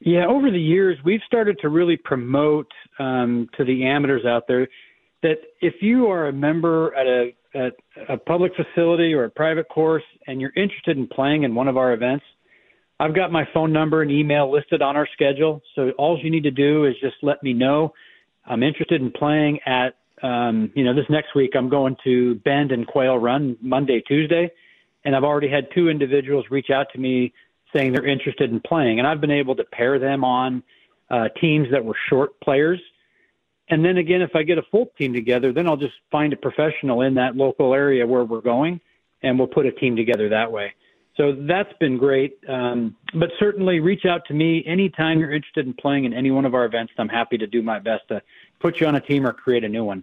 Yeah, 0.01 0.27
over 0.27 0.51
the 0.51 0.61
years, 0.61 0.99
we've 1.05 1.21
started 1.27 1.59
to 1.61 1.69
really 1.69 1.99
promote 1.99 2.71
um, 2.99 3.49
to 3.57 3.65
the 3.65 3.85
amateurs 3.85 4.25
out 4.25 4.45
there 4.49 4.67
that 5.23 5.37
if 5.61 5.75
you 5.83 6.07
are 6.07 6.29
a 6.29 6.33
member 6.33 6.95
at 6.95 7.07
a 7.07 7.35
at 7.55 7.75
a 8.09 8.17
public 8.17 8.53
facility 8.55 9.13
or 9.13 9.25
a 9.25 9.31
private 9.31 9.69
course 9.69 10.05
and 10.27 10.41
you're 10.41 10.53
interested 10.57 10.97
in 10.97 11.07
playing 11.07 11.43
in 11.43 11.55
one 11.55 11.69
of 11.69 11.77
our 11.77 11.93
events, 11.93 12.25
I've 12.99 13.15
got 13.15 13.31
my 13.31 13.47
phone 13.53 13.73
number 13.73 14.01
and 14.01 14.11
email 14.11 14.51
listed 14.51 14.81
on 14.81 14.97
our 14.97 15.09
schedule. 15.13 15.61
So 15.75 15.91
all 15.99 16.19
you 16.23 16.31
need 16.31 16.45
to 16.45 16.51
do 16.51 16.87
is 16.87 16.95
just 17.01 17.17
let 17.23 17.43
me 17.43 17.53
know. 17.53 17.93
I'm 18.47 18.63
interested 18.63 19.01
in 19.03 19.11
playing 19.11 19.61
at, 19.67 19.97
um, 20.23 20.71
you 20.75 20.85
know, 20.85 20.95
this 20.95 21.07
next 21.11 21.35
week 21.35 21.53
I'm 21.55 21.69
going 21.69 21.97
to 22.05 22.37
Bend 22.37 22.73
and 22.73 22.87
Quail 22.87 23.19
Run 23.19 23.57
Monday, 23.61 24.03
Tuesday 24.07 24.51
and 25.07 25.15
I've 25.15 25.25
already 25.25 25.49
had 25.49 25.69
two 25.73 25.89
individuals 25.89 26.47
reach 26.51 26.69
out 26.69 26.89
to 26.93 26.99
me 26.99 27.33
saying 27.73 27.93
they're 27.93 28.07
interested 28.07 28.51
in 28.51 28.61
playing, 28.61 28.99
and 28.99 29.07
I've 29.07 29.21
been 29.21 29.31
able 29.31 29.55
to 29.55 29.65
pair 29.65 29.99
them 30.01 30.25
on 30.25 30.65
uh, 31.11 31.29
teams 31.41 31.69
that 31.71 31.85
were 31.85 31.97
short 32.11 32.39
players. 32.41 32.81
And 33.69 33.85
then 33.85 33.99
again, 33.99 34.21
if 34.21 34.35
I 34.35 34.43
get 34.43 34.59
a 34.59 34.63
full 34.71 34.91
team 34.99 35.15
together, 35.15 35.53
then 35.53 35.69
I'll 35.69 35.77
just 35.77 35.95
find 36.11 36.33
a 36.33 36.37
professional 36.37 37.03
in 37.03 37.15
that 37.15 37.37
local 37.37 37.73
area 37.73 38.05
where 38.05 38.25
we're 38.25 38.41
going, 38.41 38.81
and 39.23 39.39
we'll 39.39 39.49
put 39.49 39.65
a 39.65 39.73
team 39.73 39.95
together 39.95 40.29
that 40.29 40.51
way. 40.51 40.75
So 41.17 41.33
that's 41.33 41.73
been 41.79 41.99
great. 41.99 42.39
Um, 42.49 42.97
but 43.15 43.31
certainly 43.39 43.79
reach 43.79 44.05
out 44.05 44.25
to 44.27 44.35
me 44.35 44.65
anytime 44.67 45.21
you're 45.21 45.33
interested 45.33 45.67
in 45.67 45.75
playing 45.75 46.05
in 46.05 46.13
any 46.15 46.33
one 46.33 46.45
of 46.45 46.55
our 46.55 46.65
events. 46.65 46.93
I'm 46.99 47.09
happy 47.09 47.39
to 47.39 47.47
do 47.47 47.63
my 47.63 47.79
best 47.79 48.09
to 48.09 48.23
put 48.59 48.81
you 48.81 48.89
on 48.89 48.97
a 48.97 49.01
team 49.01 49.25
or 49.25 49.33
create 49.33 49.63
a 49.63 49.69
new 49.69 49.85
one. 49.85 50.03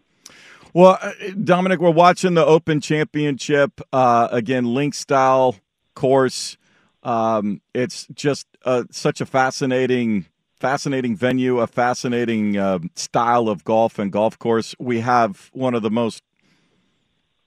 Well, 0.75 0.97
uh, 0.99 1.11
Dominic, 1.43 1.79
we're 1.79 1.91
watching 1.91 2.33
the 2.33 2.43
Open 2.43 2.81
Championship 2.81 3.79
uh, 3.93 4.29
again, 4.31 4.73
link 4.73 4.95
style 4.95 5.55
course. 5.93 6.57
Um, 7.03 7.61
it's 7.75 8.07
just 8.15 8.47
uh, 8.65 8.85
such 8.89 9.21
a 9.21 9.27
fascinating, 9.27 10.25
fascinating 10.59 11.15
venue, 11.15 11.59
a 11.59 11.67
fascinating 11.67 12.57
uh, 12.57 12.79
style 12.95 13.49
of 13.49 13.63
golf 13.63 13.99
and 13.99 14.11
golf 14.11 14.39
course. 14.39 14.73
We 14.79 15.01
have 15.01 15.51
one 15.53 15.75
of 15.75 15.83
the 15.83 15.91
most 15.91 16.23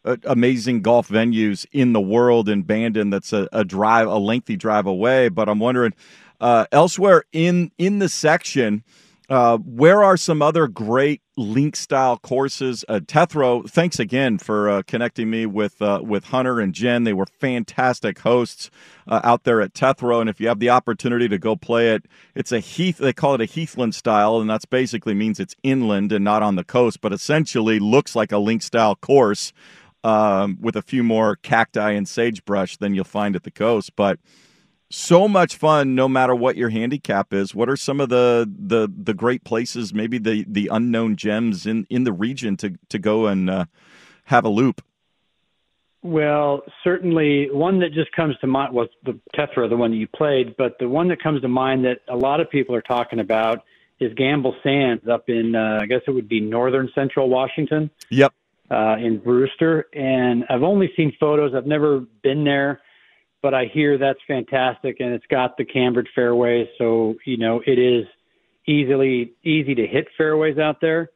uh, 0.04 0.18
amazing 0.22 0.82
golf 0.82 1.08
venues 1.08 1.66
in 1.72 1.94
the 1.94 2.00
world 2.00 2.48
in 2.48 2.62
Bandon. 2.62 3.10
That's 3.10 3.32
a, 3.32 3.48
a 3.52 3.64
drive, 3.64 4.06
a 4.06 4.18
lengthy 4.18 4.54
drive 4.56 4.86
away. 4.86 5.30
But 5.30 5.48
I'm 5.48 5.58
wondering, 5.58 5.94
uh, 6.40 6.66
elsewhere 6.70 7.24
in 7.32 7.72
in 7.76 7.98
the 7.98 8.08
section 8.08 8.84
uh, 9.28 9.58
where 9.58 10.04
are 10.04 10.16
some 10.16 10.42
other 10.42 10.68
great 10.68 11.22
link 11.36 11.76
style 11.76 12.16
courses? 12.16 12.84
Uh, 12.88 13.00
Tetherow, 13.00 13.68
thanks 13.68 13.98
again 13.98 14.38
for 14.38 14.68
uh, 14.68 14.82
connecting 14.86 15.30
me 15.30 15.46
with 15.46 15.80
uh, 15.80 16.00
with 16.02 16.26
Hunter 16.26 16.60
and 16.60 16.72
Jen. 16.72 17.04
They 17.04 17.12
were 17.12 17.26
fantastic 17.26 18.20
hosts 18.20 18.70
uh, 19.06 19.20
out 19.22 19.44
there 19.44 19.60
at 19.60 19.74
Tetherow, 19.74 20.20
and 20.20 20.30
if 20.30 20.40
you 20.40 20.48
have 20.48 20.58
the 20.58 20.70
opportunity 20.70 21.28
to 21.28 21.38
go 21.38 21.56
play 21.56 21.90
it, 21.90 22.06
it's 22.34 22.52
a 22.52 22.60
heath. 22.60 22.98
They 22.98 23.12
call 23.12 23.34
it 23.34 23.40
a 23.40 23.46
heathland 23.46 23.94
style, 23.94 24.40
and 24.40 24.48
that's 24.48 24.64
basically 24.64 25.14
means 25.14 25.38
it's 25.38 25.56
inland 25.62 26.12
and 26.12 26.24
not 26.24 26.42
on 26.42 26.56
the 26.56 26.64
coast, 26.64 27.00
but 27.00 27.12
essentially 27.12 27.78
looks 27.78 28.16
like 28.16 28.32
a 28.32 28.38
link 28.38 28.62
style 28.62 28.96
course 28.96 29.52
um, 30.04 30.58
with 30.60 30.76
a 30.76 30.82
few 30.82 31.02
more 31.02 31.36
cacti 31.36 31.90
and 31.90 32.08
sagebrush 32.08 32.76
than 32.76 32.94
you'll 32.94 33.04
find 33.04 33.34
at 33.34 33.42
the 33.42 33.50
coast, 33.50 33.92
but 33.96 34.18
so 34.90 35.26
much 35.26 35.56
fun 35.56 35.94
no 35.94 36.08
matter 36.08 36.34
what 36.34 36.56
your 36.56 36.70
handicap 36.70 37.32
is. 37.32 37.54
What 37.54 37.68
are 37.68 37.76
some 37.76 38.00
of 38.00 38.08
the 38.08 38.50
the 38.58 38.88
the 38.96 39.14
great 39.14 39.44
places 39.44 39.92
maybe 39.92 40.18
the 40.18 40.44
the 40.48 40.68
unknown 40.72 41.16
gems 41.16 41.66
in 41.66 41.86
in 41.90 42.04
the 42.04 42.12
region 42.12 42.56
to 42.58 42.78
to 42.88 42.98
go 42.98 43.26
and 43.26 43.50
uh, 43.50 43.64
have 44.24 44.44
a 44.44 44.48
loop? 44.48 44.82
Well 46.02 46.62
certainly 46.84 47.48
one 47.50 47.80
that 47.80 47.92
just 47.92 48.12
comes 48.12 48.36
to 48.40 48.46
mind 48.46 48.72
was 48.72 48.88
the 49.04 49.18
Tetherow 49.34 49.68
the 49.68 49.76
one 49.76 49.90
that 49.90 49.96
you 49.96 50.06
played 50.06 50.56
but 50.56 50.78
the 50.78 50.88
one 50.88 51.08
that 51.08 51.20
comes 51.20 51.42
to 51.42 51.48
mind 51.48 51.84
that 51.84 52.00
a 52.08 52.16
lot 52.16 52.40
of 52.40 52.48
people 52.48 52.74
are 52.74 52.82
talking 52.82 53.18
about 53.18 53.64
is 53.98 54.12
Gamble 54.14 54.54
Sands 54.62 55.08
up 55.08 55.28
in 55.28 55.56
uh, 55.56 55.80
I 55.82 55.86
guess 55.86 56.02
it 56.06 56.12
would 56.12 56.28
be 56.28 56.40
northern 56.40 56.90
central 56.94 57.28
Washington 57.28 57.90
yep. 58.10 58.32
uh, 58.70 58.96
in 59.00 59.18
Brewster. 59.18 59.86
And 59.92 60.44
I've 60.48 60.62
only 60.62 60.92
seen 60.96 61.12
photos. 61.18 61.54
I've 61.56 61.66
never 61.66 62.00
been 62.22 62.44
there 62.44 62.82
but 63.42 63.54
I 63.54 63.66
hear 63.66 63.98
that's 63.98 64.18
fantastic 64.26 64.96
and 65.00 65.12
it's 65.12 65.26
got 65.26 65.56
the 65.56 65.64
cambered 65.64 66.08
fairways, 66.14 66.68
so 66.78 67.16
you 67.24 67.36
know 67.36 67.62
it 67.66 67.78
is 67.78 68.06
easily 68.66 69.32
easy 69.44 69.74
to 69.74 69.86
hit 69.86 70.08
fairways 70.16 70.58
out 70.58 70.80
there. 70.80 71.10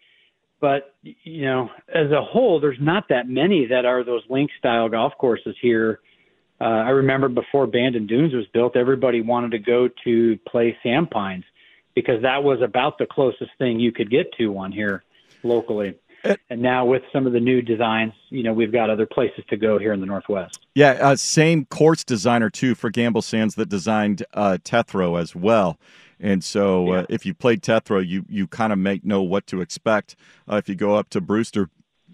But 0.61 0.95
you 1.03 1.47
know, 1.47 1.71
as 1.89 2.11
a 2.11 2.23
whole, 2.23 2.61
there's 2.61 2.79
not 2.81 3.09
that 3.09 3.29
many 3.29 3.67
that 3.67 3.85
are 3.85 4.05
those 4.05 4.23
link 4.29 4.51
style 4.59 4.89
golf 4.89 5.15
courses 5.19 5.57
here. 5.61 6.01
Uh, 6.61 6.65
I 6.65 6.91
remember 6.91 7.29
before 7.29 7.67
Bandon 7.67 8.07
Dunes 8.07 8.35
was 8.35 8.47
built, 8.53 8.77
everybody 8.77 9.23
wanted 9.23 9.53
to 9.53 9.59
go 9.59 9.89
to 10.05 10.39
play 10.47 10.77
Sandpines 10.85 11.45
because 11.95 12.23
that 12.23 12.45
was 12.45 12.61
about 12.61 12.99
the 12.99 13.07
closest 13.07 13.51
thing 13.59 13.81
you 13.81 13.93
could 13.93 14.11
get 14.11 14.33
to 14.35 14.49
one 14.49 14.71
here 14.71 15.03
locally. 15.43 15.95
And 16.51 16.61
now 16.61 16.85
with 16.85 17.03
some 17.13 17.27
of 17.27 17.33
the 17.33 17.41
new 17.41 17.63
designs, 17.63 18.13
you 18.29 18.43
know, 18.43 18.53
we've 18.53 18.73
got 18.73 18.91
other 18.91 19.07
places 19.07 19.45
to 19.49 19.57
go 19.57 19.79
here 19.79 19.93
in 19.93 20.01
the 20.01 20.07
Northwest. 20.07 20.61
Yeah, 20.75 20.99
uh, 21.01 21.17
same 21.17 21.65
course 21.67 22.05
designer 22.05 22.51
too 22.51 22.75
for 22.75 22.91
Gamble 22.91 23.23
Sands 23.23 23.55
that 23.55 23.69
designed 23.69 24.25
uh, 24.35 24.59
Tetherow 24.63 25.21
as 25.21 25.35
well. 25.35 25.79
And 26.21 26.45
so, 26.45 26.93
uh, 26.93 26.97
yeah. 26.97 27.07
if 27.09 27.25
you 27.25 27.33
played 27.33 27.63
Tetherow, 27.63 28.07
you 28.07 28.25
you 28.29 28.47
kind 28.47 28.73
of 28.73 28.79
make 28.79 29.05
know 29.05 29.23
what 29.23 29.47
to 29.49 29.61
expect 29.63 30.17
uh, 30.51 30.57
if 30.57 30.69
you 30.69 30.75
go 30.75 30.95
up 30.95 31.09
to 31.11 31.21
Brewster. 31.21 31.71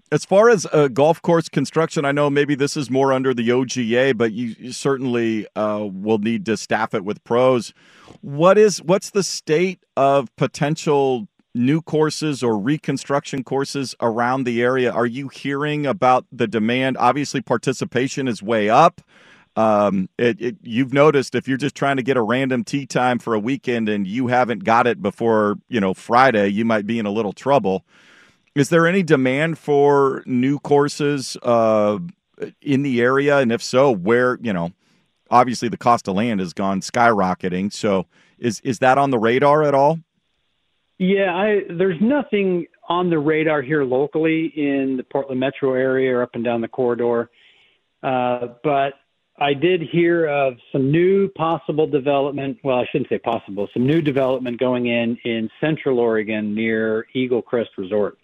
As 0.09 0.23
far 0.23 0.49
as 0.49 0.65
uh, 0.71 0.87
golf 0.87 1.21
course 1.21 1.49
construction, 1.49 2.05
I 2.05 2.13
know 2.13 2.29
maybe 2.29 2.55
this 2.55 2.77
is 2.77 2.89
more 2.89 3.11
under 3.11 3.33
the 3.33 3.49
OGA, 3.49 4.15
but 4.15 4.31
you, 4.31 4.55
you 4.57 4.71
certainly 4.71 5.45
uh, 5.57 5.85
will 5.91 6.19
need 6.19 6.45
to 6.45 6.55
staff 6.55 6.93
it 6.93 7.03
with 7.03 7.21
pros. 7.25 7.73
What 8.21 8.57
is 8.57 8.81
what's 8.81 9.09
the 9.09 9.23
state 9.23 9.83
of 9.97 10.33
potential 10.37 11.27
new 11.57 11.81
courses 11.81 12.43
or 12.43 12.57
reconstruction 12.57 13.43
courses 13.43 13.95
around 13.99 14.43
the 14.43 14.61
area? 14.61 14.91
Are 14.91 15.05
you 15.05 15.27
hearing 15.27 15.85
about 15.85 16.25
the 16.31 16.47
demand? 16.47 16.97
Obviously, 16.97 17.41
participation 17.41 18.27
is 18.27 18.41
way 18.41 18.69
up. 18.69 19.01
Um, 19.55 20.07
it, 20.19 20.39
it, 20.39 20.57
you've 20.61 20.93
noticed 20.93 21.33
if 21.33 21.47
you're 21.47 21.57
just 21.57 21.73
trying 21.73 21.97
to 21.97 22.03
get 22.03 22.15
a 22.15 22.21
random 22.21 22.63
tee 22.63 22.85
time 22.85 23.17
for 23.17 23.33
a 23.33 23.39
weekend 23.39 23.89
and 23.89 24.05
you 24.05 24.27
haven't 24.27 24.63
got 24.63 24.85
it 24.85 25.01
before 25.01 25.55
you 25.67 25.79
know 25.79 25.95
Friday, 25.95 26.49
you 26.49 26.63
might 26.63 26.85
be 26.85 26.99
in 26.99 27.07
a 27.07 27.11
little 27.11 27.33
trouble. 27.33 27.83
Is 28.53 28.69
there 28.69 28.87
any 28.87 29.03
demand 29.03 29.57
for 29.57 30.23
new 30.25 30.59
courses 30.59 31.37
uh, 31.43 31.99
in 32.61 32.83
the 32.83 33.01
area? 33.01 33.37
And 33.37 33.51
if 33.51 33.61
so, 33.61 33.91
where, 33.91 34.37
you 34.41 34.53
know, 34.53 34.71
obviously 35.29 35.69
the 35.69 35.77
cost 35.77 36.07
of 36.07 36.15
land 36.15 36.39
has 36.39 36.53
gone 36.53 36.81
skyrocketing. 36.81 37.71
So 37.71 38.07
is, 38.39 38.59
is 38.61 38.79
that 38.79 38.97
on 38.97 39.11
the 39.11 39.19
radar 39.19 39.63
at 39.63 39.75
all? 39.75 39.99
Yeah, 40.99 41.35
I, 41.35 41.61
there's 41.69 42.01
nothing 42.01 42.65
on 42.89 43.09
the 43.09 43.19
radar 43.19 43.61
here 43.61 43.83
locally 43.83 44.47
in 44.55 44.97
the 44.97 45.03
Portland 45.03 45.39
metro 45.39 45.73
area 45.73 46.15
or 46.17 46.23
up 46.23 46.33
and 46.33 46.43
down 46.43 46.61
the 46.61 46.67
corridor. 46.67 47.29
Uh, 48.01 48.47
but 48.63 48.93
I 49.37 49.53
did 49.53 49.81
hear 49.81 50.25
of 50.25 50.55
some 50.71 50.91
new 50.91 51.29
possible 51.29 51.85
development. 51.85 52.57
Well, 52.63 52.79
I 52.79 52.85
shouldn't 52.91 53.09
say 53.09 53.19
possible, 53.19 53.67
some 53.73 53.85
new 53.85 54.01
development 54.01 54.59
going 54.59 54.87
in 54.87 55.17
in 55.23 55.49
central 55.61 55.99
Oregon 55.99 56.55
near 56.55 57.05
Eagle 57.13 57.43
Crest 57.43 57.71
Resort. 57.77 58.17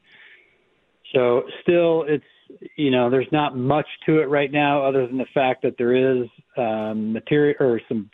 So 1.13 1.43
still, 1.61 2.05
it's 2.07 2.25
you 2.75 2.91
know, 2.91 3.09
there's 3.09 3.31
not 3.31 3.57
much 3.57 3.87
to 4.05 4.19
it 4.19 4.29
right 4.29 4.51
now, 4.51 4.83
other 4.83 5.07
than 5.07 5.17
the 5.17 5.25
fact 5.33 5.63
that 5.63 5.77
there 5.77 5.93
is 5.93 6.27
um, 6.57 7.13
material 7.13 7.55
or 7.59 7.81
some 7.87 8.09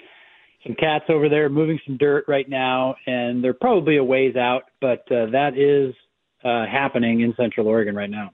some 0.64 0.76
cats 0.76 1.06
over 1.10 1.30
there 1.30 1.50
moving 1.50 1.80
some 1.86 1.98
dirt 1.98 2.26
right 2.28 2.48
now, 2.48 2.96
and 3.06 3.44
they're 3.44 3.54
probably 3.54 3.98
a 3.98 4.04
ways 4.04 4.36
out, 4.36 4.64
but 4.82 5.10
uh, 5.12 5.28
that 5.28 5.58
is 5.58 5.96
uh, 6.44 6.66
happening 6.66 7.22
in 7.22 7.34
Central 7.36 7.68
Oregon 7.68 7.96
right 7.96 8.10
now. 8.10 8.32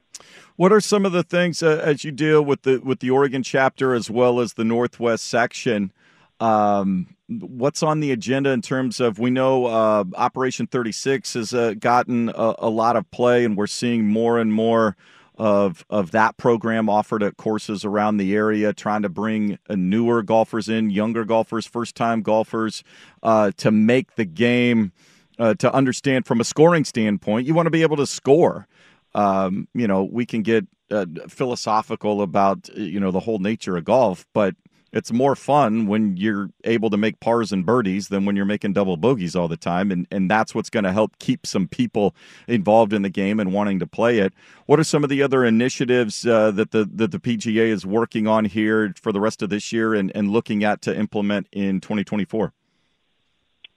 What 0.55 0.71
are 0.71 0.79
some 0.79 1.05
of 1.05 1.11
the 1.11 1.23
things 1.23 1.61
uh, 1.61 1.81
as 1.83 2.03
you 2.03 2.11
deal 2.11 2.43
with 2.43 2.63
the 2.63 2.79
with 2.79 2.99
the 2.99 3.09
Oregon 3.09 3.43
chapter 3.43 3.93
as 3.93 4.09
well 4.09 4.39
as 4.39 4.53
the 4.53 4.63
Northwest 4.63 5.27
section? 5.27 5.91
Um, 6.39 7.15
what's 7.27 7.81
on 7.81 7.99
the 7.99 8.11
agenda 8.11 8.51
in 8.51 8.61
terms 8.61 8.99
of 8.99 9.19
we 9.19 9.29
know 9.29 9.65
uh, 9.65 10.03
Operation 10.15 10.67
36 10.67 11.33
has 11.33 11.53
uh, 11.53 11.73
gotten 11.79 12.29
a, 12.29 12.55
a, 12.59 12.69
lot 12.69 12.95
of 12.95 13.09
play, 13.11 13.45
and 13.45 13.55
we're 13.55 13.67
seeing 13.67 14.05
more 14.05 14.37
and 14.39 14.51
more 14.51 14.95
of 15.37 15.85
of 15.89 16.11
that 16.11 16.37
program 16.37 16.89
offered 16.89 17.23
at 17.23 17.37
courses 17.37 17.83
around 17.83 18.17
the 18.17 18.35
area, 18.35 18.73
trying 18.73 19.01
to 19.01 19.09
bring 19.09 19.57
uh, 19.69 19.75
newer 19.75 20.23
golfers 20.23 20.69
in, 20.69 20.89
younger 20.89 21.25
golfers, 21.25 21.65
first 21.65 21.95
time 21.95 22.21
golfers, 22.21 22.83
uh, 23.23 23.51
to 23.57 23.71
make 23.71 24.15
the 24.15 24.25
game. 24.25 24.91
Uh, 25.37 25.53
to 25.53 25.69
understand 25.73 26.25
from 26.25 26.39
a 26.39 26.45
scoring 26.45 26.85
standpoint, 26.85 27.45
you 27.45 27.53
want 27.53 27.65
to 27.65 27.71
be 27.71 27.81
able 27.81 27.97
to 27.97 28.07
score. 28.07 28.69
Um, 29.13 29.67
you 29.73 29.85
know, 29.85 30.05
we 30.05 30.25
can 30.25 30.43
get 30.43 30.65
uh, 30.89 31.05
philosophical 31.27 32.21
about 32.21 32.69
you 32.69 33.01
know 33.01 33.11
the 33.11 33.19
whole 33.19 33.39
nature 33.39 33.75
of 33.75 33.83
golf, 33.83 34.25
but 34.33 34.55
it's 34.95 35.11
more 35.11 35.35
fun 35.35 35.87
when 35.87 36.15
you're 36.15 36.49
able 36.63 36.89
to 36.89 36.95
make 36.95 37.19
pars 37.19 37.51
and 37.51 37.65
birdies 37.65 38.07
than 38.07 38.25
when 38.25 38.35
you're 38.35 38.45
making 38.45 38.71
double 38.73 38.95
bogeys 38.95 39.35
all 39.35 39.47
the 39.47 39.57
time 39.57 39.91
and 39.91 40.07
and 40.09 40.31
that's 40.31 40.55
what's 40.55 40.69
going 40.69 40.85
to 40.85 40.91
help 40.91 41.19
keep 41.19 41.45
some 41.45 41.67
people 41.67 42.15
involved 42.47 42.93
in 42.93 43.01
the 43.03 43.09
game 43.09 43.39
and 43.39 43.53
wanting 43.53 43.77
to 43.77 43.85
play 43.85 44.19
it 44.19 44.33
what 44.65 44.79
are 44.79 44.83
some 44.83 45.03
of 45.03 45.09
the 45.09 45.21
other 45.21 45.45
initiatives 45.45 46.25
uh, 46.25 46.49
that 46.49 46.71
the 46.71 46.89
that 46.91 47.11
the 47.11 47.19
PGA 47.19 47.67
is 47.67 47.85
working 47.85 48.25
on 48.25 48.45
here 48.45 48.93
for 48.99 49.11
the 49.11 49.19
rest 49.19 49.41
of 49.41 49.49
this 49.49 49.71
year 49.71 49.93
and, 49.93 50.11
and 50.15 50.31
looking 50.31 50.63
at 50.63 50.81
to 50.81 50.97
implement 50.97 51.47
in 51.51 51.81
2024 51.81 52.53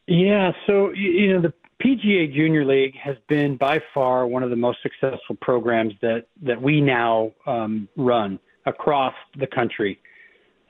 yeah 0.06 0.52
so 0.66 0.90
you 0.92 1.34
know 1.34 1.42
the 1.42 1.52
PGA 1.84 2.32
Junior 2.34 2.64
League 2.64 2.96
has 2.96 3.16
been 3.28 3.56
by 3.56 3.80
far 3.94 4.26
one 4.26 4.42
of 4.42 4.50
the 4.50 4.56
most 4.56 4.78
successful 4.82 5.36
programs 5.40 5.94
that 6.02 6.26
that 6.42 6.60
we 6.60 6.80
now 6.80 7.32
um, 7.46 7.88
run 7.96 8.40
across 8.66 9.14
the 9.38 9.46
country. 9.46 10.00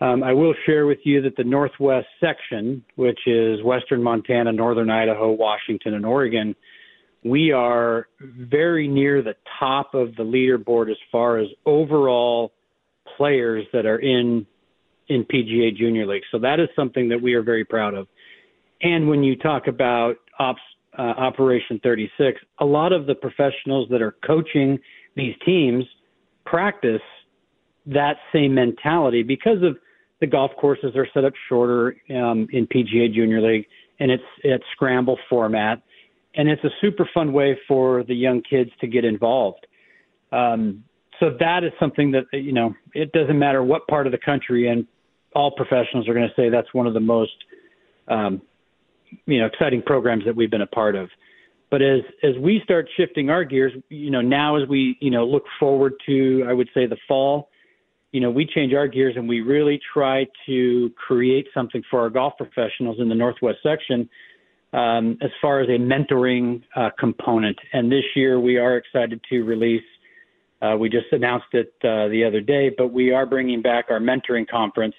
Um, 0.01 0.23
I 0.23 0.33
will 0.33 0.55
share 0.65 0.87
with 0.87 0.99
you 1.03 1.23
that 1.23 1.37
the 1.37 1.45
Northwest 1.45 2.07
section, 2.21 2.85
which 2.95 3.19
is 3.27 3.63
Western 3.65 4.03
Montana, 4.03 4.53
Northern 4.53 4.91
Idaho, 4.91 5.33
Washington, 5.33 5.95
and 5.95 6.07
Oregon, 6.07 6.55
we 7.25 7.51
are 7.51 8.07
very 8.21 8.87
near 8.87 9.23
the 9.23 9.35
top 9.59 9.95
of 9.95 10.15
the 10.15 10.23
leaderboard 10.23 10.91
as 10.91 10.97
far 11.11 11.39
as 11.39 11.49
overall 11.67 12.53
players 13.17 13.67
that 13.73 13.87
are 13.87 13.99
in 13.99 14.47
in 15.09 15.25
PGA 15.25 15.75
Junior 15.75 16.07
League. 16.07 16.23
So 16.31 16.39
that 16.41 16.61
is 16.61 16.69
something 16.77 17.09
that 17.09 17.21
we 17.21 17.33
are 17.35 17.43
very 17.43 17.65
proud 17.65 17.95
of. 17.95 18.07
And 18.83 19.09
when 19.09 19.25
you 19.25 19.37
talk 19.37 19.67
about 19.67 20.17
ops, 20.39 20.61
uh, 20.99 21.03
Operation 21.03 21.81
36, 21.83 22.41
a 22.61 22.65
lot 22.65 22.93
of 22.93 23.07
the 23.07 23.15
professionals 23.15 23.89
that 23.91 24.03
are 24.03 24.15
coaching 24.27 24.79
these 25.17 25.35
teams 25.45 25.85
practice 26.45 27.01
that 27.87 28.17
same 28.33 28.55
mentality 28.55 29.23
because 29.23 29.63
of 29.63 29.79
the 30.21 30.27
golf 30.27 30.51
courses 30.59 30.97
are 30.97 31.07
set 31.15 31.25
up 31.25 31.33
shorter 31.49 31.97
um, 32.11 32.49
in 32.53 32.67
PGA 32.67 33.13
Junior 33.13 33.41
League, 33.41 33.67
and 34.01 34.11
it's 34.11 34.23
it's 34.43 34.65
scramble 34.73 35.19
format, 35.29 35.83
and 36.35 36.49
it's 36.49 36.63
a 36.65 36.71
super 36.81 37.09
fun 37.15 37.33
way 37.33 37.59
for 37.69 38.03
the 38.05 38.15
young 38.15 38.43
kids 38.43 38.71
to 38.81 38.87
get 38.87 39.05
involved. 39.05 39.67
Um, 40.33 40.85
so 41.21 41.37
that 41.41 41.65
is 41.65 41.73
something 41.81 42.13
that 42.13 42.25
you 42.33 42.53
know 42.53 42.75
it 42.95 43.13
doesn't 43.13 43.39
matter 43.39 43.63
what 43.63 43.87
part 43.87 44.07
of 44.07 44.13
the 44.13 44.19
country, 44.19 44.69
and 44.69 44.87
all 45.35 45.51
professionals 45.51 46.09
are 46.09 46.15
going 46.15 46.29
to 46.29 46.35
say 46.35 46.49
that's 46.49 46.73
one 46.75 46.87
of 46.87 46.95
the 46.95 47.01
most 47.01 47.33
um, 48.09 48.43
you 49.27 49.39
know 49.39 49.47
exciting 49.47 49.83
programs 49.83 50.25
that 50.25 50.35
we've 50.35 50.51
been 50.51 50.63
a 50.63 50.67
part 50.67 50.97
of. 50.97 51.11
But 51.71 51.83
as 51.83 52.01
as 52.25 52.37
we 52.41 52.61
start 52.65 52.89
shifting 52.97 53.31
our 53.31 53.45
gears, 53.45 53.73
you 53.89 54.11
know 54.11 54.21
now 54.21 54.57
as 54.57 54.69
we 54.69 54.97
you 55.01 55.11
know 55.11 55.25
look 55.27 55.45
forward 55.61 55.95
to 56.07 56.45
I 56.49 56.53
would 56.53 56.69
say 56.75 56.87
the 56.87 56.97
fall 57.07 57.48
you 58.13 58.21
know, 58.21 58.31
we 58.31 58.47
change 58.47 58.73
our 58.73 58.89
gears 58.89 59.15
and 59.17 59.29
we 59.29 59.41
really 59.41 59.81
try 59.93 60.27
to 60.47 60.91
create 60.97 61.47
something 61.53 61.83
for 61.91 62.01
our 62.01 62.11
golf 62.11 62.35
professionals 62.39 62.97
in 63.01 63.09
the 63.09 63.15
Northwest 63.15 63.59
section 63.63 64.09
um, 64.73 65.19
as 65.23 65.31
far 65.41 65.61
as 65.61 65.69
a 65.69 65.79
mentoring 65.79 66.63
uh, 66.77 66.91
component. 66.99 67.59
And 67.73 67.91
this 67.91 68.05
year 68.15 68.41
we 68.41 68.57
are 68.57 68.77
excited 68.77 69.21
to 69.31 69.43
release, 69.43 69.85
uh, 70.63 70.77
we 70.79 70.89
just 70.89 71.07
announced 71.13 71.53
it 71.53 71.73
uh, 71.85 72.09
the 72.09 72.25
other 72.27 72.41
day, 72.41 72.71
but 72.77 72.93
we 72.93 73.13
are 73.13 73.27
bringing 73.27 73.63
back 73.63 73.87
our 73.91 74.01
mentoring 74.01 74.49
conference 74.49 74.95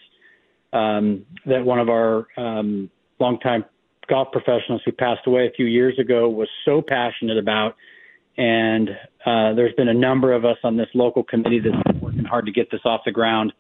um, 0.72 1.26
that 1.46 1.64
one 1.66 1.80
of 1.80 1.90
our 1.90 2.28
um, 2.38 2.90
longtime 3.20 3.66
golf 4.08 4.30
professionals 4.32 4.82
who 4.86 4.92
passed 4.92 5.26
away 5.26 5.48
a 5.48 5.52
few 5.52 5.66
years 5.66 5.98
ago 6.00 6.30
was 6.30 6.48
so 6.66 6.82
passionate 6.82 7.38
about. 7.38 7.76
And 8.38 8.90
uh, 9.26 9.54
there's 9.54 9.74
been 9.76 9.90
a 9.90 9.94
number 9.94 10.32
of 10.32 10.46
us 10.46 10.58
on 10.64 10.78
this 10.78 10.88
local 10.94 11.24
committee 11.24 11.60
that's 11.60 11.99
hard 12.30 12.46
to 12.46 12.52
get 12.52 12.72
this 12.72 12.82
off 12.86 13.02
the 13.06 13.12
ground. 13.12 13.52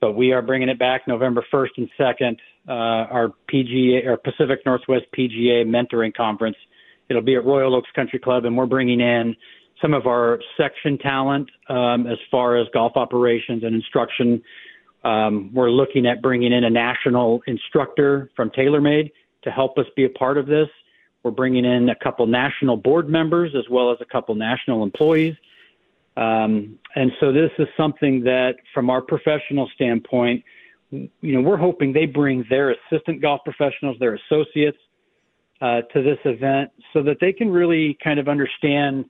But 0.00 0.12
we 0.12 0.32
are 0.32 0.42
bringing 0.42 0.68
it 0.68 0.78
back 0.78 1.08
November 1.08 1.44
1st 1.52 1.68
and 1.78 1.88
2nd. 1.98 2.36
Uh, 2.68 2.72
our 2.72 3.32
PGA, 3.52 4.06
our 4.06 4.16
Pacific 4.16 4.60
Northwest 4.66 5.06
PGA 5.16 5.64
Mentoring 5.64 6.14
Conference. 6.14 6.56
It'll 7.08 7.22
be 7.22 7.36
at 7.36 7.44
Royal 7.44 7.74
Oaks 7.74 7.90
Country 7.94 8.18
Club, 8.18 8.44
and 8.44 8.56
we're 8.56 8.66
bringing 8.66 9.00
in 9.00 9.34
some 9.80 9.92
of 9.92 10.06
our 10.06 10.40
section 10.56 10.98
talent 10.98 11.50
um, 11.68 12.06
as 12.06 12.18
far 12.30 12.56
as 12.56 12.66
golf 12.72 12.92
operations 12.96 13.64
and 13.64 13.74
instruction. 13.74 14.42
Um, 15.04 15.50
we're 15.52 15.70
looking 15.70 16.06
at 16.06 16.22
bringing 16.22 16.52
in 16.52 16.64
a 16.64 16.70
national 16.70 17.42
instructor 17.46 18.30
from 18.34 18.50
TaylorMade 18.50 19.10
to 19.42 19.50
help 19.50 19.76
us 19.78 19.86
be 19.96 20.04
a 20.04 20.08
part 20.08 20.38
of 20.38 20.46
this. 20.46 20.68
We're 21.22 21.30
bringing 21.30 21.64
in 21.64 21.88
a 21.88 21.94
couple 21.94 22.26
national 22.26 22.76
board 22.76 23.08
members 23.08 23.54
as 23.56 23.64
well 23.70 23.90
as 23.90 23.98
a 24.00 24.04
couple 24.04 24.34
national 24.34 24.82
employees. 24.82 25.34
Um, 26.16 26.78
and 26.94 27.10
so 27.20 27.32
this 27.32 27.50
is 27.58 27.66
something 27.76 28.22
that, 28.24 28.54
from 28.72 28.88
our 28.90 29.02
professional 29.02 29.68
standpoint, 29.74 30.44
you 30.90 31.10
know, 31.22 31.40
we're 31.40 31.56
hoping 31.56 31.92
they 31.92 32.06
bring 32.06 32.44
their 32.48 32.70
assistant 32.70 33.20
golf 33.20 33.40
professionals, 33.44 33.96
their 33.98 34.14
associates, 34.14 34.78
uh, 35.60 35.80
to 35.92 36.02
this 36.02 36.18
event 36.24 36.70
so 36.92 37.02
that 37.02 37.16
they 37.20 37.32
can 37.32 37.50
really 37.50 37.96
kind 38.02 38.20
of 38.20 38.28
understand, 38.28 39.06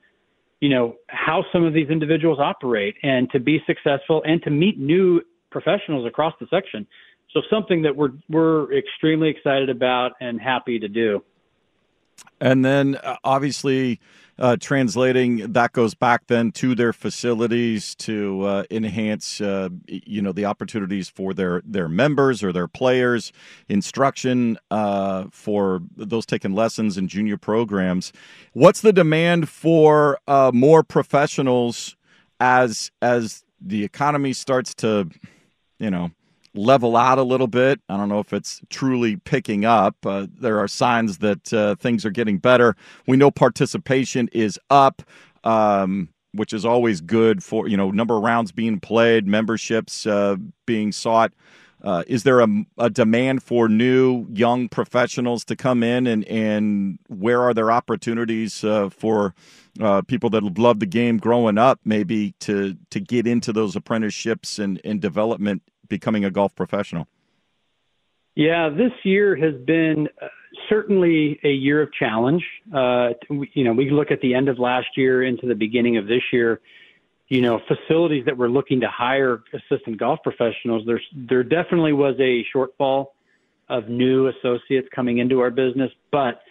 you 0.61 0.69
know, 0.69 0.97
how 1.09 1.45
some 1.53 1.65
of 1.65 1.75
these 1.75 1.89
individuals 1.89 2.39
operate 2.41 2.95
and 3.03 3.31
to 3.31 3.41
be 3.41 3.61
successful 3.67 4.23
and 4.27 4.43
to 4.43 4.51
meet 4.51 4.79
new 4.79 5.21
professionals 5.51 6.07
across 6.07 6.35
the 6.41 6.47
section. 6.51 6.87
So 7.33 7.41
something 7.51 7.83
that 7.83 7.97
we're 7.97 8.13
we're 8.29 8.73
extremely 8.73 9.29
excited 9.29 9.69
about 9.69 10.13
and 10.21 10.41
happy 10.41 10.79
to 10.79 10.89
do. 10.89 11.25
And 12.41 12.65
then 12.65 12.97
uh, 13.03 13.17
obviously, 13.25 14.01
uh, 14.39 14.57
translating 14.59 15.53
that 15.53 15.73
goes 15.73 15.95
back 15.95 16.27
then 16.27 16.53
to 16.53 16.75
their 16.75 16.93
facilities 16.93 17.95
to 17.97 18.43
uh, 18.43 18.65
enhance, 18.71 19.41
uh, 19.41 19.69
you 19.87 20.21
know, 20.21 20.33
the 20.33 20.45
opportunities 20.45 21.09
for 21.09 21.35
their 21.35 21.63
their 21.65 21.89
members 21.89 22.43
or 22.43 22.53
their 22.53 22.69
players, 22.69 23.33
instruction 23.69 24.59
uh, 24.71 25.25
for 25.31 25.83
those 25.97 26.27
taking 26.27 26.55
lessons 26.55 26.99
in 26.99 27.09
junior 27.09 27.37
programs. 27.37 28.13
What's 28.53 28.81
the 28.81 28.93
demand 28.93 29.49
for 29.49 30.19
uh, 30.27 30.51
more 30.55 30.83
professionals? 30.83 31.97
as 32.41 32.91
as 33.01 33.45
the 33.61 33.85
economy 33.85 34.33
starts 34.33 34.75
to, 34.75 35.09
you 35.79 35.91
know, 35.91 36.11
level 36.55 36.97
out 36.97 37.19
a 37.19 37.23
little 37.23 37.47
bit. 37.47 37.81
I 37.89 37.97
don't 37.97 38.09
know 38.09 38.21
if 38.21 38.33
it's 38.33 38.61
truly 38.71 39.17
picking 39.17 39.65
up. 39.65 39.97
Uh, 40.05 40.27
there 40.41 40.59
are 40.59 40.69
signs 40.69 41.19
that 41.19 41.53
uh, 41.53 41.75
things 41.77 42.05
are 42.05 42.11
getting 42.11 42.39
better. 42.39 42.77
We 43.07 43.17
know 43.17 43.31
participation 43.31 44.29
is 44.33 44.59
up. 44.71 45.03
Um, 45.43 46.09
which 46.33 46.53
is 46.53 46.65
always 46.65 47.01
good 47.01 47.45
for 47.45 47.69
you 47.69 47.77
know 47.77 47.91
number 47.91 48.17
of 48.17 48.23
rounds 48.23 48.51
being 48.51 48.81
played, 48.81 49.27
memberships 49.27 50.07
uh, 50.07 50.37
being 50.67 50.91
sought. 50.91 51.33
Uh, 51.83 52.03
is 52.07 52.23
there 52.23 52.41
a, 52.41 52.49
a, 52.79 52.89
demand 52.89 53.43
for 53.43 53.69
new 53.69 54.27
young 54.33 54.71
professionals 54.71 55.45
to 55.45 55.55
come 55.55 55.83
in, 55.83 56.07
and 56.07 56.25
and 56.25 56.99
where 57.09 57.43
are 57.43 57.55
there 57.55 57.71
opportunities 57.71 58.65
uh, 58.65 58.89
for 58.89 59.35
uh, 59.81 60.01
people 60.03 60.31
that 60.31 60.43
love 60.59 60.81
the 60.81 60.87
game 60.87 61.19
growing 61.19 61.59
up, 61.59 61.79
maybe 61.85 62.35
to 62.41 62.77
to 62.91 63.01
get 63.01 63.27
into 63.27 63.53
those 63.53 63.77
apprenticeships 63.77 64.59
and, 64.59 64.81
and 64.83 65.01
development, 65.01 65.63
becoming 65.95 66.25
a 66.25 66.31
golf 66.31 66.55
professional? 66.55 67.07
Yeah, 68.35 68.69
this 68.69 68.93
year 69.05 69.37
has 69.37 69.55
been 69.65 70.09
uh, 70.21 70.27
certainly 70.69 71.39
a 71.45 71.51
year 71.53 71.83
of 71.83 71.93
challenge. 71.93 72.45
Uh, 72.75 73.11
you 73.55 73.65
know, 73.65 73.73
we 73.73 73.91
look 73.91 74.11
at 74.11 74.21
the 74.21 74.35
end 74.35 74.49
of 74.49 74.59
last 74.59 74.89
year 74.97 75.23
into 75.23 75.47
the 75.47 75.55
beginning 75.55 75.97
of 75.97 76.07
this 76.07 76.23
year 76.33 76.61
you 77.29 77.41
know, 77.41 77.61
facilities 77.67 78.25
that 78.27 78.37
were 78.37 78.51
looking 78.51 78.81
to 78.81 78.89
hire 78.89 79.43
assistant 79.53 79.99
golf 79.99 80.21
professionals, 80.23 80.83
there's 80.87 81.05
there 81.15 81.43
definitely 81.43 81.93
was 81.93 82.15
a 82.21 82.45
shortfall 82.55 83.07
of 83.69 83.89
new 83.89 84.29
associates 84.29 84.89
coming 84.95 85.19
into 85.19 85.41
our 85.41 85.51
business. 85.51 85.91
But 86.13 86.43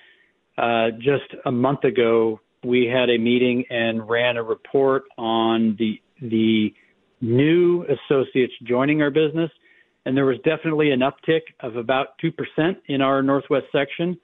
uh, 0.57 0.91
just 0.97 1.35
a 1.45 1.51
month 1.51 1.83
ago, 1.83 2.39
we 2.63 2.85
had 2.85 3.09
a 3.09 3.17
meeting 3.17 3.65
and 3.69 4.09
ran 4.09 4.37
a 4.37 4.43
report 4.43 5.03
on 5.17 5.75
the 5.77 6.01
the 6.21 6.73
new 7.23 7.85
associates 7.85 8.53
joining 8.63 9.01
our 9.01 9.09
business, 9.09 9.49
and 10.05 10.15
there 10.15 10.25
was 10.25 10.37
definitely 10.43 10.91
an 10.91 10.99
uptick 10.99 11.41
of 11.61 11.77
about 11.77 12.17
two 12.19 12.31
percent 12.31 12.77
in 12.87 13.01
our 13.01 13.23
Northwest 13.23 13.65
section. 13.71 14.19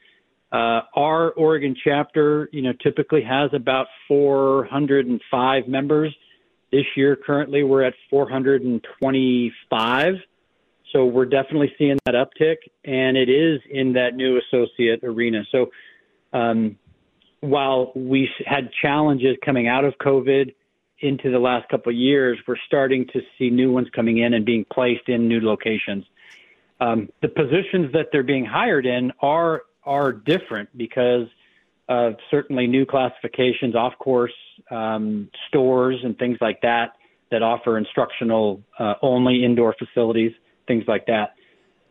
Uh, 0.52 0.82
our 0.96 1.32
Oregon 1.32 1.76
chapter, 1.84 2.50
you 2.52 2.62
know, 2.62 2.74
typically 2.84 3.22
has 3.22 3.52
about 3.54 3.88
405 4.08 5.68
members 5.68 6.14
this 6.72 6.86
year, 6.96 7.16
currently, 7.16 7.64
we're 7.64 7.84
at 7.84 7.94
425. 8.10 10.14
So 10.94 11.06
we're 11.06 11.26
definitely 11.26 11.72
seeing 11.78 12.00
that 12.06 12.16
uptick, 12.16 12.56
and 12.84 13.16
it 13.18 13.30
is 13.30 13.62
in 13.70 13.94
that 13.94 14.16
new 14.16 14.40
associate 14.40 15.04
arena. 15.04 15.44
So 15.52 15.70
um, 16.34 16.80
while 17.42 17.92
we 17.96 18.28
had 18.46 18.72
challenges 18.82 19.38
coming 19.44 19.68
out 19.68 19.86
of 19.86 19.94
COVID 20.00 20.56
into 21.02 21.32
the 21.32 21.40
last 21.40 21.70
couple 21.70 21.92
of 21.92 21.96
years, 21.96 22.38
we're 22.48 22.58
starting 22.68 23.08
to 23.14 23.22
see 23.38 23.50
new 23.50 23.72
ones 23.72 23.88
coming 23.96 24.20
in 24.20 24.34
and 24.34 24.46
being 24.46 24.66
placed 24.72 25.08
in 25.08 25.28
new 25.28 25.40
locations. 25.42 26.06
Um, 26.82 27.10
the 27.22 27.28
positions 27.28 27.92
that 27.94 28.08
they're 28.12 28.24
being 28.24 28.46
hired 28.46 28.86
in 28.86 29.12
are 29.22 29.64
are 29.84 30.12
different 30.12 30.70
because 30.78 31.28
of 31.88 32.16
certainly 32.30 32.68
new 32.68 32.86
classifications, 32.86 33.76
off 33.76 33.94
course 33.98 34.34
um, 34.70 35.30
stores, 35.48 35.98
and 36.04 36.18
things 36.18 36.38
like 36.42 36.62
that 36.62 36.94
that 37.32 37.42
offer 37.42 37.78
instructional 37.78 38.62
uh, 38.80 38.96
only 39.02 39.44
indoor 39.44 39.76
facilities, 39.78 40.32
things 40.68 40.84
like 40.88 41.06
that. 41.06 41.34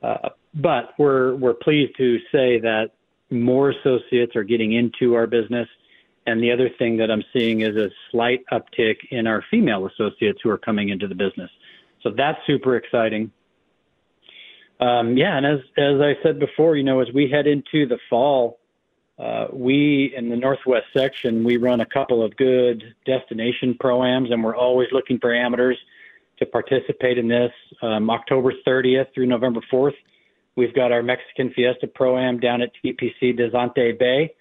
Uh, 0.03 0.31
but 0.55 0.91
we're 0.99 1.35
we're 1.37 1.55
pleased 1.55 1.97
to 1.97 2.19
say 2.33 2.61
that 2.61 2.91
more 3.31 3.71
associates 3.71 4.35
are 4.37 4.45
getting 4.45 4.73
into 4.73 5.15
our 5.15 5.27
business. 5.27 5.69
And 6.29 6.43
the 6.43 6.53
other 6.53 6.69
thing 6.79 6.99
that 6.99 7.11
I'm 7.11 7.25
seeing 7.33 7.63
is 7.63 7.75
a 7.75 7.89
slight 8.11 8.45
uptick 8.53 8.97
in 9.11 9.27
our 9.27 9.43
female 9.51 9.87
associates 9.87 10.41
who 10.43 10.51
are 10.51 10.59
coming 10.59 10.91
into 10.91 11.09
the 11.09 11.15
business. 11.15 11.51
So 12.03 12.11
that's 12.15 12.39
super 12.47 12.77
exciting. 12.77 13.33
Um, 14.79 15.17
yeah, 15.17 15.39
and 15.39 15.47
as 15.47 15.61
as 15.79 16.01
I 16.01 16.15
said 16.23 16.39
before, 16.39 16.77
you 16.77 16.85
know, 16.85 17.01
as 17.01 17.09
we 17.15 17.31
head 17.31 17.47
into 17.47 17.87
the 17.87 17.99
fall, 18.11 18.59
uh, 19.19 19.47
we 19.53 20.13
in 20.15 20.29
the 20.29 20.37
Northwest 20.37 20.87
section, 20.95 21.45
we 21.45 21.57
run 21.57 21.81
a 21.81 21.87
couple 21.87 22.23
of 22.23 22.37
good 22.37 22.95
destination 23.07 23.75
proams, 23.83 24.31
and 24.31 24.45
we're 24.45 24.55
always 24.55 24.89
looking 24.93 25.19
for 25.19 25.35
amateurs 25.35 25.79
to 26.41 26.47
participate 26.47 27.17
in 27.17 27.27
this. 27.27 27.53
Um, 27.81 28.11
October 28.11 28.53
30th 28.67 29.13
through 29.15 29.27
November 29.27 29.61
4th, 29.73 29.97
we've 30.57 30.75
got 30.75 30.93
our 30.93 31.03
Mexican 31.03 31.53
Fiesta 31.55 31.87
Pro-Am 31.89 32.39
down 32.39 32.61
at 32.61 32.71
TPC 32.85 33.37
Danzante 33.37 33.99
Bay. 33.99 34.35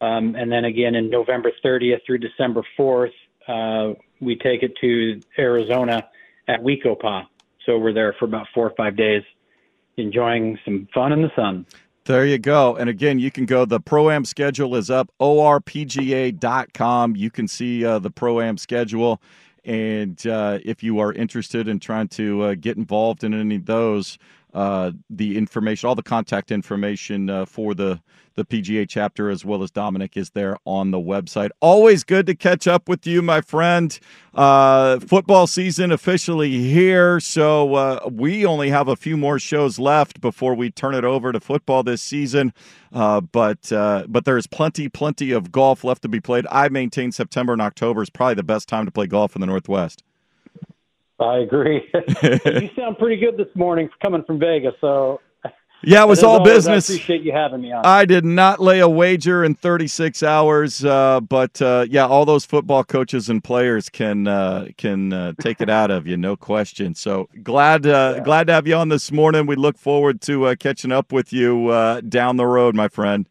Um, 0.00 0.34
and 0.36 0.50
then 0.50 0.64
again 0.64 0.94
in 0.94 1.10
November 1.10 1.50
30th 1.64 2.00
through 2.06 2.18
December 2.18 2.62
4th, 2.78 3.12
uh, 3.48 3.94
we 4.20 4.36
take 4.36 4.62
it 4.62 4.72
to 4.80 5.20
Arizona 5.38 6.08
at 6.46 6.62
We-Ko-Pa. 6.62 7.28
So 7.66 7.78
we're 7.78 7.92
there 7.92 8.14
for 8.18 8.24
about 8.24 8.46
four 8.54 8.66
or 8.66 8.74
five 8.76 8.96
days, 8.96 9.22
enjoying 9.96 10.58
some 10.64 10.88
fun 10.94 11.12
in 11.12 11.22
the 11.22 11.30
sun. 11.34 11.66
There 12.04 12.24
you 12.24 12.38
go. 12.38 12.76
And 12.76 12.88
again, 12.88 13.18
you 13.18 13.30
can 13.30 13.44
go, 13.44 13.66
the 13.66 13.80
Pro 13.80 14.10
Am 14.10 14.24
schedule 14.24 14.74
is 14.76 14.88
up, 14.90 15.12
orpga.com. 15.20 17.16
You 17.16 17.30
can 17.30 17.46
see 17.46 17.84
uh, 17.84 17.98
the 17.98 18.10
Pro 18.10 18.40
Am 18.40 18.56
schedule. 18.56 19.20
And 19.62 20.26
uh, 20.26 20.60
if 20.64 20.82
you 20.82 21.00
are 21.00 21.12
interested 21.12 21.68
in 21.68 21.80
trying 21.80 22.08
to 22.08 22.42
uh, 22.42 22.54
get 22.54 22.78
involved 22.78 23.24
in 23.24 23.34
any 23.34 23.56
of 23.56 23.66
those, 23.66 24.16
uh, 24.54 24.92
the 25.10 25.36
information, 25.36 25.88
all 25.88 25.94
the 25.94 26.02
contact 26.02 26.50
information 26.50 27.30
uh, 27.30 27.44
for 27.44 27.74
the 27.74 28.00
the 28.38 28.44
PGA 28.44 28.88
chapter 28.88 29.30
as 29.30 29.44
well 29.44 29.64
as 29.64 29.70
Dominic 29.72 30.16
is 30.16 30.30
there 30.30 30.56
on 30.64 30.92
the 30.92 30.98
website. 30.98 31.50
Always 31.60 32.04
good 32.04 32.24
to 32.26 32.36
catch 32.36 32.68
up 32.68 32.88
with 32.88 33.04
you, 33.04 33.20
my 33.20 33.40
friend. 33.40 33.98
Uh, 34.32 35.00
football 35.00 35.48
season 35.48 35.90
officially 35.90 36.62
here, 36.62 37.18
so 37.18 37.74
uh, 37.74 38.08
we 38.08 38.46
only 38.46 38.70
have 38.70 38.86
a 38.86 38.94
few 38.94 39.16
more 39.16 39.40
shows 39.40 39.80
left 39.80 40.20
before 40.20 40.54
we 40.54 40.70
turn 40.70 40.94
it 40.94 41.04
over 41.04 41.32
to 41.32 41.40
football 41.40 41.82
this 41.82 42.00
season. 42.00 42.52
Uh, 42.92 43.20
but 43.20 43.72
uh, 43.72 44.04
but 44.08 44.24
there's 44.24 44.46
plenty 44.46 44.88
plenty 44.88 45.32
of 45.32 45.50
golf 45.50 45.82
left 45.82 46.02
to 46.02 46.08
be 46.08 46.20
played. 46.20 46.46
I 46.48 46.68
maintain 46.68 47.10
September 47.10 47.52
and 47.52 47.60
October 47.60 48.02
is 48.02 48.10
probably 48.10 48.34
the 48.34 48.44
best 48.44 48.68
time 48.68 48.84
to 48.84 48.92
play 48.92 49.08
golf 49.08 49.34
in 49.34 49.40
the 49.40 49.48
Northwest. 49.48 50.04
I 51.20 51.38
agree. 51.38 51.90
you 52.22 52.70
sound 52.76 52.98
pretty 52.98 53.16
good 53.16 53.36
this 53.36 53.54
morning 53.54 53.88
coming 54.02 54.22
from 54.24 54.38
Vegas, 54.38 54.74
so 54.80 55.20
yeah, 55.82 56.02
it 56.02 56.08
was 56.08 56.24
all 56.24 56.38
always, 56.38 56.54
business. 56.54 56.90
I 56.90 56.94
appreciate 56.94 57.22
you 57.22 57.32
having 57.32 57.60
me 57.60 57.72
on. 57.72 57.86
I 57.86 58.04
did 58.04 58.24
not 58.24 58.60
lay 58.60 58.80
a 58.80 58.88
wager 58.88 59.44
in 59.44 59.54
36 59.54 60.22
hours, 60.24 60.84
uh, 60.84 61.20
but 61.20 61.62
uh, 61.62 61.86
yeah, 61.88 62.06
all 62.06 62.24
those 62.24 62.44
football 62.44 62.82
coaches 62.82 63.28
and 63.28 63.42
players 63.42 63.88
can 63.88 64.26
uh, 64.26 64.68
can 64.76 65.12
uh, 65.12 65.32
take 65.40 65.60
it 65.60 65.70
out 65.70 65.90
of 65.90 66.06
you, 66.06 66.16
no 66.16 66.36
question. 66.36 66.94
So 66.94 67.28
glad 67.42 67.86
uh, 67.86 68.14
yeah. 68.16 68.24
glad 68.24 68.48
to 68.48 68.54
have 68.54 68.66
you 68.66 68.74
on 68.74 68.88
this 68.88 69.12
morning. 69.12 69.46
We 69.46 69.54
look 69.56 69.78
forward 69.78 70.20
to 70.22 70.46
uh, 70.46 70.54
catching 70.56 70.90
up 70.90 71.12
with 71.12 71.32
you 71.32 72.00
down 72.08 72.36
the 72.36 72.46
road, 72.46 72.74
my 72.74 72.88
friend. 72.88 73.26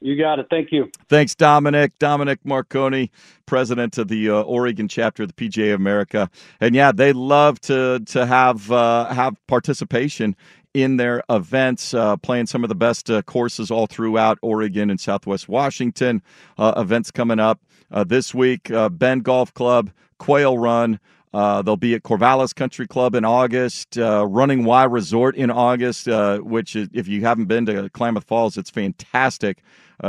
You 0.00 0.16
got 0.16 0.38
it. 0.38 0.46
Thank 0.50 0.72
you. 0.72 0.90
Thanks, 1.08 1.34
Dominic. 1.34 1.98
Dominic 1.98 2.40
Marconi, 2.44 3.10
president 3.46 3.98
of 3.98 4.08
the 4.08 4.30
uh, 4.30 4.42
Oregon 4.42 4.88
chapter 4.88 5.24
of 5.24 5.34
the 5.34 5.48
PGA 5.48 5.74
of 5.74 5.80
America, 5.80 6.30
and 6.60 6.74
yeah, 6.74 6.92
they 6.92 7.12
love 7.12 7.60
to 7.62 8.00
to 8.06 8.26
have 8.26 8.70
uh, 8.70 9.12
have 9.12 9.36
participation 9.48 10.36
in 10.74 10.96
their 10.98 11.22
events, 11.30 11.94
uh, 11.94 12.16
playing 12.18 12.46
some 12.46 12.62
of 12.64 12.68
the 12.68 12.74
best 12.76 13.10
uh, 13.10 13.22
courses 13.22 13.70
all 13.70 13.86
throughout 13.86 14.38
Oregon 14.42 14.90
and 14.90 15.00
Southwest 15.00 15.48
Washington. 15.48 16.22
Uh, 16.56 16.74
events 16.76 17.10
coming 17.10 17.40
up 17.40 17.60
uh, 17.90 18.04
this 18.04 18.34
week 18.34 18.70
uh, 18.70 18.88
Bend 18.88 19.24
Golf 19.24 19.52
Club, 19.54 19.90
Quail 20.18 20.58
Run. 20.58 21.00
Uh, 21.38 21.62
they'll 21.62 21.76
be 21.76 21.94
at 21.94 22.02
Corvallis 22.02 22.52
Country 22.52 22.88
Club 22.88 23.14
in 23.14 23.24
August, 23.24 23.96
Running 23.96 24.64
Y 24.64 24.84
Resort 24.84 25.36
in 25.36 25.50
August, 25.50 26.08
which, 26.42 26.74
is, 26.74 26.88
if 26.92 27.06
you 27.06 27.20
haven't 27.20 27.46
been 27.46 27.64
to 27.66 27.88
Klamath 27.90 28.24
Falls, 28.24 28.58
it's 28.58 28.70
fantastic. 28.70 29.62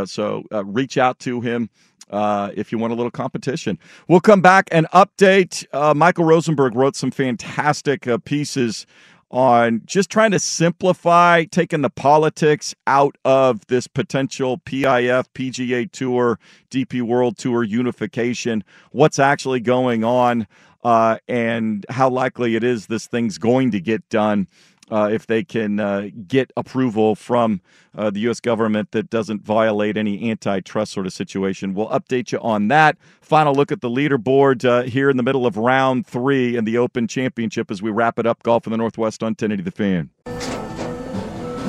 so 0.05 0.43
reach 0.51 0.97
out 0.97 1.19
to 1.19 1.41
him. 1.41 1.69
Uh, 2.09 2.49
if 2.55 2.71
you 2.71 2.79
want 2.79 2.91
a 2.91 2.95
little 2.95 3.11
competition. 3.11 3.77
We'll 4.07 4.19
come 4.19 4.41
back 4.41 4.67
and 4.71 4.87
update. 4.95 5.63
Uh, 5.71 5.93
Michael 5.93 6.25
Rosenberg 6.25 6.73
wrote 6.73 6.95
some 6.95 7.11
fantastic 7.11 8.07
uh, 8.07 8.17
pieces 8.17 8.87
on 9.31 9.81
just 9.85 10.09
trying 10.09 10.31
to 10.31 10.39
simplify 10.39 11.43
taking 11.45 11.81
the 11.81 11.89
politics 11.89 12.73
out 12.87 13.15
of 13.25 13.65
this 13.67 13.85
potential 13.87 14.57
PIF, 14.57 15.25
PGA 15.35 15.91
Tour, 15.91 16.39
DP 16.71 17.01
World 17.03 17.37
Tour 17.37 17.63
unification, 17.63 18.63
what's 18.91 19.19
actually 19.19 19.59
going 19.59 20.03
on, 20.03 20.47
uh, 20.83 21.17
and 21.27 21.85
how 21.89 22.09
likely 22.09 22.55
it 22.55 22.63
is 22.63 22.87
this 22.87 23.07
thing's 23.07 23.37
going 23.37 23.71
to 23.71 23.79
get 23.79 24.07
done 24.09 24.47
uh, 24.91 25.09
if 25.11 25.27
they 25.27 25.43
can 25.43 25.79
uh, 25.79 26.09
get 26.27 26.51
approval 26.57 27.15
from 27.15 27.61
uh, 27.97 28.09
the 28.09 28.19
U.S. 28.21 28.39
government 28.39 28.91
that 28.91 29.09
doesn't 29.09 29.43
violate 29.43 29.97
any 29.97 30.29
antitrust 30.29 30.91
sort 30.91 31.05
of 31.05 31.13
situation. 31.13 31.73
We'll 31.73 31.89
update 31.89 32.31
you 32.31 32.39
on 32.39 32.69
that. 32.69 32.97
Final 33.21 33.53
look 33.53 33.71
at 33.71 33.81
the 33.81 33.89
leaderboard 33.89 34.65
uh, 34.65 34.83
here 34.83 35.09
in 35.09 35.17
the 35.17 35.23
middle 35.23 35.45
of 35.45 35.57
round 35.57 36.07
three 36.07 36.55
in 36.55 36.65
the 36.65 36.77
Open 36.77 37.07
Championship 37.07 37.69
as 37.71 37.81
we 37.81 37.91
wrap 37.91 38.19
it 38.19 38.25
up. 38.25 38.43
Golf 38.43 38.65
in 38.65 38.71
the 38.71 38.77
Northwest 38.77 39.23
on 39.23 39.31
1080 39.31 39.63
The 39.63 39.71
Fan. 39.71 40.09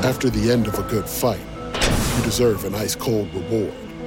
After 0.02 0.30
the 0.30 0.50
end 0.50 0.66
of 0.66 0.78
a 0.78 0.82
good 0.84 1.06
fight, 1.06 1.40
you 2.16 2.24
deserve 2.24 2.64
an 2.64 2.74
ice 2.74 2.94
cold 2.94 3.32
reward. 3.34 3.89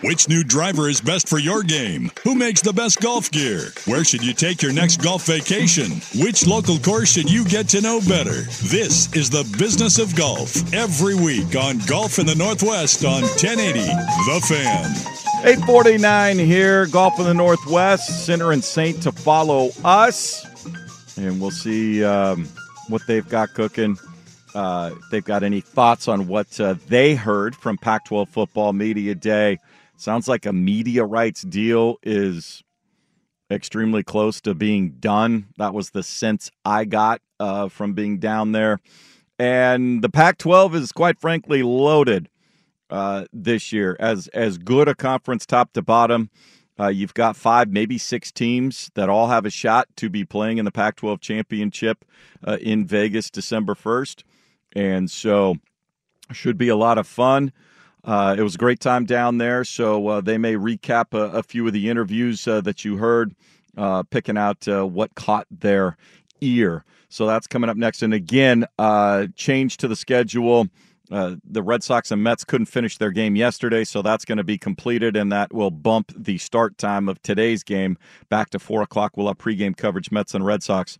Which 0.00 0.28
new 0.28 0.42
driver 0.42 0.88
is 0.88 1.00
best 1.00 1.28
for 1.28 1.38
your 1.38 1.62
game? 1.62 2.10
Who 2.24 2.34
makes 2.34 2.62
the 2.62 2.72
best 2.72 3.00
golf 3.00 3.30
gear? 3.30 3.68
Where 3.86 4.02
should 4.02 4.24
you 4.24 4.32
take 4.32 4.62
your 4.62 4.72
next 4.72 5.02
golf 5.02 5.26
vacation? 5.26 6.00
Which 6.22 6.46
local 6.46 6.78
course 6.78 7.12
should 7.12 7.30
you 7.30 7.44
get 7.44 7.68
to 7.70 7.80
know 7.80 8.00
better? 8.00 8.42
This 8.64 9.14
is 9.14 9.28
the 9.30 9.44
business 9.58 9.98
of 9.98 10.16
golf 10.16 10.72
every 10.72 11.14
week 11.14 11.54
on 11.54 11.78
Golf 11.86 12.18
in 12.18 12.26
the 12.26 12.34
Northwest 12.34 13.04
on 13.04 13.22
1080 13.22 13.80
The 13.80 14.46
Fan. 14.48 14.90
849 15.46 16.38
here, 16.38 16.86
Golf 16.86 17.18
in 17.18 17.26
the 17.26 17.34
Northwest, 17.34 18.24
Center 18.24 18.52
and 18.52 18.64
Saint 18.64 19.02
to 19.02 19.12
follow 19.12 19.70
us. 19.84 20.46
And 21.18 21.40
we'll 21.40 21.50
see 21.50 22.02
um, 22.02 22.46
what 22.88 23.02
they've 23.06 23.28
got 23.28 23.52
cooking. 23.52 23.98
Uh, 24.54 24.92
they've 25.10 25.24
got 25.24 25.42
any 25.42 25.60
thoughts 25.60 26.06
on 26.06 26.28
what 26.28 26.60
uh, 26.60 26.74
they 26.86 27.14
heard 27.14 27.56
from 27.56 27.76
Pac 27.76 28.04
12 28.04 28.28
Football 28.28 28.72
Media 28.72 29.14
Day. 29.14 29.58
Sounds 29.96 30.28
like 30.28 30.46
a 30.46 30.52
media 30.52 31.04
rights 31.04 31.42
deal 31.42 31.96
is 32.02 32.62
extremely 33.50 34.02
close 34.02 34.40
to 34.42 34.54
being 34.54 34.90
done. 35.00 35.48
That 35.58 35.74
was 35.74 35.90
the 35.90 36.02
sense 36.02 36.50
I 36.64 36.84
got 36.84 37.20
uh, 37.40 37.68
from 37.68 37.94
being 37.94 38.18
down 38.18 38.52
there. 38.52 38.80
And 39.38 40.02
the 40.02 40.08
Pac 40.08 40.38
12 40.38 40.74
is 40.76 40.92
quite 40.92 41.18
frankly 41.18 41.62
loaded 41.62 42.28
uh, 42.90 43.24
this 43.32 43.72
year 43.72 43.96
as, 43.98 44.28
as 44.28 44.58
good 44.58 44.88
a 44.88 44.94
conference 44.94 45.46
top 45.46 45.72
to 45.72 45.82
bottom. 45.82 46.30
Uh, 46.78 46.88
you've 46.88 47.14
got 47.14 47.36
five, 47.36 47.70
maybe 47.70 47.98
six 47.98 48.32
teams 48.32 48.90
that 48.94 49.08
all 49.08 49.28
have 49.28 49.46
a 49.46 49.50
shot 49.50 49.86
to 49.96 50.08
be 50.08 50.24
playing 50.24 50.58
in 50.58 50.64
the 50.64 50.72
Pac 50.72 50.96
12 50.96 51.20
championship 51.20 52.04
uh, 52.46 52.58
in 52.60 52.84
Vegas 52.86 53.30
December 53.30 53.74
1st. 53.74 54.22
And 54.74 55.10
so, 55.10 55.56
should 56.32 56.58
be 56.58 56.68
a 56.68 56.76
lot 56.76 56.98
of 56.98 57.06
fun. 57.06 57.52
Uh, 58.04 58.36
it 58.38 58.42
was 58.42 58.54
a 58.54 58.58
great 58.58 58.80
time 58.80 59.06
down 59.06 59.38
there, 59.38 59.64
so 59.64 60.06
uh, 60.08 60.20
they 60.20 60.36
may 60.36 60.54
recap 60.54 61.14
a, 61.14 61.38
a, 61.38 61.42
few 61.42 61.66
of 61.66 61.72
the 61.72 61.88
interviews 61.88 62.46
uh, 62.46 62.60
that 62.60 62.84
you 62.84 62.98
heard, 62.98 63.34
uh, 63.78 64.02
picking 64.02 64.36
out 64.36 64.68
uh, 64.68 64.86
what 64.86 65.14
caught 65.14 65.46
their 65.50 65.96
ear. 66.42 66.84
So 67.08 67.26
that's 67.26 67.46
coming 67.46 67.70
up 67.70 67.78
next. 67.78 68.02
And 68.02 68.12
again, 68.12 68.66
uh, 68.78 69.28
change 69.36 69.78
to 69.78 69.88
the 69.88 69.96
schedule. 69.96 70.68
the 71.08 71.62
Red 71.62 71.82
Sox 71.82 72.10
and 72.10 72.22
Mets 72.22 72.44
couldn't 72.44 72.66
finish 72.66 72.98
their 72.98 73.10
game 73.10 73.36
yesterday, 73.36 73.84
so 73.84 74.02
that's 74.02 74.26
going 74.26 74.38
to 74.38 74.44
be 74.44 74.58
completed, 74.58 75.16
and 75.16 75.32
that 75.32 75.54
will 75.54 75.70
bump 75.70 76.12
the 76.14 76.36
start 76.36 76.76
time 76.76 77.08
of 77.08 77.22
today's 77.22 77.62
game 77.62 77.96
back 78.28 78.50
to 78.50 78.58
four 78.58 78.82
o'clock. 78.82 79.16
We'll 79.16 79.28
have 79.28 79.38
pregame 79.38 79.74
coverage, 79.74 80.10
Mets 80.10 80.34
and 80.34 80.44
Red 80.44 80.62
Sox 80.62 80.98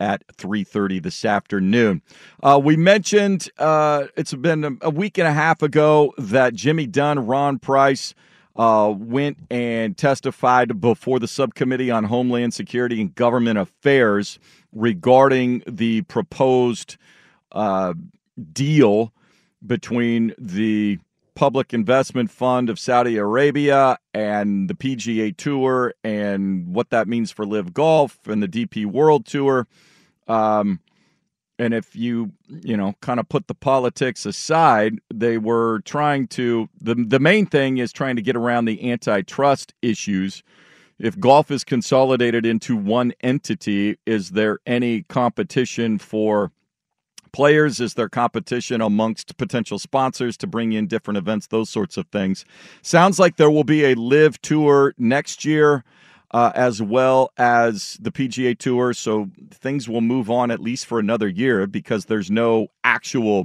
at 0.00 0.26
3.30 0.36 1.02
this 1.02 1.24
afternoon. 1.24 2.02
Uh, 2.42 2.60
we 2.62 2.76
mentioned 2.76 3.48
uh, 3.58 4.04
it's 4.16 4.34
been 4.34 4.78
a 4.80 4.90
week 4.90 5.18
and 5.18 5.26
a 5.26 5.32
half 5.32 5.62
ago 5.62 6.12
that 6.18 6.54
jimmy 6.54 6.86
dunne 6.86 7.26
ron 7.26 7.58
price 7.58 8.14
uh, 8.56 8.92
went 8.96 9.38
and 9.50 9.96
testified 9.96 10.80
before 10.80 11.18
the 11.18 11.28
subcommittee 11.28 11.90
on 11.90 12.04
homeland 12.04 12.54
security 12.54 13.00
and 13.00 13.14
government 13.14 13.58
affairs 13.58 14.38
regarding 14.72 15.62
the 15.66 16.02
proposed 16.02 16.96
uh, 17.52 17.94
deal 18.52 19.12
between 19.66 20.34
the 20.38 20.98
public 21.34 21.74
investment 21.74 22.30
fund 22.30 22.70
of 22.70 22.78
saudi 22.78 23.16
arabia 23.16 23.98
and 24.12 24.70
the 24.70 24.74
pga 24.74 25.36
tour 25.36 25.92
and 26.04 26.68
what 26.68 26.90
that 26.90 27.08
means 27.08 27.30
for 27.30 27.44
LIV 27.44 27.74
golf 27.74 28.18
and 28.26 28.42
the 28.42 28.48
dp 28.48 28.86
world 28.86 29.26
tour. 29.26 29.66
Um, 30.28 30.80
and 31.58 31.74
if 31.74 31.94
you 31.94 32.32
you 32.48 32.76
know 32.76 32.94
kind 33.00 33.20
of 33.20 33.28
put 33.28 33.46
the 33.46 33.54
politics 33.54 34.26
aside 34.26 34.98
they 35.12 35.38
were 35.38 35.80
trying 35.80 36.26
to 36.26 36.68
the 36.80 36.94
the 36.94 37.20
main 37.20 37.46
thing 37.46 37.78
is 37.78 37.92
trying 37.92 38.16
to 38.16 38.22
get 38.22 38.36
around 38.36 38.64
the 38.64 38.90
antitrust 38.90 39.74
issues. 39.82 40.42
If 40.96 41.18
golf 41.18 41.50
is 41.50 41.64
consolidated 41.64 42.46
into 42.46 42.76
one 42.76 43.12
entity 43.20 43.98
is 44.06 44.30
there 44.30 44.58
any 44.66 45.02
competition 45.02 45.98
for 45.98 46.52
players 47.34 47.80
is 47.80 47.94
there 47.94 48.08
competition 48.08 48.80
amongst 48.80 49.36
potential 49.36 49.78
sponsors 49.78 50.36
to 50.36 50.46
bring 50.46 50.72
in 50.72 50.86
different 50.86 51.18
events 51.18 51.48
those 51.48 51.68
sorts 51.68 51.96
of 51.96 52.06
things 52.08 52.44
sounds 52.82 53.18
like 53.18 53.36
there 53.36 53.50
will 53.50 53.64
be 53.64 53.84
a 53.84 53.94
LIV 53.94 54.40
tour 54.40 54.94
next 54.96 55.44
year 55.44 55.84
uh, 56.34 56.50
as 56.56 56.82
well 56.82 57.30
as 57.38 57.96
the 58.00 58.10
PGA 58.10 58.58
Tour. 58.58 58.92
So 58.92 59.30
things 59.52 59.88
will 59.88 60.00
move 60.00 60.28
on 60.28 60.50
at 60.50 60.58
least 60.58 60.84
for 60.84 60.98
another 60.98 61.28
year 61.28 61.68
because 61.68 62.06
there's 62.06 62.28
no 62.28 62.66
actual 62.82 63.44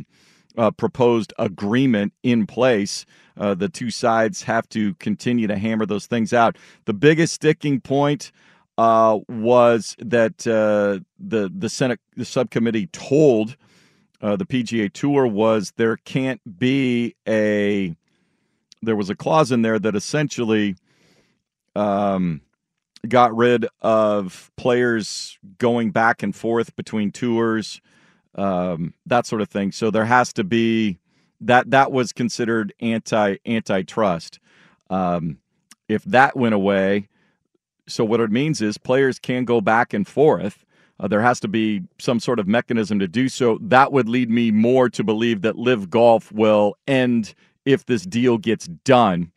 uh, 0.57 0.71
proposed 0.71 1.31
agreement 1.37 2.13
in 2.23 2.47
place. 2.47 3.05
Uh, 3.37 3.53
the 3.53 3.69
two 3.69 3.91
sides 3.91 4.41
have 4.41 4.67
to 4.69 4.95
continue 4.95 5.45
to 5.45 5.55
hammer 5.55 5.85
those 5.85 6.07
things 6.07 6.33
out. 6.33 6.57
The 6.85 6.93
biggest 6.93 7.35
sticking 7.35 7.79
point 7.79 8.31
uh, 8.79 9.19
was 9.27 9.95
that 9.99 10.47
uh, 10.47 11.03
the 11.19 11.51
the 11.55 11.69
Senate 11.69 11.99
the 12.15 12.25
subcommittee 12.25 12.87
told 12.87 13.55
uh, 14.21 14.35
the 14.35 14.45
PGA 14.45 14.91
Tour 14.91 15.25
was 15.27 15.73
there 15.77 15.97
can't 15.97 16.59
be 16.59 17.15
a 17.27 17.95
there 18.81 18.95
was 18.95 19.09
a 19.09 19.15
clause 19.15 19.51
in 19.51 19.61
there 19.61 19.77
that 19.79 19.95
essentially 19.95 20.75
um, 21.75 22.41
got 23.07 23.35
rid 23.35 23.67
of 23.81 24.51
players 24.57 25.37
going 25.57 25.91
back 25.91 26.23
and 26.23 26.35
forth 26.35 26.75
between 26.75 27.11
tours, 27.11 27.81
um, 28.35 28.93
that 29.05 29.25
sort 29.25 29.41
of 29.41 29.49
thing. 29.49 29.71
So 29.71 29.91
there 29.91 30.05
has 30.05 30.33
to 30.33 30.43
be 30.43 30.99
that 31.41 31.71
that 31.71 31.91
was 31.91 32.11
considered 32.11 32.73
anti 32.79 33.37
antitrust. 33.45 34.39
Um, 34.89 35.39
if 35.87 36.03
that 36.03 36.35
went 36.35 36.55
away, 36.55 37.07
so 37.87 38.03
what 38.05 38.19
it 38.19 38.31
means 38.31 38.61
is 38.61 38.77
players 38.77 39.19
can 39.19 39.45
go 39.45 39.61
back 39.61 39.93
and 39.93 40.07
forth. 40.07 40.65
Uh, 40.99 41.07
there 41.07 41.21
has 41.21 41.39
to 41.39 41.47
be 41.47 41.81
some 41.97 42.19
sort 42.19 42.39
of 42.39 42.47
mechanism 42.47 42.99
to 42.99 43.07
do 43.07 43.29
so. 43.29 43.57
That 43.61 43.91
would 43.91 44.09
lead 44.09 44.29
me 44.29 44.51
more 44.51 44.89
to 44.89 45.03
believe 45.03 45.41
that 45.41 45.57
LIV 45.57 45.89
Golf 45.89 46.31
will 46.31 46.75
end 46.87 47.33
if 47.65 47.85
this 47.85 48.03
deal 48.03 48.37
gets 48.37 48.67
done 48.67 49.31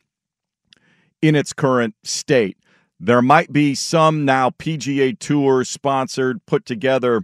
in 1.21 1.35
its 1.35 1.53
current 1.53 1.95
state. 2.03 2.57
There 2.99 3.21
might 3.21 3.51
be 3.51 3.75
some 3.75 4.25
now 4.25 4.49
PGA 4.49 5.17
Tour 5.17 5.63
sponsored, 5.63 6.45
put 6.45 6.65
together 6.65 7.23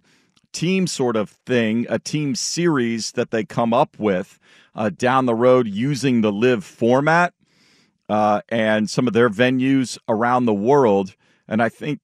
team 0.52 0.88
sort 0.88 1.16
of 1.16 1.30
thing, 1.30 1.86
a 1.90 2.00
team 2.00 2.36
series 2.36 3.12
that 3.14 3.32
they 3.32 3.44
come 3.44 3.74
up 3.74 4.00
with 4.00 4.40
uh, 4.76 4.90
down 4.90 5.26
the 5.26 5.36
road 5.36 5.68
using 5.68 6.22
the 6.22 6.32
LIV 6.32 6.64
format 6.64 7.34
uh, 8.08 8.42
and 8.50 8.90
some 8.90 9.08
of 9.08 9.14
their 9.14 9.30
venues 9.30 9.98
around 10.08 10.46
the 10.46 10.54
world. 10.54 11.16
And 11.48 11.62
I 11.62 11.70
think 11.70 12.00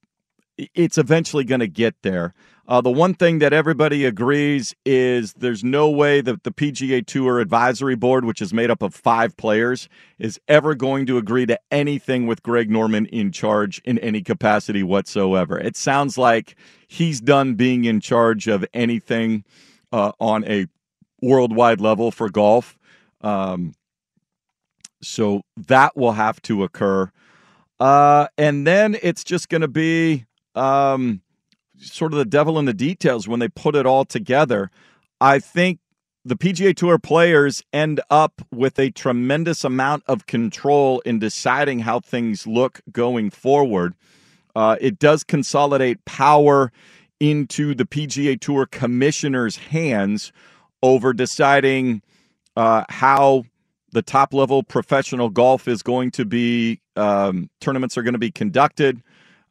it's 0.57 0.97
eventually 0.97 1.43
going 1.43 1.59
to 1.59 1.67
get 1.67 1.95
there. 2.01 2.33
Uh, 2.67 2.81
the 2.81 2.91
one 2.91 3.13
thing 3.13 3.39
that 3.39 3.53
everybody 3.53 4.05
agrees 4.05 4.73
is 4.85 5.33
there's 5.33 5.63
no 5.63 5.87
way 5.87 6.19
that 6.19 6.43
the 6.43 6.51
PGA 6.51 7.05
Tour 7.05 7.39
Advisory 7.39 7.95
Board, 7.95 8.25
which 8.25 8.41
is 8.41 8.53
made 8.53 8.71
up 8.71 8.81
of 8.81 8.95
five 8.95 9.37
players, 9.37 9.87
is 10.17 10.39
ever 10.47 10.73
going 10.73 11.05
to 11.05 11.17
agree 11.17 11.45
to 11.45 11.59
anything 11.69 12.25
with 12.25 12.41
Greg 12.41 12.71
Norman 12.71 13.05
in 13.07 13.31
charge 13.31 13.79
in 13.85 13.99
any 13.99 14.23
capacity 14.23 14.81
whatsoever. 14.81 15.59
It 15.59 15.77
sounds 15.77 16.17
like 16.17 16.55
he's 16.87 17.21
done 17.21 17.53
being 17.53 17.85
in 17.85 17.99
charge 17.99 18.47
of 18.47 18.65
anything 18.73 19.43
uh, 19.91 20.13
on 20.19 20.43
a 20.45 20.65
worldwide 21.21 21.81
level 21.81 22.09
for 22.09 22.29
golf. 22.29 22.77
Um, 23.21 23.75
so 25.03 25.41
that 25.55 25.95
will 25.95 26.13
have 26.13 26.41
to 26.43 26.63
occur. 26.63 27.11
Uh, 27.79 28.27
and 28.37 28.65
then 28.65 28.97
it's 29.03 29.23
just 29.23 29.49
going 29.49 29.61
to 29.61 29.67
be 29.67 30.25
um, 30.55 31.21
sort 31.77 32.13
of 32.13 32.19
the 32.19 32.25
devil 32.25 32.57
in 32.59 32.65
the 32.65 32.73
details 32.73 33.27
when 33.27 33.39
they 33.39 33.49
put 33.49 33.75
it 33.75 33.85
all 33.85 34.05
together. 34.05 34.71
I 35.19 35.39
think 35.39 35.79
the 36.23 36.35
PGA 36.35 36.75
Tour 36.75 36.97
players 36.97 37.63
end 37.71 38.01
up 38.09 38.41
with 38.51 38.79
a 38.79 38.89
tremendous 38.89 39.63
amount 39.63 40.03
of 40.07 40.25
control 40.25 40.99
in 41.01 41.19
deciding 41.19 41.79
how 41.79 41.99
things 41.99 42.47
look 42.47 42.81
going 42.91 43.29
forward. 43.29 43.93
Uh, 44.55 44.77
it 44.81 44.97
does 44.97 45.23
consolidate 45.23 46.03
power 46.05 46.71
into 47.19 47.75
the 47.75 47.85
PGA 47.85 48.39
Tour 48.39 48.65
commissioner's 48.65 49.57
hands 49.57 50.31
over 50.81 51.13
deciding 51.13 52.01
uh, 52.55 52.83
how 52.89 53.43
the 53.91 54.01
top 54.01 54.33
level 54.33 54.63
professional 54.63 55.29
golf 55.29 55.67
is 55.67 55.83
going 55.83 56.11
to 56.11 56.25
be, 56.25 56.81
um, 56.95 57.49
tournaments 57.61 57.97
are 57.97 58.03
going 58.03 58.13
to 58.13 58.19
be 58.19 58.31
conducted 58.31 59.01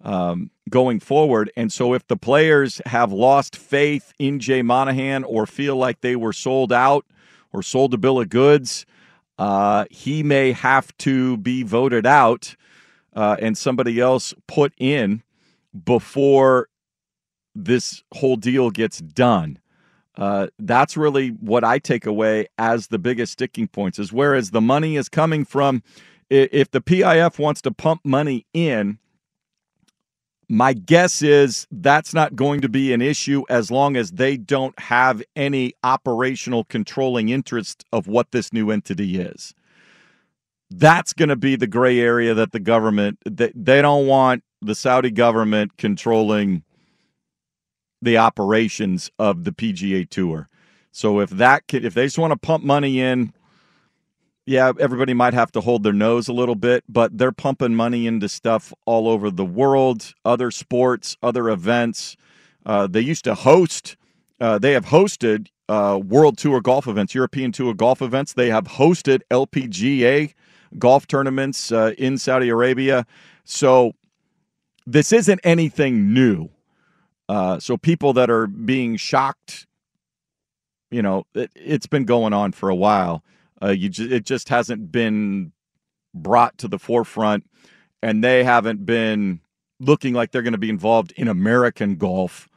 um, 0.05 0.51
going 0.69 1.01
forward. 1.01 1.51
And 1.57 1.73
so 1.73 1.95
if 1.95 2.07
the 2.07 2.17
players 2.17 2.81
have 2.87 3.13
lost 3.13 3.57
faith 3.57 4.13
in 4.19 4.39
Jay 4.39 4.63
Monahan 4.63 5.25
or 5.25 5.47
feel 5.47 5.77
like 5.77 6.01
they 6.01 6.15
were 6.15 6.33
sold 6.33 6.73
out 6.73 7.07
or 7.53 7.63
sold 7.63 7.95
a 7.95 7.99
bill 7.99 8.21
of 8.21 8.29
goods, 8.29 8.85
uh, 9.39 9.87
he 9.91 10.23
may 10.23 10.53
have 10.53 10.97
to 10.99 11.37
be 11.39 11.63
voted 11.63 12.07
out 12.07 12.55
uh, 13.15 13.37
and 13.41 13.57
somebody 13.57 13.99
else 13.99 14.35
put 14.47 14.73
in 14.77 15.23
before 15.85 16.69
this 17.55 18.03
whole 18.13 18.37
deal 18.37 18.71
gets 18.71 18.99
done. 18.99 19.59
Uh, 20.17 20.47
that's 20.61 20.97
really 20.97 21.31
what 21.31 21.65
I 21.65 21.79
take 21.79 22.07
away 22.07 22.47
as 22.59 22.89
the 22.89 22.99
biggest 22.99 23.33
sticking 23.33 23.67
points. 23.67 23.99
Is 23.99 24.13
whereas 24.13 24.51
the 24.51 24.61
money 24.61 24.97
is 24.97 25.09
coming 25.09 25.45
from, 25.45 25.83
if 26.31 26.71
the 26.71 26.81
PIF 26.81 27.39
wants 27.39 27.61
to 27.63 27.73
pump 27.73 28.03
money 28.05 28.47
in, 28.53 28.99
my 30.49 30.73
guess 30.73 31.23
is 31.23 31.67
that's 31.71 32.15
not 32.15 32.37
going 32.37 32.61
to 32.61 32.69
be 32.69 32.93
an 32.93 33.03
issue 33.03 33.45
as 33.49 33.71
long 33.71 33.97
as 33.97 34.13
they 34.13 34.37
don't 34.37 34.79
have 34.79 35.23
any 35.37 35.73
operational 35.83 36.65
controlling 36.65 37.29
interest 37.29 37.85
of 37.93 38.07
what 38.07 38.31
this 38.33 38.53
new 38.53 38.71
entity 38.71 39.21
is. 39.21 39.55
That's 40.71 41.13
going 41.13 41.29
to 41.29 41.37
be 41.37 41.57
the 41.57 41.67
gray 41.67 42.01
area 42.01 42.35
that 42.35 42.53
the 42.53 42.61
government 42.61 43.19
they, 43.25 43.53
they 43.55 43.83
don't 43.83 44.07
want 44.07 44.43
the 44.61 44.75
Saudi 44.75 45.11
government 45.11 45.77
controlling 45.77 46.63
the 48.03 48.19
operations 48.19 49.11
of 49.19 49.45
the 49.45 49.53
PGA 49.53 50.09
Tour. 50.09 50.49
So 50.91 51.21
if 51.21 51.31
that 51.31 51.67
could, 51.69 51.85
if 51.85 51.95
they 51.95 52.07
just 52.07 52.19
want 52.19 52.33
to 52.33 52.39
pump 52.39 52.63
money 52.65 53.01
in, 53.01 53.33
yeah, 54.47 54.73
everybody 54.79 55.15
might 55.15 55.35
have 55.35 55.51
to 55.53 55.61
hold 55.61 55.83
their 55.83 55.93
nose 55.93 56.29
a 56.29 56.33
little 56.33 56.55
bit, 56.55 56.85
but 56.89 57.17
they're 57.17 57.33
pumping 57.33 57.75
money 57.75 58.07
into 58.07 58.29
stuff 58.29 58.73
all 58.85 59.09
over 59.09 59.31
the 59.31 59.45
world, 59.45 60.15
other 60.25 60.51
sports, 60.51 61.17
other 61.23 61.49
events. 61.49 62.17
Uh, 62.67 62.87
they 62.87 63.01
used 63.01 63.25
to 63.25 63.35
host. 63.35 63.97
Uh, 64.41 64.59
they 64.59 64.73
have 64.73 64.87
hosted 64.87 65.49
uh, 65.69 65.99
World 66.03 66.37
Tour 66.37 66.61
golf 66.61 66.87
events, 66.87 67.15
European 67.15 67.53
Tour 67.53 67.73
golf 67.75 68.03
events. 68.03 68.35
They 68.35 68.51
have 68.51 68.65
hosted 68.65 69.21
LPGA 69.31 70.35
golf 70.79 71.07
tournaments 71.07 71.73
uh, 71.73 71.93
in 71.97 72.19
Saudi 72.19 72.49
Arabia. 72.49 73.07
So 73.45 73.93
this 74.87 75.13
isn't 75.13 75.41
anything 75.45 76.13
new. 76.13 76.51
Uh, 77.29 77.59
so 77.59 77.77
people 77.77 78.13
that 78.13 78.29
are 78.29 78.47
being 78.47 78.97
shocked, 78.97 79.67
you 80.91 81.01
know, 81.01 81.25
it, 81.35 81.51
has 81.67 81.87
been 81.87 82.05
going 82.05 82.35
on 82.35 82.53
for 82.53 82.69
a 82.69 82.75
while. 82.75 83.23
Uh, 83.63 83.71
you 83.71 83.89
ju- 83.89 84.11
it 84.11 84.25
just 84.25 84.49
hasn't 84.49 84.91
been 84.91 85.53
brought 86.15 86.59
to 86.59 86.69
the 86.69 86.79
forefront, 86.79 87.45
and 88.03 88.23
they 88.23 88.45
haven't 88.45 88.85
been 88.85 89.41
looking 89.81 90.15
like 90.15 90.31
they're 90.31 90.43
going 90.43 90.53
to 90.53 90.59
be 90.59 90.71
involved 90.71 91.13
in 91.17 91.29
American 91.29 91.97
golf 91.97 92.49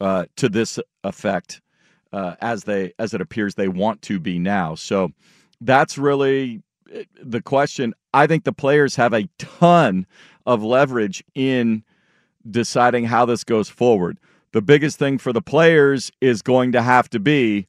uh, 0.00 0.26
to 0.36 0.48
this 0.48 0.78
effect, 1.02 1.60
uh, 2.12 2.34
as 2.40 2.64
they 2.64 2.92
as 2.98 3.14
it 3.14 3.20
appears 3.20 3.54
they 3.54 3.68
want 3.68 4.02
to 4.02 4.18
be 4.20 4.38
now. 4.38 4.74
So 4.74 5.10
that's 5.60 5.98
really 5.98 6.62
uh, 6.94 7.02
the 7.22 7.42
question. 7.42 7.94
I 8.12 8.26
think 8.26 8.44
the 8.44 8.52
players 8.52 8.96
have 8.96 9.12
a 9.12 9.28
ton 9.38 10.06
of 10.46 10.62
leverage 10.62 11.24
in 11.34 11.84
deciding 12.48 13.06
how 13.06 13.24
this 13.24 13.44
goes 13.44 13.68
forward. 13.68 14.18
The 14.52 14.62
biggest 14.62 14.98
thing 14.98 15.18
for 15.18 15.32
the 15.32 15.42
players 15.42 16.12
is 16.20 16.42
going 16.42 16.72
to 16.72 16.82
have 16.82 17.08
to 17.10 17.18
be 17.18 17.66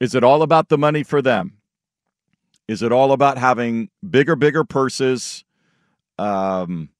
is 0.00 0.14
it 0.14 0.24
all 0.24 0.42
about 0.42 0.70
the 0.70 0.78
money 0.78 1.02
for 1.02 1.20
them? 1.20 1.59
Is 2.70 2.82
it 2.82 2.92
all 2.92 3.10
about 3.10 3.36
having 3.36 3.88
bigger, 4.08 4.36
bigger 4.36 4.62
purses? 4.62 5.44
Um, 6.18 6.90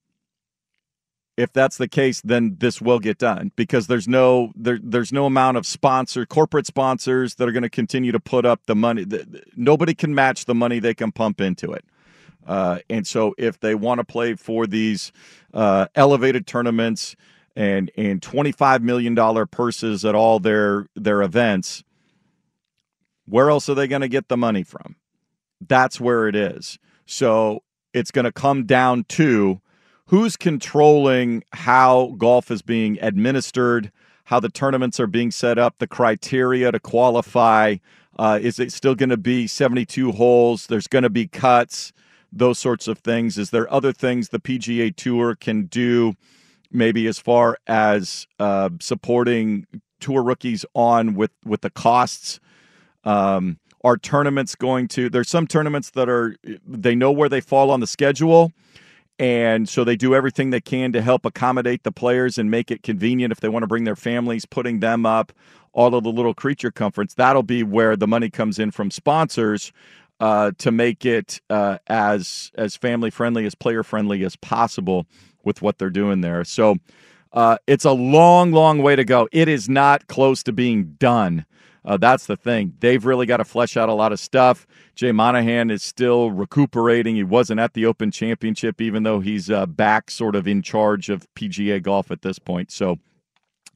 if 1.36 1.52
that's 1.52 1.76
the 1.76 1.86
case, 1.86 2.20
then 2.22 2.56
this 2.58 2.82
will 2.82 2.98
get 2.98 3.18
done 3.18 3.52
because 3.54 3.86
there's 3.86 4.08
no 4.08 4.50
there, 4.56 4.80
there's 4.82 5.12
no 5.12 5.26
amount 5.26 5.58
of 5.58 5.64
sponsor 5.64 6.26
corporate 6.26 6.66
sponsors 6.66 7.36
that 7.36 7.48
are 7.48 7.52
going 7.52 7.62
to 7.62 7.70
continue 7.70 8.10
to 8.10 8.18
put 8.18 8.44
up 8.44 8.66
the 8.66 8.74
money. 8.74 9.06
Nobody 9.54 9.94
can 9.94 10.12
match 10.12 10.46
the 10.46 10.56
money 10.56 10.80
they 10.80 10.92
can 10.92 11.12
pump 11.12 11.40
into 11.40 11.70
it. 11.70 11.84
Uh, 12.44 12.80
and 12.90 13.06
so, 13.06 13.32
if 13.38 13.60
they 13.60 13.76
want 13.76 14.00
to 14.00 14.04
play 14.04 14.34
for 14.34 14.66
these 14.66 15.12
uh, 15.54 15.86
elevated 15.94 16.48
tournaments 16.48 17.14
and 17.54 17.92
and 17.96 18.20
twenty 18.20 18.50
five 18.50 18.82
million 18.82 19.14
dollar 19.14 19.46
purses 19.46 20.04
at 20.04 20.16
all 20.16 20.40
their 20.40 20.88
their 20.96 21.22
events, 21.22 21.84
where 23.24 23.50
else 23.50 23.68
are 23.68 23.74
they 23.74 23.86
going 23.86 24.02
to 24.02 24.08
get 24.08 24.26
the 24.26 24.36
money 24.36 24.64
from? 24.64 24.96
That's 25.60 26.00
where 26.00 26.28
it 26.28 26.34
is. 26.34 26.78
So 27.06 27.62
it's 27.92 28.10
going 28.10 28.24
to 28.24 28.32
come 28.32 28.64
down 28.64 29.04
to 29.10 29.60
who's 30.06 30.36
controlling 30.36 31.44
how 31.52 32.14
golf 32.18 32.50
is 32.50 32.62
being 32.62 32.98
administered, 33.00 33.92
how 34.24 34.40
the 34.40 34.48
tournaments 34.48 34.98
are 35.00 35.06
being 35.06 35.30
set 35.30 35.58
up, 35.58 35.76
the 35.78 35.86
criteria 35.86 36.72
to 36.72 36.80
qualify. 36.80 37.76
Uh, 38.18 38.38
is 38.40 38.58
it 38.58 38.72
still 38.72 38.94
going 38.94 39.10
to 39.10 39.16
be 39.16 39.46
72 39.46 40.12
holes? 40.12 40.66
There's 40.66 40.86
going 40.88 41.04
to 41.04 41.10
be 41.10 41.26
cuts 41.26 41.92
those 42.32 42.58
sorts 42.58 42.88
of 42.88 42.98
things. 42.98 43.38
Is 43.38 43.50
there 43.50 43.72
other 43.72 43.92
things 43.92 44.28
the 44.28 44.40
PGA 44.40 44.94
Tour 44.94 45.34
can 45.34 45.66
do, 45.66 46.14
maybe 46.70 47.06
as 47.06 47.18
far 47.18 47.58
as 47.66 48.26
uh, 48.38 48.70
supporting 48.80 49.66
tour 49.98 50.22
rookies 50.22 50.64
on 50.74 51.14
with 51.14 51.32
with 51.44 51.60
the 51.62 51.70
costs? 51.70 52.40
Um, 53.04 53.58
are 53.82 53.96
tournaments 53.96 54.54
going 54.54 54.88
to? 54.88 55.08
There's 55.08 55.28
some 55.28 55.46
tournaments 55.46 55.90
that 55.90 56.08
are 56.08 56.36
they 56.66 56.94
know 56.94 57.12
where 57.12 57.28
they 57.28 57.40
fall 57.40 57.70
on 57.70 57.80
the 57.80 57.86
schedule. 57.86 58.52
And 59.18 59.68
so 59.68 59.84
they 59.84 59.96
do 59.96 60.14
everything 60.14 60.48
they 60.48 60.62
can 60.62 60.92
to 60.92 61.02
help 61.02 61.26
accommodate 61.26 61.82
the 61.82 61.92
players 61.92 62.38
and 62.38 62.50
make 62.50 62.70
it 62.70 62.82
convenient 62.82 63.32
if 63.32 63.40
they 63.40 63.50
want 63.50 63.64
to 63.64 63.66
bring 63.66 63.84
their 63.84 63.96
families, 63.96 64.46
putting 64.46 64.80
them 64.80 65.04
up, 65.04 65.30
all 65.74 65.94
of 65.94 66.04
the 66.04 66.10
little 66.10 66.32
creature 66.32 66.70
comforts. 66.70 67.12
That'll 67.12 67.42
be 67.42 67.62
where 67.62 67.96
the 67.96 68.06
money 68.06 68.30
comes 68.30 68.58
in 68.58 68.70
from 68.70 68.90
sponsors 68.90 69.72
uh, 70.20 70.52
to 70.56 70.70
make 70.70 71.04
it 71.04 71.40
uh, 71.50 71.78
as 71.86 72.50
as 72.54 72.76
family 72.76 73.10
friendly, 73.10 73.44
as 73.44 73.54
player 73.54 73.82
friendly 73.82 74.24
as 74.24 74.36
possible 74.36 75.06
with 75.44 75.60
what 75.60 75.78
they're 75.78 75.90
doing 75.90 76.22
there. 76.22 76.42
So 76.44 76.76
uh, 77.32 77.58
it's 77.66 77.84
a 77.84 77.92
long, 77.92 78.52
long 78.52 78.82
way 78.82 78.96
to 78.96 79.04
go. 79.04 79.28
It 79.32 79.48
is 79.48 79.68
not 79.68 80.06
close 80.08 80.42
to 80.44 80.52
being 80.52 80.96
done. 80.98 81.44
Uh, 81.84 81.96
that's 81.96 82.26
the 82.26 82.36
thing. 82.36 82.74
They've 82.80 83.04
really 83.04 83.26
got 83.26 83.38
to 83.38 83.44
flesh 83.44 83.76
out 83.76 83.88
a 83.88 83.94
lot 83.94 84.12
of 84.12 84.20
stuff. 84.20 84.66
Jay 84.94 85.12
Monahan 85.12 85.70
is 85.70 85.82
still 85.82 86.30
recuperating. 86.30 87.16
He 87.16 87.24
wasn't 87.24 87.60
at 87.60 87.72
the 87.74 87.86
Open 87.86 88.10
Championship, 88.10 88.80
even 88.80 89.02
though 89.02 89.20
he's 89.20 89.50
uh, 89.50 89.66
back 89.66 90.10
sort 90.10 90.36
of 90.36 90.46
in 90.46 90.62
charge 90.62 91.08
of 91.08 91.26
PGA 91.34 91.82
golf 91.82 92.10
at 92.10 92.22
this 92.22 92.38
point. 92.38 92.70
So 92.70 92.98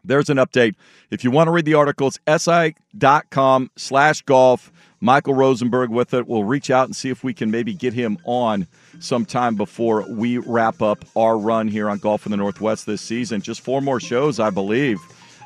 there's 0.04 0.28
an 0.28 0.36
update. 0.36 0.74
If 1.10 1.24
you 1.24 1.30
want 1.30 1.48
to 1.48 1.50
read 1.50 1.64
the 1.64 1.74
articles, 1.74 2.18
si.com 2.28 3.70
slash 3.76 4.22
golf. 4.22 4.70
Michael 5.00 5.34
Rosenberg 5.34 5.90
with 5.90 6.14
it. 6.14 6.26
We'll 6.26 6.44
reach 6.44 6.70
out 6.70 6.86
and 6.86 6.96
see 6.96 7.10
if 7.10 7.22
we 7.22 7.34
can 7.34 7.50
maybe 7.50 7.74
get 7.74 7.92
him 7.92 8.16
on 8.24 8.66
sometime 9.00 9.54
before 9.54 10.06
we 10.08 10.38
wrap 10.38 10.80
up 10.80 11.04
our 11.14 11.36
run 11.36 11.68
here 11.68 11.90
on 11.90 11.98
Golf 11.98 12.24
in 12.24 12.30
the 12.30 12.38
Northwest 12.38 12.86
this 12.86 13.02
season. 13.02 13.42
Just 13.42 13.60
four 13.60 13.82
more 13.82 14.00
shows, 14.00 14.40
I 14.40 14.48
believe. 14.48 14.98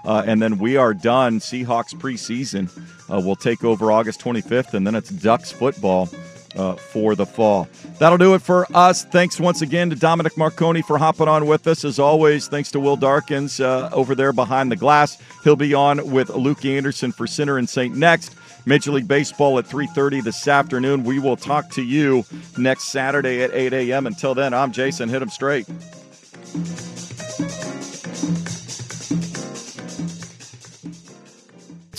Uh, 0.04 0.22
and 0.26 0.40
then 0.40 0.58
we 0.58 0.76
are 0.76 0.94
done. 0.94 1.38
Seahawks 1.38 1.94
preseason 1.94 2.70
uh, 3.12 3.20
will 3.20 3.36
take 3.36 3.64
over 3.64 3.92
August 3.92 4.20
25th, 4.20 4.74
and 4.74 4.86
then 4.86 4.94
it's 4.94 5.10
Ducks 5.10 5.52
football 5.52 6.08
uh, 6.56 6.74
for 6.74 7.14
the 7.14 7.26
fall. 7.26 7.68
That'll 7.98 8.18
do 8.18 8.34
it 8.34 8.42
for 8.42 8.66
us. 8.74 9.04
Thanks 9.04 9.38
once 9.40 9.62
again 9.62 9.90
to 9.90 9.96
Dominic 9.96 10.36
Marconi 10.36 10.82
for 10.82 10.98
hopping 10.98 11.28
on 11.28 11.46
with 11.46 11.66
us. 11.66 11.84
As 11.84 11.98
always, 11.98 12.48
thanks 12.48 12.70
to 12.72 12.80
Will 12.80 12.96
Darkins 12.96 13.60
uh, 13.60 13.90
over 13.92 14.14
there 14.14 14.32
behind 14.32 14.70
the 14.70 14.76
glass. 14.76 15.20
He'll 15.44 15.56
be 15.56 15.74
on 15.74 16.10
with 16.10 16.30
Luke 16.30 16.64
Anderson 16.64 17.12
for 17.12 17.26
Center 17.26 17.58
and 17.58 17.68
Saint 17.68 17.96
next. 17.96 18.34
Major 18.66 18.92
League 18.92 19.08
Baseball 19.08 19.58
at 19.58 19.66
3:30 19.66 20.22
this 20.22 20.46
afternoon. 20.46 21.02
We 21.02 21.18
will 21.18 21.36
talk 21.36 21.70
to 21.70 21.82
you 21.82 22.24
next 22.58 22.88
Saturday 22.88 23.42
at 23.42 23.54
8 23.54 23.72
a.m. 23.72 24.06
Until 24.06 24.34
then, 24.34 24.52
I'm 24.52 24.72
Jason. 24.72 25.08
Hit 25.08 25.22
him 25.22 25.30
straight. 25.30 25.66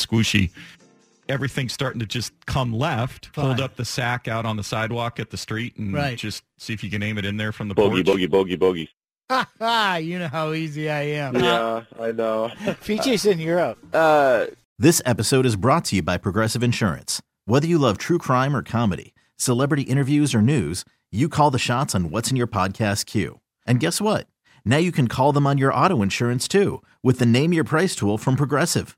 Squishy. 0.10 0.52
Everything's 1.28 1.74
starting 1.74 2.00
to 2.00 2.06
just 2.08 2.34
come 2.48 2.74
left. 2.74 3.28
Fine. 3.28 3.46
Hold 3.46 3.60
up 3.60 3.76
the 3.76 3.86
sack 3.86 4.28
out 4.28 4.46
on 4.46 4.58
the 4.58 4.64
sidewalk 4.64 5.20
at 5.20 5.30
the 5.30 5.38
street 5.38 5.78
and 5.78 5.94
right. 5.94 6.18
just 6.18 6.44
see 6.58 6.74
if 6.74 6.84
you 6.84 6.90
can 6.90 7.04
aim 7.04 7.18
it 7.20 7.26
in 7.26 7.38
there 7.38 7.52
from 7.52 7.68
the 7.68 7.76
bogey, 7.76 7.98
porch. 8.04 8.06
Bogey, 8.06 8.26
bogey, 8.28 8.56
bogey, 8.56 8.90
you 10.04 10.18
know 10.18 10.28
how 10.28 10.54
easy 10.54 10.90
I 10.90 11.02
am. 11.02 11.36
Yeah, 11.36 11.84
I 12.00 12.12
know. 12.12 12.52
Peaches 12.84 13.26
in 13.26 13.40
Europe. 13.40 13.78
Uh, 13.94 14.48
This 14.80 15.02
episode 15.06 15.46
is 15.46 15.56
brought 15.56 15.86
to 15.86 15.98
you 15.98 16.02
by 16.02 16.18
Progressive 16.18 16.64
Insurance. 16.64 17.22
Whether 17.46 17.68
you 17.68 17.78
love 17.78 18.00
true 18.00 18.18
crime 18.18 18.56
or 18.56 18.64
comedy, 18.64 19.14
celebrity 19.36 19.84
interviews 19.84 20.34
or 20.34 20.42
news, 20.42 20.84
you 21.12 21.30
call 21.30 21.52
the 21.52 21.60
shots 21.60 21.94
on 21.94 22.10
what's 22.10 22.32
in 22.32 22.38
your 22.38 22.48
podcast 22.48 23.06
queue. 23.06 23.40
And 23.68 23.80
guess 23.80 24.02
what? 24.02 24.28
Now 24.66 24.78
you 24.78 24.92
can 24.92 25.08
call 25.08 25.32
them 25.32 25.46
on 25.46 25.58
your 25.58 25.74
auto 25.74 26.02
insurance 26.02 26.48
too 26.48 26.82
with 27.04 27.20
the 27.20 27.26
Name 27.26 27.54
Your 27.54 27.64
Price 27.64 27.96
tool 27.96 28.18
from 28.18 28.36
Progressive. 28.36 28.98